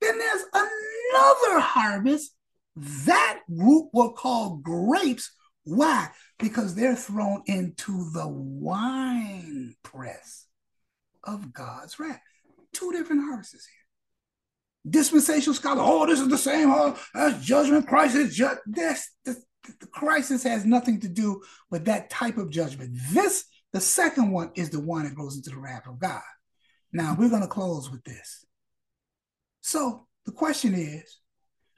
Then 0.00 0.18
there's 0.18 0.44
another 0.54 1.60
harvest. 1.60 2.34
That 2.74 3.40
group 3.54 3.90
will 3.92 4.12
call 4.12 4.56
grapes. 4.56 5.30
Why? 5.64 6.08
Because 6.38 6.74
they're 6.74 6.96
thrown 6.96 7.42
into 7.46 8.10
the 8.12 8.26
wine 8.26 9.74
press 9.82 10.46
of 11.22 11.52
God's 11.52 12.00
wrath. 12.00 12.20
Two 12.72 12.92
different 12.92 13.22
harvests 13.24 13.66
here. 13.66 14.90
Dispensational 14.90 15.54
scholar, 15.54 15.82
oh, 15.84 16.06
this 16.06 16.18
is 16.18 16.28
the 16.28 16.38
same 16.38 16.70
oh, 16.70 16.98
as 17.14 17.44
judgment. 17.44 17.86
Christ 17.86 18.16
is 18.16 18.34
just 18.34 18.58
this. 18.66 19.08
The, 19.24 19.36
the 19.80 19.86
crisis 19.86 20.42
has 20.42 20.64
nothing 20.64 20.98
to 21.00 21.08
do 21.08 21.42
with 21.70 21.84
that 21.84 22.10
type 22.10 22.38
of 22.38 22.50
judgment. 22.50 22.98
This, 23.12 23.44
the 23.72 23.80
second 23.80 24.32
one, 24.32 24.50
is 24.56 24.70
the 24.70 24.80
one 24.80 25.04
that 25.04 25.14
goes 25.14 25.36
into 25.36 25.50
the 25.50 25.58
wrath 25.58 25.86
of 25.86 26.00
God. 26.00 26.22
Now 26.92 27.16
we're 27.18 27.30
going 27.30 27.42
to 27.42 27.48
close 27.48 27.90
with 27.90 28.04
this. 28.04 28.44
So 29.60 30.06
the 30.26 30.32
question 30.32 30.74
is 30.74 31.18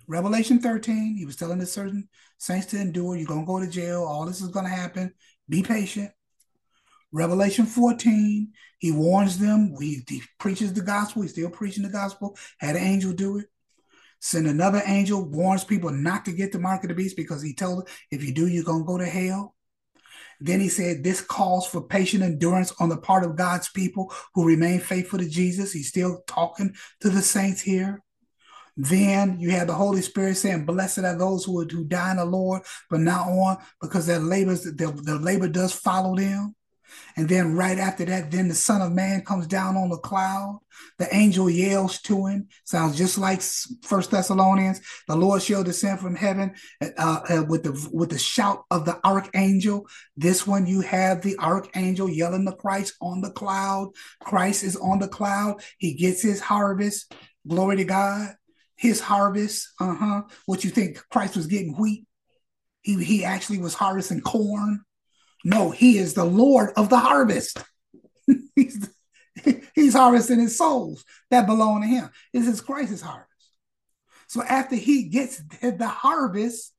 Revelation 0.07 0.59
13, 0.59 1.17
he 1.17 1.25
was 1.25 1.37
telling 1.37 1.59
the 1.59 1.67
certain 1.67 2.09
saints 2.39 2.67
to 2.67 2.81
endure. 2.81 3.17
You're 3.17 3.27
going 3.27 3.45
to 3.45 3.47
go 3.47 3.61
to 3.61 3.71
jail. 3.71 4.05
All 4.05 4.27
this 4.27 4.41
is 4.41 4.49
going 4.49 4.67
to 4.67 4.71
happen. 4.71 5.15
Be 5.49 5.63
patient. 5.63 6.11
Revelation 7.13 7.65
14, 7.65 8.53
he 8.79 8.91
warns 8.91 9.39
them. 9.39 9.77
He, 9.81 10.03
he 10.09 10.23
preaches 10.39 10.73
the 10.73 10.83
gospel. 10.83 11.23
He's 11.23 11.31
still 11.31 11.49
preaching 11.49 11.85
the 11.85 11.89
gospel. 11.89 12.37
Had 12.59 12.77
an 12.77 12.83
angel 12.83 13.13
do 13.13 13.39
it. 13.39 13.47
Send 14.21 14.47
another 14.47 14.83
angel, 14.87 15.23
warns 15.23 15.65
people 15.65 15.91
not 15.91 16.25
to 16.25 16.33
get 16.33 16.51
the 16.51 16.59
mark 16.59 16.83
of 16.83 16.89
the 16.89 16.95
beast 16.95 17.17
because 17.17 17.43
he 17.43 17.55
told 17.55 17.81
them, 17.81 17.95
if 18.11 18.25
you 18.25 18.33
do, 18.33 18.49
you're 18.49 18.65
going 18.65 18.83
to 18.83 18.87
go 18.87 18.99
to 18.99 19.07
hell. 19.07 19.54
Then 20.41 20.61
he 20.61 20.69
said, 20.69 21.03
This 21.03 21.21
calls 21.21 21.67
for 21.67 21.83
patient 21.83 22.23
endurance 22.23 22.73
on 22.81 22.89
the 22.89 22.97
part 22.97 23.25
of 23.25 23.37
God's 23.37 23.69
people 23.71 24.13
who 24.35 24.47
remain 24.47 24.81
faithful 24.81 25.19
to 25.19 25.29
Jesus. 25.29 25.73
He's 25.73 25.89
still 25.89 26.23
talking 26.27 26.75
to 27.01 27.11
the 27.11 27.23
saints 27.23 27.61
here. 27.61 28.03
Then 28.77 29.39
you 29.39 29.51
have 29.53 29.69
the 29.69 29.75
Holy 29.75 30.03
Spirit 30.03 30.37
saying, 30.37 30.67
Blessed 30.67 30.99
are 30.99 31.17
those 31.17 31.45
who, 31.45 31.65
who 31.65 31.85
die 31.85 32.11
in 32.11 32.17
the 32.17 32.25
Lord, 32.25 32.63
but 32.91 33.01
not 33.01 33.29
on, 33.29 33.59
because 33.81 34.07
their 34.07 34.19
labors, 34.19 34.65
their, 34.65 34.91
their 34.91 35.17
labor 35.17 35.49
does 35.49 35.73
follow 35.73 36.17
them. 36.17 36.55
And 37.17 37.29
then 37.29 37.55
right 37.55 37.79
after 37.79 38.05
that, 38.07 38.31
then 38.31 38.49
the 38.49 38.55
Son 38.55 38.83
of 38.83 38.93
Man 38.93 39.23
comes 39.23 39.47
down 39.47 39.77
on 39.77 39.89
the 39.89 39.99
cloud. 39.99 40.61
The 40.99 41.15
angel 41.15 41.49
yells 41.49 42.01
to 42.03 42.27
him. 42.27 42.49
Sounds 42.65 42.97
just 42.97 43.19
like 43.19 43.41
First 43.83 44.11
Thessalonians. 44.11 44.81
The 45.07 45.17
Lord 45.17 45.43
shall 45.43 45.63
descend 45.63 46.01
from 46.01 46.17
heaven 46.17 46.55
uh, 46.81 47.21
uh, 47.29 47.45
with 47.49 47.63
the 47.63 47.89
with 47.93 48.11
the 48.11 48.19
shout 48.19 48.65
of 48.71 48.85
the 48.85 48.99
archangel. 49.05 49.87
This 50.17 50.47
one 50.47 50.67
you 50.67 50.81
have 50.81 51.23
the 51.23 51.39
archangel 51.39 52.09
yelling 52.09 52.47
to 52.47 52.53
Christ 52.53 52.95
on 53.01 53.21
the 53.21 53.31
cloud. 53.31 53.93
Christ 54.21 54.65
is 54.65 54.77
on 54.77 54.99
the 54.99 55.09
cloud. 55.09 55.63
He 55.79 55.95
gets 55.95 56.23
his 56.23 56.41
harvest. 56.41 57.15
Glory 57.47 57.77
to 57.77 57.85
God. 57.85 58.35
His 58.77 59.01
harvest. 59.01 59.69
Uh 59.81 59.95
huh. 59.95 60.23
What 60.47 60.65
you 60.65 60.71
think 60.71 61.03
Christ 61.11 61.37
was 61.37 61.47
getting 61.47 61.77
wheat? 61.77 62.07
He 62.83 63.03
he 63.03 63.25
actually 63.25 63.59
was 63.59 63.75
harvesting 63.75 64.21
corn. 64.21 64.85
No, 65.45 65.71
he 65.71 65.99
is 65.99 66.15
the 66.15 66.25
Lord 66.25 66.73
of 66.77 66.89
the 66.89 66.99
harvest. 66.99 67.63
he's, 68.57 68.89
he's 69.75 69.95
harvesting 69.95 70.41
his 70.41 70.57
souls 70.57 71.05
that 71.31 71.47
belong 71.47 71.83
to 71.83 71.87
him. 71.87 72.09
This 72.33 72.49
is 72.49 72.63
Christ's 72.63 73.03
harvest. 73.03 73.29
So 74.27 74.43
after 74.43 74.75
he 74.75 75.05
gets 75.05 75.43
the 75.61 75.87
harvest, 75.87 76.73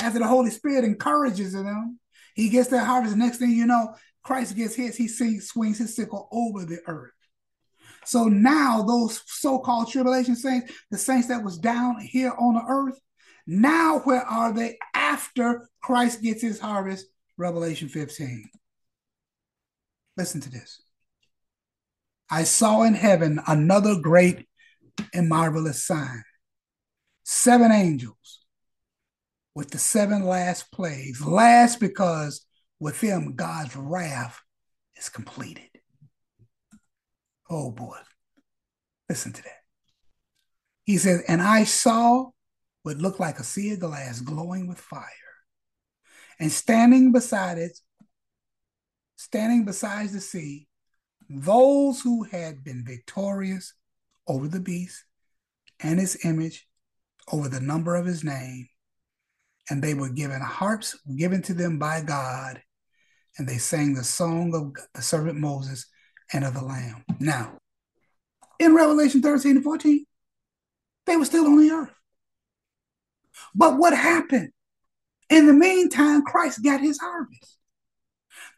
after 0.00 0.18
the 0.18 0.26
Holy 0.26 0.50
Spirit 0.50 0.84
encourages 0.84 1.54
them, 1.54 1.98
he 2.34 2.50
gets 2.50 2.68
that 2.68 2.84
harvest. 2.84 3.16
Next 3.16 3.38
thing 3.38 3.50
you 3.50 3.66
know, 3.66 3.94
Christ 4.22 4.54
gets 4.54 4.74
his, 4.74 4.96
he 4.96 5.08
swings 5.08 5.78
his 5.78 5.96
sickle 5.96 6.28
over 6.30 6.64
the 6.64 6.80
earth. 6.86 7.12
So 8.04 8.24
now 8.24 8.82
those 8.82 9.22
so-called 9.26 9.90
tribulation 9.90 10.36
saints, 10.36 10.72
the 10.90 10.98
saints 10.98 11.28
that 11.28 11.42
was 11.42 11.58
down 11.58 12.00
here 12.00 12.32
on 12.38 12.54
the 12.54 12.64
earth, 12.66 12.98
now 13.46 14.00
where 14.00 14.22
are 14.22 14.52
they 14.52 14.78
after 14.94 15.68
Christ 15.82 16.22
gets 16.22 16.42
his 16.42 16.60
harvest? 16.60 17.06
Revelation 17.36 17.88
15. 17.88 18.48
Listen 20.16 20.40
to 20.40 20.50
this. 20.50 20.82
I 22.30 22.44
saw 22.44 22.82
in 22.82 22.94
heaven 22.94 23.40
another 23.46 23.96
great 24.00 24.46
and 25.12 25.28
marvelous 25.28 25.84
sign 25.84 26.22
seven 27.24 27.72
angels 27.72 28.40
with 29.54 29.70
the 29.70 29.78
seven 29.78 30.24
last 30.24 30.70
plagues. 30.72 31.24
Last 31.24 31.80
because 31.80 32.46
with 32.78 33.00
them 33.00 33.34
God's 33.34 33.76
wrath 33.76 34.40
is 34.96 35.08
completed. 35.08 35.68
Oh 37.50 37.70
boy. 37.70 37.98
Listen 39.08 39.32
to 39.32 39.42
that. 39.42 39.62
He 40.84 40.98
says, 40.98 41.22
And 41.28 41.42
I 41.42 41.64
saw 41.64 42.30
what 42.82 42.98
looked 42.98 43.20
like 43.20 43.38
a 43.38 43.44
sea 43.44 43.72
of 43.72 43.80
glass 43.80 44.20
glowing 44.20 44.66
with 44.66 44.78
fire 44.78 45.23
and 46.38 46.50
standing 46.50 47.12
beside 47.12 47.58
it, 47.58 47.78
standing 49.16 49.64
beside 49.64 50.10
the 50.10 50.20
sea, 50.20 50.68
those 51.28 52.00
who 52.00 52.24
had 52.24 52.62
been 52.64 52.84
victorious 52.84 53.74
over 54.26 54.48
the 54.48 54.60
beast 54.60 55.04
and 55.80 55.98
his 55.98 56.24
image, 56.24 56.66
over 57.32 57.48
the 57.48 57.60
number 57.60 57.96
of 57.96 58.06
his 58.06 58.22
name, 58.22 58.68
and 59.70 59.82
they 59.82 59.94
were 59.94 60.10
given 60.10 60.40
harps 60.40 60.98
given 61.16 61.42
to 61.42 61.54
them 61.54 61.78
by 61.78 62.02
God, 62.02 62.62
and 63.38 63.48
they 63.48 63.58
sang 63.58 63.94
the 63.94 64.04
song 64.04 64.54
of 64.54 64.84
the 64.94 65.02
servant 65.02 65.38
Moses 65.38 65.86
and 66.32 66.44
of 66.44 66.54
the 66.54 66.64
Lamb. 66.64 67.04
Now, 67.18 67.58
in 68.58 68.74
Revelation 68.74 69.22
13 69.22 69.56
and 69.56 69.64
14, 69.64 70.04
they 71.06 71.16
were 71.16 71.24
still 71.24 71.46
on 71.46 71.58
the 71.58 71.70
earth. 71.70 71.94
But 73.54 73.78
what 73.78 73.94
happened? 73.94 74.50
In 75.30 75.46
the 75.46 75.52
meantime, 75.52 76.22
Christ 76.22 76.62
got 76.62 76.80
his 76.80 76.98
harvest. 76.98 77.54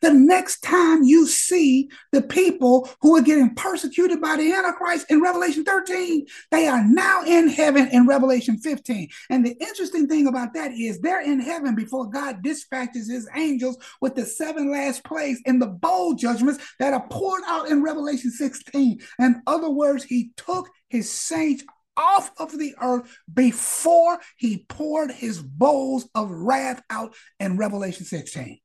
The 0.02 0.12
next 0.12 0.60
time 0.60 1.02
you 1.05 1.26
see 1.26 1.88
the 2.12 2.22
people 2.22 2.88
who 3.01 3.16
are 3.16 3.22
getting 3.22 3.55
persecuted 3.55 4.20
by 4.20 4.36
the 4.36 4.52
Antichrist 4.52 5.10
in 5.10 5.22
Revelation 5.22 5.64
13, 5.64 6.26
they 6.51 6.66
are 6.66 6.84
now 6.84 7.24
in 7.24 7.48
heaven 7.48 7.88
in 7.88 8.06
Revelation 8.06 8.59
15. 8.59 9.09
And 9.30 9.44
the 9.44 9.56
interesting 9.60 10.06
thing 10.06 10.26
about 10.26 10.55
that 10.55 10.72
is 10.72 11.01
they're 11.01 11.22
in 11.22 11.40
heaven 11.40 11.74
before 11.74 12.10
God 12.10 12.43
dispatches 12.43 13.09
his 13.09 13.28
angels 13.34 13.78
with 14.01 14.14
the 14.14 14.26
seven 14.26 14.70
last 14.70 15.05
plagues 15.05 15.40
and 15.47 15.60
the 15.60 15.66
bowl 15.66 16.14
judgments 16.14 16.62
that 16.78 16.93
are 16.93 17.06
poured 17.09 17.43
out 17.47 17.68
in 17.68 17.82
Revelation 17.82 18.30
16. 18.30 19.01
In 19.18 19.43
other 19.47 19.70
words, 19.70 20.05
he 20.05 20.30
took 20.36 20.68
his 20.88 21.10
saints 21.10 21.64
off 21.97 22.31
of 22.39 22.59
the 22.59 22.74
earth 22.81 23.18
before 23.32 24.18
he 24.36 24.64
poured 24.68 25.10
his 25.10 25.43
bowls 25.43 26.09
of 26.14 26.31
wrath 26.31 26.82
out 26.90 27.14
in 27.40 27.56
Revelation 27.56 28.05
16. 28.05 28.60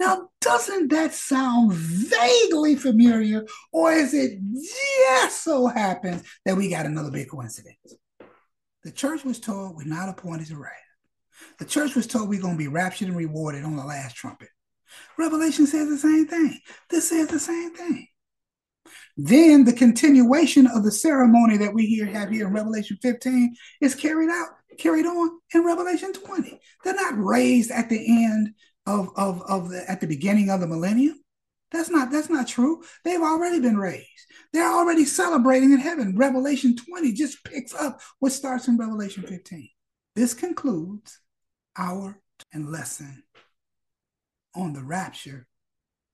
Now, 0.00 0.30
doesn't 0.40 0.88
that 0.88 1.12
sound 1.12 1.72
vaguely 1.72 2.76
familiar, 2.76 3.44
or 3.72 3.92
is 3.92 4.14
it 4.14 4.38
just 4.54 5.44
so 5.44 5.66
happens 5.66 6.22
that 6.44 6.56
we 6.56 6.70
got 6.70 6.86
another 6.86 7.10
big 7.10 7.28
coincidence? 7.28 7.94
The 8.84 8.92
church 8.92 9.24
was 9.24 9.40
told 9.40 9.76
we're 9.76 9.84
not 9.84 10.08
appointed 10.08 10.48
to 10.48 10.56
wrath. 10.56 10.72
The 11.58 11.64
church 11.64 11.94
was 11.94 12.06
told 12.06 12.28
we're 12.28 12.40
going 12.40 12.54
to 12.54 12.58
be 12.58 12.68
raptured 12.68 13.08
and 13.08 13.16
rewarded 13.16 13.64
on 13.64 13.76
the 13.76 13.84
last 13.84 14.16
trumpet. 14.16 14.48
Revelation 15.18 15.66
says 15.66 15.88
the 15.88 15.98
same 15.98 16.26
thing. 16.26 16.60
This 16.88 17.08
says 17.08 17.28
the 17.28 17.40
same 17.40 17.74
thing. 17.74 18.08
Then 19.16 19.64
the 19.64 19.72
continuation 19.72 20.66
of 20.66 20.84
the 20.84 20.90
ceremony 20.90 21.56
that 21.56 21.72
we 21.72 21.86
here 21.86 22.06
have 22.06 22.30
here 22.30 22.46
in 22.46 22.52
Revelation 22.52 22.98
15 23.00 23.56
is 23.80 23.94
carried 23.94 24.28
out, 24.28 24.48
carried 24.78 25.06
on 25.06 25.38
in 25.54 25.64
Revelation 25.64 26.12
20. 26.12 26.60
They're 26.84 26.94
not 26.94 27.16
raised 27.16 27.70
at 27.70 27.88
the 27.88 28.24
end 28.24 28.50
of, 28.86 29.08
of, 29.16 29.42
of 29.48 29.70
the 29.70 29.90
at 29.90 30.00
the 30.00 30.06
beginning 30.06 30.50
of 30.50 30.60
the 30.60 30.66
millennium. 30.66 31.18
That's 31.72 31.90
not 31.90 32.10
that's 32.10 32.28
not 32.28 32.46
true. 32.46 32.82
They've 33.04 33.20
already 33.20 33.60
been 33.60 33.78
raised. 33.78 34.06
They're 34.52 34.70
already 34.70 35.04
celebrating 35.04 35.72
in 35.72 35.78
heaven. 35.78 36.16
Revelation 36.16 36.76
20 36.76 37.12
just 37.12 37.42
picks 37.42 37.74
up 37.74 38.00
what 38.20 38.32
starts 38.32 38.68
in 38.68 38.76
Revelation 38.76 39.22
15. 39.22 39.68
This 40.14 40.34
concludes 40.34 41.20
our 41.76 42.20
and 42.52 42.70
lesson 42.70 43.22
on 44.54 44.72
the 44.72 44.82
rapture 44.82 45.46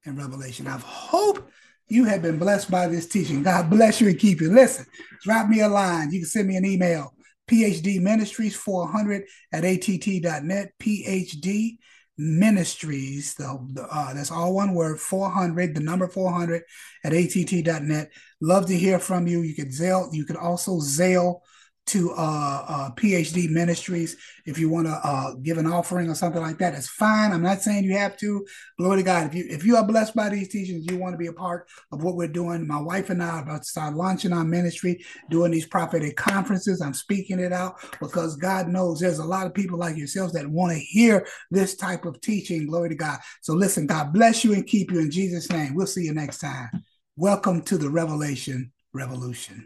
in 0.05 0.17
Revelation. 0.17 0.67
I 0.67 0.79
hope 0.79 1.49
you 1.89 2.05
have 2.05 2.23
been 2.23 2.39
blessed 2.39 2.71
by 2.71 2.89
this 2.89 3.07
teaching. 3.07 3.43
God 3.43 3.69
bless 3.71 4.01
you 4.01 4.09
and 4.09 4.19
keep 4.19 4.41
you. 4.41 4.51
Listen, 4.51 4.87
drop 5.23 5.49
me 5.49 5.61
a 5.61 5.69
line. 5.69 6.11
You 6.11 6.21
can 6.21 6.29
send 6.29 6.49
me 6.49 6.57
an 6.57 6.65
email, 6.65 7.15
PhD 7.51 8.01
Ministries 8.01 8.57
400 8.57 9.25
at 9.53 9.65
att.net, 9.65 10.73
PhD 10.81 11.79
Ministries, 12.19 13.35
the, 13.35 13.87
uh, 13.91 14.15
that's 14.15 14.31
all 14.31 14.55
one 14.55 14.75
word, 14.75 15.01
400, 15.01 15.75
the 15.75 15.81
number 15.81 16.09
400 16.09 16.63
at 17.05 17.13
att.net. 17.13 18.11
Love 18.41 18.67
to 18.67 18.77
hear 18.77 18.99
from 18.99 19.27
you. 19.27 19.43
You 19.43 19.55
can 19.55 19.69
Zelle, 19.69 20.13
you 20.13 20.25
can 20.25 20.37
also 20.37 20.79
Zelle 20.79 21.41
to 21.87 22.13
uh, 22.13 22.65
uh, 22.69 22.91
PhD 22.93 23.51
Ministries. 23.51 24.17
If 24.47 24.59
you 24.59 24.69
want 24.69 24.87
to 24.87 24.93
uh, 24.93 25.35
give 25.43 25.59
an 25.59 25.67
offering 25.67 26.09
or 26.09 26.15
something 26.15 26.41
like 26.41 26.59
that, 26.59 26.75
it's 26.75 26.89
fine. 26.89 27.33
I'm 27.33 27.43
not 27.43 27.63
saying 27.63 27.85
you 27.85 27.97
have 27.97 28.17
to. 28.19 28.47
Glory 28.79 28.99
to 28.99 29.03
God. 29.03 29.27
If 29.27 29.35
you 29.35 29.47
if 29.49 29.65
you 29.65 29.77
are 29.77 29.87
blessed 29.87 30.15
by 30.15 30.29
these 30.29 30.49
teachings, 30.49 30.87
you 30.89 30.99
want 30.99 31.15
to 31.15 31.19
be 31.19 31.27
a 31.27 31.33
part 31.33 31.69
of 31.91 32.03
what 32.03 32.15
we're 32.15 32.29
doing. 32.29 32.67
My 32.67 32.81
wife 32.81 33.11
and 33.11 33.23
I 33.23 33.29
are 33.29 33.43
about 33.43 33.63
to 33.63 33.69
start 33.69 33.95
launching 33.95 34.33
our 34.33 34.45
ministry, 34.45 35.05
doing 35.29 35.51
these 35.51 35.67
prophetic 35.67 36.17
conferences. 36.17 36.81
I'm 36.81 36.95
speaking 36.95 37.41
it 37.41 37.53
out 37.53 37.77
because 38.01 38.37
God 38.37 38.69
knows 38.69 39.01
there's 39.01 39.19
a 39.19 39.25
lot 39.25 39.47
of 39.47 39.55
people 39.55 39.79
like 39.79 39.97
yourselves 39.97 40.33
that 40.35 40.49
want 40.49 40.73
to 40.73 40.79
hear 40.79 41.27
this 41.51 41.77
type 41.77 42.05
of 42.05 42.21
teaching. 42.21 42.67
Glory 42.67 42.91
to 42.91 42.95
God. 42.95 43.19
So 43.41 43.55
listen, 43.55 43.87
God 43.87 44.13
bless 44.13 44.45
you 44.45 44.55
and 44.55 44.67
keep 44.67 44.91
you 44.91 45.01
in 45.01 45.11
Jesus' 45.11 45.51
name. 45.51 45.75
We'll 45.75 45.87
see 45.87 46.05
you 46.05 46.15
next 46.15 46.39
time. 46.39 46.71
Welcome 47.17 47.63
to 47.63 47.77
the 47.77 47.91
Revelation 47.91 48.73
Revolution. 48.95 49.61